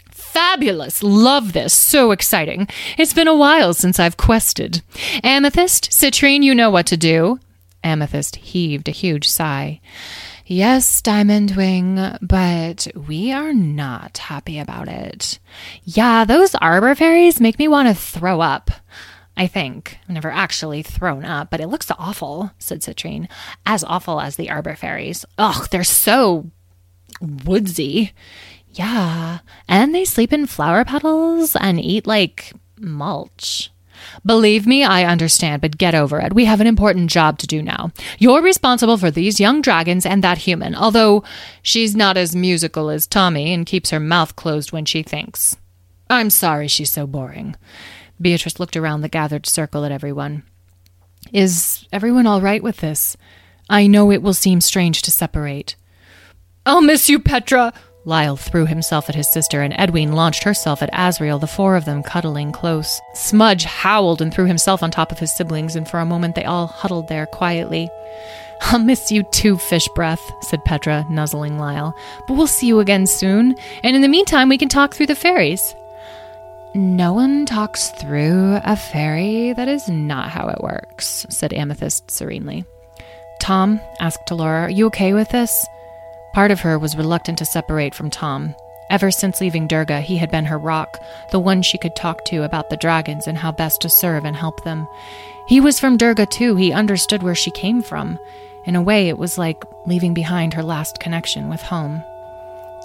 Fabulous! 0.09 1.03
Love 1.03 1.53
this. 1.53 1.73
So 1.73 2.11
exciting. 2.11 2.67
It's 2.97 3.13
been 3.13 3.27
a 3.27 3.35
while 3.35 3.73
since 3.73 3.99
I've 3.99 4.17
quested. 4.17 4.81
Amethyst, 5.23 5.91
Citrine, 5.91 6.43
you 6.43 6.55
know 6.55 6.69
what 6.69 6.87
to 6.87 6.97
do. 6.97 7.39
Amethyst 7.83 8.37
heaved 8.37 8.87
a 8.87 8.91
huge 8.91 9.29
sigh. 9.29 9.81
Yes, 10.45 11.01
Diamond 11.01 11.51
Wing, 11.55 12.17
but 12.21 12.87
we 13.07 13.31
are 13.31 13.53
not 13.53 14.17
happy 14.17 14.59
about 14.59 14.87
it. 14.87 15.39
Yeah, 15.83 16.25
those 16.25 16.55
arbor 16.55 16.95
fairies 16.95 17.39
make 17.39 17.57
me 17.57 17.67
want 17.67 17.87
to 17.87 17.95
throw 17.95 18.41
up. 18.41 18.71
I 19.41 19.47
think. 19.47 19.97
I've 20.03 20.13
never 20.13 20.29
actually 20.29 20.83
thrown 20.83 21.25
up, 21.25 21.49
but 21.49 21.59
it 21.59 21.67
looks 21.67 21.89
awful, 21.97 22.51
said 22.59 22.81
Citrine. 22.81 23.27
As 23.65 23.83
awful 23.83 24.21
as 24.21 24.35
the 24.35 24.51
arbor 24.51 24.75
fairies. 24.75 25.25
Ugh, 25.39 25.67
they're 25.71 25.83
so 25.83 26.51
woodsy. 27.19 28.13
Yeah. 28.73 29.39
And 29.67 29.95
they 29.95 30.05
sleep 30.05 30.31
in 30.31 30.45
flower 30.45 30.85
petals 30.85 31.55
and 31.55 31.83
eat 31.83 32.05
like 32.05 32.53
mulch. 32.79 33.71
Believe 34.23 34.67
me, 34.67 34.83
I 34.83 35.05
understand, 35.05 35.63
but 35.63 35.79
get 35.79 35.95
over 35.95 36.19
it. 36.19 36.33
We 36.33 36.45
have 36.45 36.61
an 36.61 36.67
important 36.67 37.09
job 37.09 37.39
to 37.39 37.47
do 37.47 37.63
now. 37.63 37.91
You're 38.19 38.43
responsible 38.43 38.97
for 38.97 39.09
these 39.09 39.39
young 39.39 39.63
dragons 39.63 40.05
and 40.05 40.23
that 40.23 40.37
human, 40.37 40.75
although 40.75 41.23
she's 41.63 41.95
not 41.95 42.15
as 42.15 42.35
musical 42.35 42.91
as 42.91 43.07
Tommy 43.07 43.55
and 43.55 43.65
keeps 43.65 43.89
her 43.89 43.99
mouth 43.99 44.35
closed 44.35 44.71
when 44.71 44.85
she 44.85 45.01
thinks. 45.01 45.57
I'm 46.11 46.29
sorry 46.29 46.67
she's 46.67 46.91
so 46.91 47.07
boring. 47.07 47.55
Beatrice 48.21 48.59
looked 48.59 48.77
around 48.77 49.01
the 49.01 49.09
gathered 49.09 49.45
circle 49.45 49.83
at 49.83 49.91
everyone. 49.91 50.43
Is 51.33 51.87
everyone 51.91 52.27
all 52.27 52.41
right 52.41 52.61
with 52.61 52.77
this? 52.77 53.17
I 53.69 53.87
know 53.87 54.11
it 54.11 54.21
will 54.21 54.33
seem 54.33 54.61
strange 54.61 55.01
to 55.03 55.11
separate. 55.11 55.75
I'll 56.65 56.81
miss 56.81 57.09
you, 57.09 57.19
Petra, 57.19 57.73
Lyle 58.03 58.35
threw 58.35 58.65
himself 58.65 59.09
at 59.09 59.15
his 59.15 59.31
sister, 59.31 59.61
and 59.61 59.73
Edwene 59.73 60.13
launched 60.13 60.43
herself 60.43 60.81
at 60.81 60.91
Asriel, 60.91 61.39
the 61.39 61.47
four 61.47 61.75
of 61.75 61.85
them 61.85 62.01
cuddling 62.01 62.51
close. 62.51 62.99
Smudge 63.13 63.63
howled 63.63 64.21
and 64.21 64.33
threw 64.33 64.45
himself 64.45 64.81
on 64.81 64.89
top 64.89 65.11
of 65.11 65.19
his 65.19 65.35
siblings, 65.35 65.75
and 65.75 65.87
for 65.87 65.99
a 65.99 66.05
moment 66.05 66.35
they 66.35 66.43
all 66.43 66.67
huddled 66.67 67.07
there 67.07 67.27
quietly. 67.27 67.89
I'll 68.61 68.79
miss 68.79 69.11
you 69.11 69.23
too, 69.31 69.57
fish 69.57 69.87
breath, 69.95 70.31
said 70.41 70.65
Petra, 70.65 71.05
nuzzling 71.09 71.59
Lyle. 71.59 71.95
But 72.27 72.37
we'll 72.37 72.47
see 72.47 72.67
you 72.67 72.79
again 72.79 73.05
soon, 73.05 73.55
and 73.83 73.95
in 73.95 74.01
the 74.01 74.07
meantime 74.07 74.49
we 74.49 74.57
can 74.57 74.69
talk 74.69 74.95
through 74.95 75.07
the 75.07 75.15
fairies. 75.15 75.75
No 76.73 77.11
one 77.11 77.45
talks 77.45 77.89
through 77.89 78.59
a 78.63 78.77
fairy. 78.77 79.51
That 79.51 79.67
is 79.67 79.89
not 79.89 80.29
how 80.29 80.47
it 80.47 80.61
works, 80.61 81.25
said 81.29 81.51
Amethyst 81.51 82.09
serenely. 82.09 82.63
Tom, 83.41 83.81
asked 83.99 84.25
Talora, 84.27 84.67
are 84.67 84.69
you 84.69 84.85
okay 84.85 85.13
with 85.13 85.29
this? 85.29 85.65
Part 86.33 86.49
of 86.49 86.61
her 86.61 86.79
was 86.79 86.95
reluctant 86.95 87.39
to 87.39 87.45
separate 87.45 87.93
from 87.93 88.09
Tom. 88.09 88.55
Ever 88.89 89.11
since 89.11 89.41
leaving 89.41 89.67
Durga, 89.67 89.99
he 89.99 90.15
had 90.15 90.31
been 90.31 90.45
her 90.45 90.57
rock, 90.57 90.97
the 91.31 91.39
one 91.39 91.61
she 91.61 91.77
could 91.77 91.95
talk 91.95 92.23
to 92.25 92.43
about 92.43 92.69
the 92.69 92.77
dragons 92.77 93.27
and 93.27 93.37
how 93.37 93.51
best 93.51 93.81
to 93.81 93.89
serve 93.89 94.23
and 94.23 94.35
help 94.35 94.63
them. 94.63 94.87
He 95.47 95.59
was 95.59 95.79
from 95.79 95.97
Durga 95.97 96.25
too, 96.25 96.55
he 96.55 96.71
understood 96.71 97.21
where 97.21 97.35
she 97.35 97.51
came 97.51 97.81
from. 97.81 98.17
In 98.65 98.77
a 98.77 98.81
way, 98.81 99.09
it 99.09 99.17
was 99.17 99.37
like 99.37 99.63
leaving 99.85 100.13
behind 100.13 100.53
her 100.53 100.63
last 100.63 100.99
connection 100.99 101.49
with 101.49 101.61
home. 101.61 102.01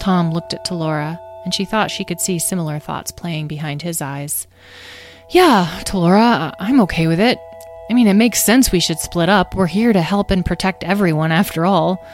Tom 0.01 0.31
looked 0.31 0.53
at 0.53 0.65
Talora, 0.65 1.19
and 1.47 1.53
she 1.53 1.63
thought 1.63 1.89
she 1.89 2.03
could 2.03 2.19
see 2.19 2.39
similar 2.39 2.77
thoughts 2.77 3.09
playing 3.09 3.47
behind 3.47 3.81
his 3.81 4.01
eyes. 4.01 4.47
Yeah, 5.29 5.65
Talora, 5.85 6.53
I'm 6.59 6.81
okay 6.81 7.07
with 7.07 7.21
it. 7.21 7.39
I 7.89 7.93
mean, 7.93 8.07
it 8.07 8.15
makes 8.15 8.43
sense 8.43 8.69
we 8.69 8.81
should 8.81 8.99
split 8.99 9.29
up. 9.29 9.55
We're 9.55 9.65
here 9.65 9.93
to 9.93 10.01
help 10.01 10.29
and 10.29 10.45
protect 10.45 10.83
everyone, 10.83 11.31
after 11.31 11.65
all. 11.65 12.05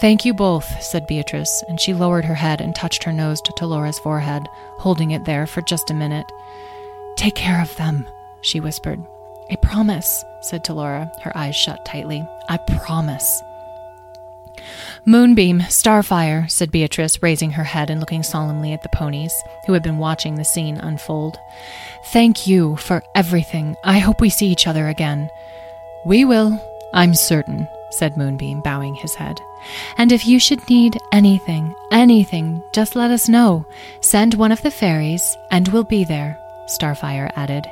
Thank 0.00 0.26
you 0.26 0.34
both, 0.34 0.82
said 0.82 1.06
Beatrice, 1.06 1.64
and 1.66 1.80
she 1.80 1.94
lowered 1.94 2.26
her 2.26 2.34
head 2.34 2.60
and 2.60 2.74
touched 2.74 3.04
her 3.04 3.12
nose 3.12 3.40
to 3.40 3.52
Talora's 3.52 3.98
forehead, 4.00 4.46
holding 4.76 5.12
it 5.12 5.24
there 5.24 5.46
for 5.46 5.62
just 5.62 5.90
a 5.90 5.94
minute. 5.94 6.30
Take 7.16 7.36
care 7.36 7.62
of 7.62 7.74
them, 7.76 8.06
she 8.42 8.60
whispered. 8.60 9.00
I 9.50 9.56
promise, 9.56 10.22
said 10.42 10.62
Talora, 10.62 11.10
her 11.22 11.34
eyes 11.34 11.56
shut 11.56 11.86
tightly. 11.86 12.22
I 12.50 12.58
promise. 12.58 13.42
Moonbeam, 15.04 15.60
Starfire, 15.60 16.50
said 16.50 16.70
Beatrice, 16.70 17.22
raising 17.22 17.50
her 17.52 17.64
head 17.64 17.90
and 17.90 18.00
looking 18.00 18.22
solemnly 18.22 18.72
at 18.72 18.82
the 18.82 18.88
ponies, 18.90 19.32
who 19.66 19.72
had 19.72 19.82
been 19.82 19.98
watching 19.98 20.34
the 20.34 20.44
scene 20.44 20.76
unfold. 20.76 21.38
Thank 22.06 22.46
you 22.46 22.76
for 22.76 23.02
everything. 23.14 23.76
I 23.84 23.98
hope 23.98 24.20
we 24.20 24.30
see 24.30 24.46
each 24.46 24.66
other 24.66 24.88
again. 24.88 25.30
We 26.04 26.24
will, 26.24 26.60
I'm 26.92 27.14
certain, 27.14 27.68
said 27.90 28.16
Moonbeam, 28.16 28.60
bowing 28.62 28.94
his 28.94 29.14
head. 29.14 29.38
And 29.96 30.12
if 30.12 30.26
you 30.26 30.38
should 30.38 30.68
need 30.68 30.98
anything, 31.12 31.74
anything, 31.90 32.62
just 32.72 32.96
let 32.96 33.10
us 33.10 33.28
know. 33.28 33.66
Send 34.00 34.34
one 34.34 34.52
of 34.52 34.62
the 34.62 34.70
fairies, 34.70 35.36
and 35.50 35.68
we'll 35.68 35.84
be 35.84 36.04
there. 36.04 36.38
Starfire 36.68 37.30
added. 37.36 37.66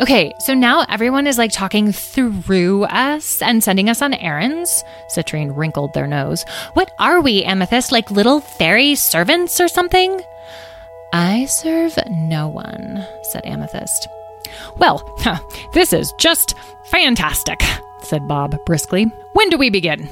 Okay, 0.00 0.32
so 0.40 0.54
now 0.54 0.84
everyone 0.88 1.26
is 1.26 1.38
like 1.38 1.52
talking 1.52 1.92
through 1.92 2.84
us 2.84 3.40
and 3.42 3.62
sending 3.62 3.88
us 3.88 4.02
on 4.02 4.14
errands. 4.14 4.84
Citrine 5.14 5.56
wrinkled 5.56 5.94
their 5.94 6.06
nose. 6.06 6.44
What 6.74 6.90
are 6.98 7.20
we, 7.20 7.44
Amethyst? 7.44 7.92
Like 7.92 8.10
little 8.10 8.40
fairy 8.40 8.94
servants 8.94 9.60
or 9.60 9.68
something? 9.68 10.20
I 11.12 11.46
serve 11.46 11.98
no 12.10 12.48
one, 12.48 13.06
said 13.22 13.46
Amethyst. 13.46 14.08
Well, 14.76 15.02
this 15.72 15.92
is 15.92 16.12
just 16.18 16.54
fantastic, 16.86 17.60
said 18.02 18.26
Bob 18.28 18.56
briskly. 18.66 19.04
When 19.32 19.48
do 19.50 19.58
we 19.58 19.70
begin? 19.70 20.08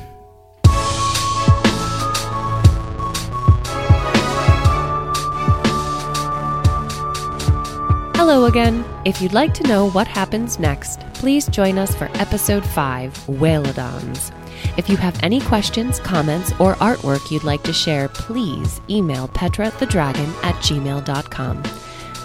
Hello 8.29 8.47
again. 8.47 8.85
If 9.05 9.23
you'd 9.23 9.33
like 9.33 9.55
to 9.55 9.69
know 9.69 9.89
what 9.91 10.09
happens 10.09 10.59
next, 10.59 10.99
please 11.15 11.47
join 11.47 11.79
us 11.79 11.95
for 11.95 12.11
episode 12.15 12.67
5 12.67 13.13
Whalodons. 13.29 14.33
If 14.77 14.89
you 14.89 14.97
have 14.97 15.17
any 15.23 15.41
questions, 15.41 16.01
comments, 16.01 16.51
or 16.59 16.75
artwork 16.75 17.31
you'd 17.31 17.45
like 17.45 17.63
to 17.63 17.73
share, 17.73 18.09
please 18.09 18.81
email 18.91 19.29
Petra 19.29 19.71
the 19.79 19.87
Dragon 19.87 20.29
at 20.43 20.57
gmail.com. 20.57 21.63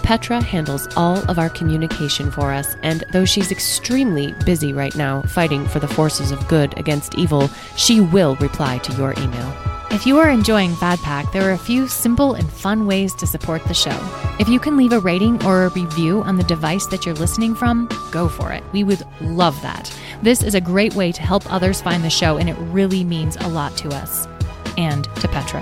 Petra 0.02 0.42
handles 0.42 0.88
all 0.96 1.18
of 1.30 1.38
our 1.38 1.50
communication 1.50 2.32
for 2.32 2.50
us, 2.50 2.74
and 2.82 3.04
though 3.12 3.24
she's 3.24 3.52
extremely 3.52 4.34
busy 4.44 4.72
right 4.72 4.96
now 4.96 5.22
fighting 5.22 5.64
for 5.68 5.78
the 5.78 5.86
forces 5.86 6.32
of 6.32 6.48
good 6.48 6.76
against 6.80 7.14
evil, 7.14 7.48
she 7.76 8.00
will 8.00 8.34
reply 8.40 8.78
to 8.78 8.92
your 8.94 9.12
email. 9.18 9.61
If 9.92 10.06
you 10.06 10.18
are 10.20 10.30
enjoying 10.30 10.74
Fad 10.74 11.00
Pack, 11.00 11.32
there 11.32 11.46
are 11.46 11.52
a 11.52 11.58
few 11.58 11.86
simple 11.86 12.32
and 12.32 12.50
fun 12.50 12.86
ways 12.86 13.14
to 13.16 13.26
support 13.26 13.62
the 13.64 13.74
show. 13.74 13.96
If 14.40 14.48
you 14.48 14.58
can 14.58 14.78
leave 14.78 14.92
a 14.92 14.98
rating 14.98 15.44
or 15.44 15.64
a 15.64 15.68
review 15.68 16.22
on 16.22 16.36
the 16.36 16.44
device 16.44 16.86
that 16.86 17.04
you're 17.04 17.14
listening 17.14 17.54
from, 17.54 17.90
go 18.10 18.26
for 18.26 18.52
it. 18.52 18.64
We 18.72 18.84
would 18.84 19.02
love 19.20 19.60
that. 19.60 19.94
This 20.22 20.42
is 20.42 20.54
a 20.54 20.62
great 20.62 20.94
way 20.94 21.12
to 21.12 21.20
help 21.20 21.44
others 21.52 21.82
find 21.82 22.02
the 22.02 22.08
show, 22.08 22.38
and 22.38 22.48
it 22.48 22.56
really 22.58 23.04
means 23.04 23.36
a 23.36 23.48
lot 23.48 23.76
to 23.76 23.90
us 23.90 24.26
and 24.78 25.04
to 25.16 25.28
Petra. 25.28 25.60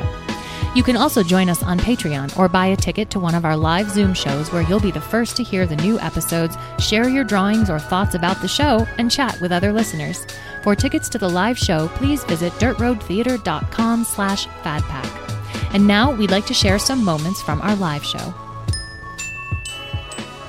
You 0.73 0.85
can 0.85 0.97
also 0.97 1.25
join 1.25 1.49
us 1.49 1.65
on 1.65 1.81
Patreon 1.81 2.39
or 2.39 2.49
buy 2.49 2.67
a 2.67 2.77
ticket 2.77 3.11
to 3.11 3.19
one 3.19 3.35
of 3.35 3.45
our 3.45 3.57
live 3.57 3.91
Zoom 3.91 4.15
shows 4.15 4.53
where 4.53 4.63
you'll 4.63 4.79
be 4.79 4.93
the 4.93 5.01
first 5.01 5.37
to 5.37 5.43
hear 5.43 5.67
the 5.67 5.75
new 5.75 5.99
episodes, 5.99 6.57
share 6.79 7.09
your 7.09 7.25
drawings 7.25 7.69
or 7.69 7.81
thoughts 7.81 8.15
about 8.15 8.41
the 8.41 8.47
show, 8.47 8.87
and 8.97 9.11
chat 9.11 9.41
with 9.41 9.51
other 9.51 9.73
listeners. 9.73 10.25
For 10.63 10.77
tickets 10.77 11.09
to 11.09 11.19
the 11.19 11.29
live 11.29 11.59
show, 11.59 11.89
please 11.95 12.23
visit 12.23 12.53
dirtroadtheater.com 12.55 14.05
slash 14.05 14.47
fadpack. 14.47 15.75
And 15.75 15.89
now 15.89 16.13
we'd 16.13 16.31
like 16.31 16.47
to 16.47 16.55
share 16.55 16.79
some 16.79 17.05
moments 17.05 17.43
from 17.43 17.61
our 17.63 17.75
live 17.75 18.05
show. 18.05 18.33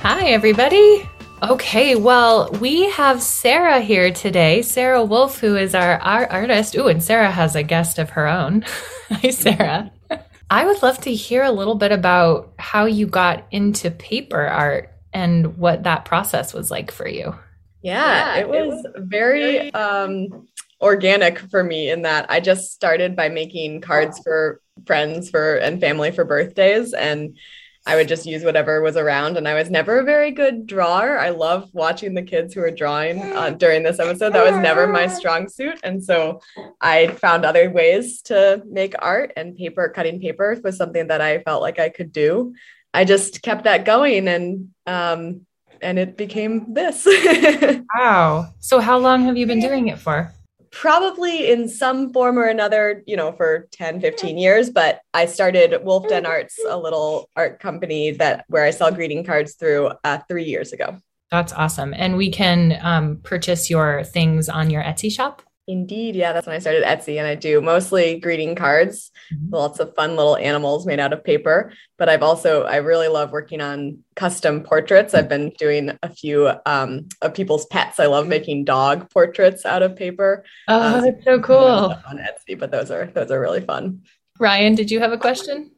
Hi, 0.02 0.28
everybody. 0.28 1.08
Okay, 1.42 1.96
well, 1.96 2.48
we 2.60 2.88
have 2.90 3.20
Sarah 3.20 3.80
here 3.80 4.12
today, 4.12 4.62
Sarah 4.62 5.04
Wolf, 5.04 5.40
who 5.40 5.56
is 5.56 5.74
our, 5.74 5.96
our 5.96 6.30
artist. 6.30 6.76
Ooh, 6.76 6.86
and 6.86 7.02
Sarah 7.02 7.32
has 7.32 7.56
a 7.56 7.64
guest 7.64 7.98
of 7.98 8.10
her 8.10 8.28
own. 8.28 8.64
Hi, 9.10 9.30
Sarah. 9.30 9.90
I 10.52 10.66
would 10.66 10.82
love 10.82 10.98
to 10.98 11.14
hear 11.14 11.42
a 11.44 11.50
little 11.50 11.76
bit 11.76 11.92
about 11.92 12.52
how 12.58 12.84
you 12.84 13.06
got 13.06 13.46
into 13.52 13.90
paper 13.90 14.42
art 14.46 14.92
and 15.14 15.56
what 15.56 15.84
that 15.84 16.04
process 16.04 16.52
was 16.52 16.70
like 16.70 16.90
for 16.90 17.08
you. 17.08 17.34
Yeah, 17.80 18.34
yeah 18.34 18.40
it, 18.40 18.48
was 18.50 18.84
it 18.84 18.92
was 18.94 19.08
very 19.08 19.72
um, 19.72 20.46
organic 20.78 21.38
for 21.38 21.64
me 21.64 21.90
in 21.90 22.02
that 22.02 22.30
I 22.30 22.40
just 22.40 22.72
started 22.72 23.16
by 23.16 23.30
making 23.30 23.80
cards 23.80 24.18
for 24.18 24.60
friends 24.84 25.30
for 25.30 25.56
and 25.56 25.80
family 25.80 26.10
for 26.10 26.26
birthdays 26.26 26.92
and 26.92 27.38
I 27.84 27.96
would 27.96 28.06
just 28.06 28.26
use 28.26 28.44
whatever 28.44 28.80
was 28.80 28.96
around. 28.96 29.36
And 29.36 29.48
I 29.48 29.54
was 29.54 29.68
never 29.68 29.98
a 29.98 30.04
very 30.04 30.30
good 30.30 30.66
drawer. 30.66 31.18
I 31.18 31.30
love 31.30 31.68
watching 31.72 32.14
the 32.14 32.22
kids 32.22 32.54
who 32.54 32.60
are 32.60 32.70
drawing 32.70 33.20
uh, 33.20 33.50
during 33.58 33.82
this 33.82 33.98
episode. 33.98 34.32
That 34.32 34.50
was 34.50 34.62
never 34.62 34.86
my 34.86 35.08
strong 35.08 35.48
suit. 35.48 35.80
And 35.82 36.02
so 36.02 36.40
I 36.80 37.08
found 37.08 37.44
other 37.44 37.70
ways 37.70 38.22
to 38.22 38.62
make 38.68 38.94
art, 39.00 39.32
and 39.36 39.56
paper, 39.56 39.88
cutting 39.88 40.20
paper 40.20 40.58
was 40.62 40.76
something 40.76 41.08
that 41.08 41.20
I 41.20 41.40
felt 41.40 41.62
like 41.62 41.78
I 41.78 41.88
could 41.88 42.12
do. 42.12 42.54
I 42.94 43.04
just 43.04 43.42
kept 43.42 43.64
that 43.64 43.84
going 43.84 44.28
and, 44.28 44.68
um, 44.86 45.46
and 45.80 45.98
it 45.98 46.16
became 46.16 46.72
this. 46.74 47.06
wow. 47.96 48.52
So, 48.60 48.78
how 48.78 48.98
long 48.98 49.24
have 49.24 49.36
you 49.36 49.46
been 49.46 49.60
doing 49.60 49.88
it 49.88 49.98
for? 49.98 50.32
Probably 50.72 51.50
in 51.50 51.68
some 51.68 52.12
form 52.12 52.38
or 52.38 52.44
another, 52.44 53.04
you 53.06 53.16
know, 53.16 53.30
for 53.32 53.68
10, 53.72 54.00
15 54.00 54.38
years. 54.38 54.70
But 54.70 55.00
I 55.14 55.26
started 55.26 55.84
Wolf 55.84 56.08
Den 56.08 56.26
Arts, 56.26 56.58
a 56.68 56.76
little 56.76 57.28
art 57.36 57.60
company 57.60 58.10
that 58.12 58.44
where 58.48 58.64
I 58.64 58.70
sell 58.70 58.90
greeting 58.90 59.22
cards 59.22 59.54
through 59.54 59.92
uh, 60.02 60.18
three 60.28 60.44
years 60.44 60.72
ago. 60.72 60.98
That's 61.30 61.52
awesome. 61.52 61.94
And 61.94 62.16
we 62.16 62.30
can 62.30 62.78
um, 62.82 63.18
purchase 63.22 63.70
your 63.70 64.02
things 64.02 64.48
on 64.48 64.70
your 64.70 64.82
Etsy 64.82 65.12
shop? 65.12 65.42
Indeed. 65.68 66.16
Yeah, 66.16 66.32
that's 66.32 66.46
when 66.46 66.56
I 66.56 66.58
started 66.58 66.82
Etsy 66.82 67.18
and 67.18 67.26
I 67.26 67.36
do 67.36 67.60
mostly 67.60 68.18
greeting 68.18 68.56
cards, 68.56 69.12
mm-hmm. 69.32 69.54
lots 69.54 69.78
of 69.78 69.94
fun 69.94 70.16
little 70.16 70.36
animals 70.36 70.86
made 70.86 70.98
out 70.98 71.12
of 71.12 71.22
paper. 71.22 71.72
But 71.98 72.08
I've 72.08 72.22
also, 72.22 72.64
I 72.64 72.76
really 72.76 73.06
love 73.06 73.30
working 73.30 73.60
on 73.60 73.98
custom 74.16 74.64
portraits. 74.64 75.14
I've 75.14 75.28
been 75.28 75.50
doing 75.58 75.96
a 76.02 76.08
few 76.08 76.50
um, 76.66 77.08
of 77.20 77.34
people's 77.34 77.66
pets. 77.66 78.00
I 78.00 78.06
love 78.06 78.26
making 78.26 78.64
dog 78.64 79.08
portraits 79.10 79.64
out 79.64 79.84
of 79.84 79.94
paper. 79.94 80.44
Oh, 80.66 80.96
um, 80.96 81.04
that's 81.04 81.24
so 81.24 81.40
cool. 81.40 81.56
On 81.56 82.18
Etsy, 82.18 82.58
but 82.58 82.72
those 82.72 82.90
are, 82.90 83.06
those 83.06 83.30
are 83.30 83.40
really 83.40 83.60
fun. 83.60 84.02
Ryan, 84.40 84.74
did 84.74 84.90
you 84.90 84.98
have 84.98 85.12
a 85.12 85.18
question? 85.18 85.70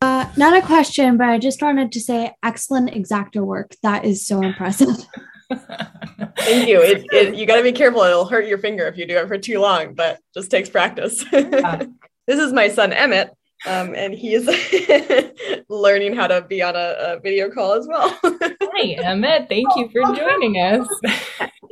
Uh, 0.00 0.30
not 0.36 0.56
a 0.56 0.64
question, 0.64 1.16
but 1.16 1.28
I 1.28 1.38
just 1.38 1.60
wanted 1.60 1.90
to 1.92 2.00
say 2.00 2.32
excellent 2.44 2.90
exacto 2.90 3.44
work. 3.44 3.74
That 3.82 4.04
is 4.04 4.24
so 4.24 4.40
impressive. 4.40 4.88
Thank 5.48 6.68
you. 6.68 6.80
It, 6.82 7.04
it, 7.12 7.34
you 7.34 7.46
got 7.46 7.56
to 7.56 7.62
be 7.62 7.72
careful. 7.72 8.02
It'll 8.02 8.24
hurt 8.24 8.46
your 8.46 8.58
finger 8.58 8.86
if 8.86 8.96
you 8.96 9.06
do 9.06 9.16
it 9.16 9.28
for 9.28 9.38
too 9.38 9.60
long, 9.60 9.94
but 9.94 10.20
just 10.34 10.50
takes 10.50 10.68
practice. 10.68 11.24
this 11.30 12.38
is 12.38 12.52
my 12.52 12.68
son, 12.68 12.92
Emmett, 12.92 13.30
um, 13.66 13.94
and 13.94 14.14
he's 14.14 14.46
learning 15.68 16.14
how 16.14 16.26
to 16.26 16.42
be 16.42 16.62
on 16.62 16.76
a, 16.76 16.94
a 16.98 17.20
video 17.20 17.50
call 17.50 17.72
as 17.72 17.86
well. 17.86 18.18
Hi, 18.24 18.92
Emmett. 19.02 19.48
Thank 19.48 19.68
you 19.76 19.88
for 19.88 20.02
joining 20.14 20.56
us. 20.56 20.88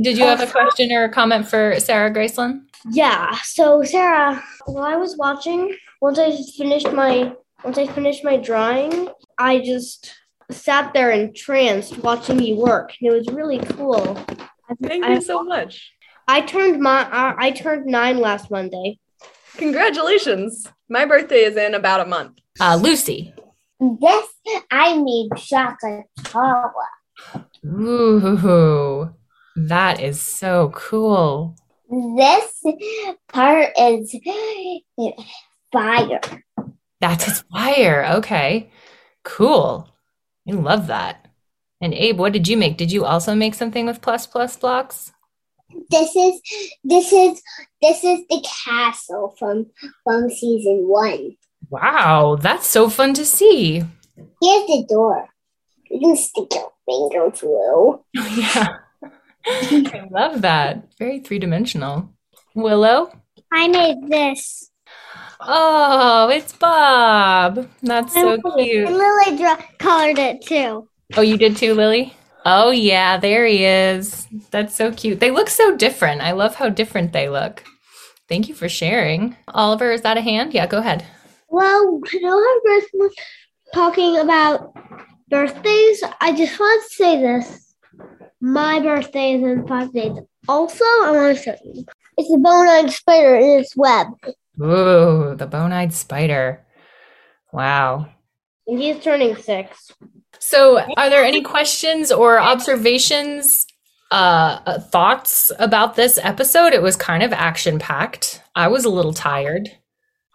Did 0.00 0.18
you 0.18 0.24
have 0.24 0.40
a 0.40 0.46
question 0.46 0.92
or 0.92 1.04
a 1.04 1.08
comment 1.08 1.48
for 1.48 1.78
Sarah 1.78 2.12
Graceland? 2.12 2.62
Yeah. 2.90 3.36
So 3.42 3.82
Sarah, 3.82 4.42
while 4.66 4.84
I 4.84 4.96
was 4.96 5.16
watching, 5.16 5.76
once 6.00 6.18
I 6.18 6.36
finished 6.56 6.92
my 6.92 7.32
once 7.64 7.78
I 7.78 7.86
finished 7.86 8.24
my 8.24 8.36
drawing, 8.36 9.08
I 9.38 9.60
just 9.60 10.12
sat 10.50 10.92
there 10.94 11.10
entranced 11.10 11.98
watching 11.98 12.42
you 12.42 12.56
work, 12.56 12.92
it 13.00 13.10
was 13.10 13.26
really 13.28 13.58
cool. 13.58 14.14
Thank 14.82 15.04
I, 15.04 15.14
you 15.14 15.20
so 15.20 15.42
much. 15.42 15.92
I 16.26 16.40
turned 16.40 16.80
my 16.80 17.02
uh, 17.02 17.34
I 17.38 17.50
turned 17.50 17.86
nine 17.86 18.18
last 18.18 18.50
Monday. 18.50 18.98
Congratulations! 19.56 20.66
My 20.88 21.04
birthday 21.04 21.44
is 21.44 21.56
in 21.56 21.74
about 21.74 22.00
a 22.00 22.06
month. 22.06 22.38
Uh, 22.60 22.76
Lucy. 22.80 23.34
Yes, 24.00 24.28
I 24.70 24.96
made 24.96 25.28
chocolate 25.36 26.06
Ooh, 27.64 29.14
that 29.56 30.00
is 30.00 30.20
so 30.20 30.72
cool. 30.74 31.56
This 31.88 32.62
part 33.28 33.70
is 33.78 34.14
fire. 35.72 36.20
That's 37.00 37.24
his 37.24 37.44
fire. 37.52 38.06
Okay. 38.16 38.70
Cool. 39.22 39.93
I 40.48 40.52
love 40.52 40.86
that. 40.88 41.28
And 41.80 41.94
Abe, 41.94 42.18
what 42.18 42.32
did 42.32 42.48
you 42.48 42.56
make? 42.56 42.76
Did 42.76 42.92
you 42.92 43.04
also 43.04 43.34
make 43.34 43.54
something 43.54 43.86
with 43.86 44.00
plus 44.00 44.26
plus 44.26 44.56
blocks? 44.56 45.12
This 45.90 46.14
is 46.14 46.40
this 46.84 47.12
is 47.12 47.42
this 47.82 48.04
is 48.04 48.20
the 48.28 48.46
castle 48.64 49.34
from 49.38 49.66
from 50.04 50.30
season 50.30 50.86
one. 50.86 51.36
Wow, 51.70 52.36
that's 52.40 52.66
so 52.66 52.88
fun 52.88 53.14
to 53.14 53.24
see. 53.24 53.84
Here's 54.16 54.66
the 54.66 54.86
door. 54.88 55.28
You 55.90 56.00
can 56.00 56.16
stick 56.16 56.48
your 56.52 56.72
finger 56.86 57.30
through. 57.30 58.04
Oh, 59.46 59.68
yeah. 59.76 59.88
I 59.92 60.08
love 60.10 60.40
that. 60.40 60.88
Very 60.98 61.20
three 61.20 61.38
dimensional. 61.38 62.14
Willow? 62.54 63.12
I 63.52 63.68
made 63.68 64.08
this. 64.08 64.70
Oh, 65.40 66.28
it's 66.30 66.52
Bob. 66.52 67.68
That's 67.82 68.12
so 68.14 68.40
cute. 68.56 68.86
And 68.86 68.96
Lily 68.96 69.36
draw- 69.36 69.58
colored 69.78 70.18
it 70.18 70.42
too. 70.42 70.88
Oh, 71.16 71.22
you 71.22 71.36
did 71.36 71.56
too, 71.56 71.74
Lily? 71.74 72.14
Oh, 72.46 72.70
yeah, 72.70 73.16
there 73.16 73.46
he 73.46 73.64
is. 73.64 74.26
That's 74.50 74.74
so 74.74 74.92
cute. 74.92 75.20
They 75.20 75.30
look 75.30 75.48
so 75.48 75.76
different. 75.76 76.20
I 76.20 76.32
love 76.32 76.54
how 76.56 76.68
different 76.68 77.12
they 77.12 77.28
look. 77.28 77.64
Thank 78.28 78.48
you 78.48 78.54
for 78.54 78.68
sharing. 78.68 79.36
Oliver, 79.48 79.92
is 79.92 80.02
that 80.02 80.16
a 80.16 80.20
hand? 80.20 80.54
Yeah, 80.54 80.66
go 80.66 80.78
ahead. 80.78 81.04
Well, 81.48 82.00
you 82.12 82.20
know 82.20 82.36
how 82.38 82.60
Chris 82.60 82.84
was 82.94 83.14
talking 83.72 84.18
about 84.18 84.74
birthdays? 85.28 86.02
I 86.20 86.32
just 86.34 86.58
want 86.58 86.82
to 86.82 86.94
say 86.94 87.20
this. 87.20 87.74
My 88.40 88.80
birthday 88.80 89.34
is 89.34 89.42
in 89.42 89.66
five 89.66 89.92
days. 89.92 90.18
Also, 90.48 90.84
I 90.84 91.10
want 91.12 91.36
to 91.36 91.42
show 91.42 91.56
you. 91.64 91.84
It's 92.16 92.32
a 92.32 92.38
bone-eyed 92.38 92.90
spider 92.90 93.36
in 93.36 93.60
its 93.60 93.76
web. 93.76 94.06
Ooh, 94.60 95.34
the 95.36 95.46
bone-eyed 95.46 95.92
spider. 95.92 96.64
Wow. 97.52 98.08
And 98.66 98.80
he's 98.80 99.02
turning 99.02 99.36
six. 99.36 99.90
So, 100.38 100.80
are 100.96 101.10
there 101.10 101.24
any 101.24 101.42
questions 101.42 102.12
or 102.12 102.38
observations, 102.38 103.66
uh, 104.10 104.60
uh 104.66 104.80
thoughts 104.80 105.52
about 105.58 105.96
this 105.96 106.18
episode? 106.22 106.72
It 106.72 106.82
was 106.82 106.96
kind 106.96 107.22
of 107.22 107.32
action-packed. 107.32 108.42
I 108.54 108.68
was 108.68 108.84
a 108.84 108.90
little 108.90 109.14
tired. 109.14 109.68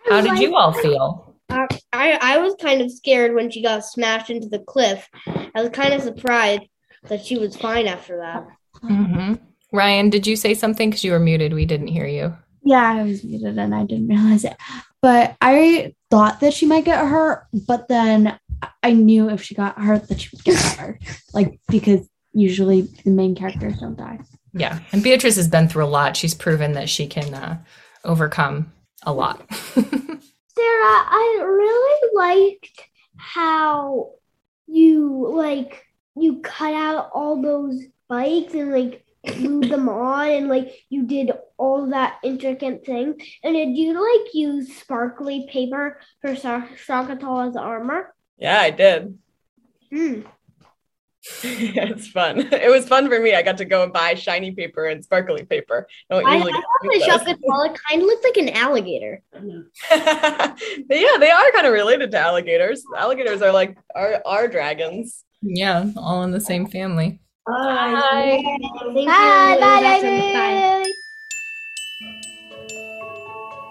How 0.07 0.21
did 0.21 0.39
you 0.39 0.55
all 0.55 0.73
feel? 0.73 1.35
Uh, 1.49 1.67
I 1.93 2.17
I 2.21 2.37
was 2.37 2.55
kind 2.61 2.81
of 2.81 2.91
scared 2.91 3.33
when 3.33 3.49
she 3.51 3.61
got 3.61 3.85
smashed 3.85 4.29
into 4.29 4.47
the 4.47 4.59
cliff. 4.59 5.07
I 5.27 5.61
was 5.61 5.69
kind 5.69 5.93
of 5.93 6.01
surprised 6.01 6.63
that 7.07 7.25
she 7.25 7.37
was 7.37 7.55
fine 7.55 7.87
after 7.87 8.17
that. 8.17 8.47
Mm-hmm. 8.83 9.35
Ryan, 9.71 10.09
did 10.09 10.25
you 10.25 10.35
say 10.35 10.53
something? 10.53 10.89
Because 10.89 11.03
you 11.03 11.11
were 11.11 11.19
muted. 11.19 11.53
We 11.53 11.65
didn't 11.65 11.87
hear 11.87 12.07
you. 12.07 12.35
Yeah, 12.63 12.93
I 12.93 13.03
was 13.03 13.23
muted 13.23 13.57
and 13.57 13.73
I 13.73 13.85
didn't 13.85 14.07
realize 14.07 14.43
it. 14.43 14.55
But 15.01 15.37
I 15.41 15.95
thought 16.11 16.41
that 16.41 16.53
she 16.53 16.65
might 16.65 16.85
get 16.85 17.05
hurt, 17.05 17.47
but 17.67 17.87
then 17.87 18.37
I 18.83 18.93
knew 18.93 19.29
if 19.29 19.41
she 19.41 19.55
got 19.55 19.79
hurt 19.79 20.07
that 20.09 20.19
she 20.21 20.29
would 20.33 20.43
get 20.43 20.61
hurt. 20.77 20.99
like 21.33 21.59
because 21.69 22.07
usually 22.33 22.81
the 22.81 23.11
main 23.11 23.35
characters 23.35 23.79
don't 23.79 23.97
die. 23.97 24.19
Yeah. 24.53 24.79
And 24.91 25.03
Beatrice 25.03 25.35
has 25.35 25.47
been 25.47 25.69
through 25.69 25.85
a 25.85 25.87
lot. 25.87 26.17
She's 26.17 26.33
proven 26.33 26.73
that 26.73 26.89
she 26.89 27.07
can 27.07 27.33
uh, 27.33 27.59
overcome 28.03 28.71
a 29.03 29.13
lot. 29.13 29.41
Sarah, 29.73 29.85
I 30.57 31.41
really 31.45 32.15
liked 32.15 32.81
how 33.17 34.11
you 34.67 35.31
like 35.33 35.85
you 36.15 36.39
cut 36.41 36.73
out 36.73 37.09
all 37.13 37.41
those 37.41 37.81
spikes 38.05 38.53
and 38.53 38.71
like 38.71 39.05
glued 39.25 39.69
them 39.69 39.89
on 39.89 40.29
and 40.29 40.47
like 40.47 40.71
you 40.89 41.05
did 41.05 41.31
all 41.57 41.87
that 41.87 42.19
intricate 42.23 42.85
thing. 42.85 43.19
And 43.43 43.55
did 43.55 43.75
you 43.75 43.93
like 43.93 44.33
use 44.33 44.75
sparkly 44.77 45.47
paper 45.51 45.99
for 46.21 46.33
Shakatala's 46.33 47.55
armor? 47.55 48.13
Yeah, 48.37 48.59
I 48.59 48.71
did. 48.71 49.17
Hmm. 49.91 50.21
yeah, 51.43 51.85
it's 51.91 52.07
fun. 52.07 52.39
It 52.51 52.71
was 52.71 52.87
fun 52.87 53.09
for 53.09 53.19
me. 53.19 53.35
I 53.35 53.41
got 53.41 53.57
to 53.57 53.65
go 53.65 53.83
and 53.83 53.91
buy 53.91 54.13
shiny 54.13 54.51
paper 54.51 54.85
and 54.85 55.03
sparkly 55.03 55.43
paper. 55.43 55.87
I, 56.09 56.17
I 56.17 56.39
thought 56.39 56.63
the 56.83 57.03
Shakatala 57.05 57.77
kind 57.89 58.01
of 58.01 58.07
looked 58.07 58.23
like 58.23 58.37
an 58.37 58.49
alligator. 58.49 59.21
yeah, 59.91 60.55
they 60.89 61.31
are 61.31 61.51
kind 61.51 61.67
of 61.67 61.73
related 61.73 62.11
to 62.11 62.19
alligators. 62.19 62.83
Alligators 62.97 63.41
are 63.41 63.51
like 63.51 63.77
our, 63.95 64.21
our 64.25 64.47
dragons. 64.47 65.25
Yeah, 65.41 65.91
all 65.97 66.23
in 66.23 66.31
the 66.31 66.41
same 66.41 66.67
family. 66.67 67.19
Bye. 67.49 68.41
Bye. 68.93 69.57
Bye. 69.59 70.01
Bye. 70.01 70.85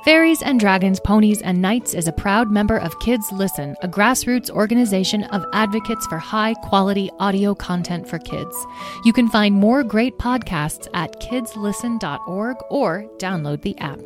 Fairies 0.05 0.41
and 0.41 0.59
Dragons, 0.59 1.01
Ponies 1.01 1.43
and 1.43 1.61
Knights 1.61 1.93
is 1.93 2.09
a 2.09 2.13
proud 2.13 2.51
member 2.51 2.79
of 2.79 2.99
Kids 2.99 3.31
Listen, 3.31 3.77
a 3.83 3.89
grassroots 3.89 4.49
organization 4.49 5.25
of 5.25 5.45
advocates 5.53 6.07
for 6.07 6.17
high 6.17 6.55
quality 6.55 7.11
audio 7.21 7.55
content 7.55 8.09
for 8.09 8.19
kids. 8.19 8.57
You 9.05 9.13
can 9.13 9.29
find 9.29 9.55
more 9.55 9.85
great 9.85 10.17
podcasts 10.17 10.89
at 10.95 11.21
kidslisten.org 11.21 12.57
or 12.71 13.05
download 13.19 13.61
the 13.61 13.79
app. 13.81 14.01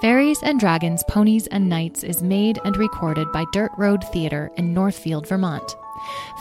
Fairies 0.00 0.42
and 0.42 0.58
Dragons, 0.58 1.04
Ponies 1.06 1.46
and 1.48 1.68
Knights 1.68 2.02
is 2.02 2.22
made 2.22 2.58
and 2.64 2.76
recorded 2.78 3.30
by 3.30 3.44
Dirt 3.52 3.72
Road 3.76 4.04
Theater 4.04 4.50
in 4.56 4.72
Northfield, 4.72 5.26
Vermont. 5.26 5.76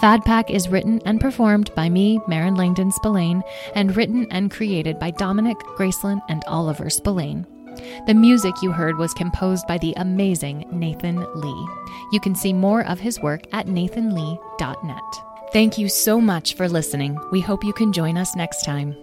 Fad 0.02 0.24
Pack 0.24 0.50
is 0.50 0.70
written 0.70 1.02
and 1.06 1.22
performed 1.22 1.74
by 1.76 1.90
me, 1.90 2.20
Marin 2.28 2.56
Langdon 2.56 2.92
Spillane, 2.92 3.44
and 3.74 3.96
written 3.96 4.28
and 4.32 4.52
created 4.52 5.00
by 5.00 5.12
Dominic, 5.12 5.58
Graceland, 5.78 6.22
and 6.30 6.44
Oliver 6.48 6.90
Spillane. 6.90 7.46
The 8.08 8.14
music 8.14 8.56
you 8.62 8.72
heard 8.72 8.98
was 8.98 9.14
composed 9.14 9.68
by 9.68 9.78
the 9.78 9.94
amazing 9.98 10.66
Nathan 10.72 11.26
Lee. 11.36 11.68
You 12.12 12.20
can 12.20 12.36
see 12.36 12.54
more 12.54 12.86
of 12.86 13.00
his 13.00 13.20
work 13.20 13.42
at 13.52 13.68
nathanlee.net. 13.68 15.26
Thank 15.52 15.78
you 15.78 15.90
so 15.90 16.20
much 16.20 16.56
for 16.56 16.68
listening. 16.68 17.18
We 17.32 17.42
hope 17.42 17.64
you 17.64 17.74
can 17.74 17.94
join 17.94 18.18
us 18.18 18.36
next 18.36 18.64
time. 18.64 18.96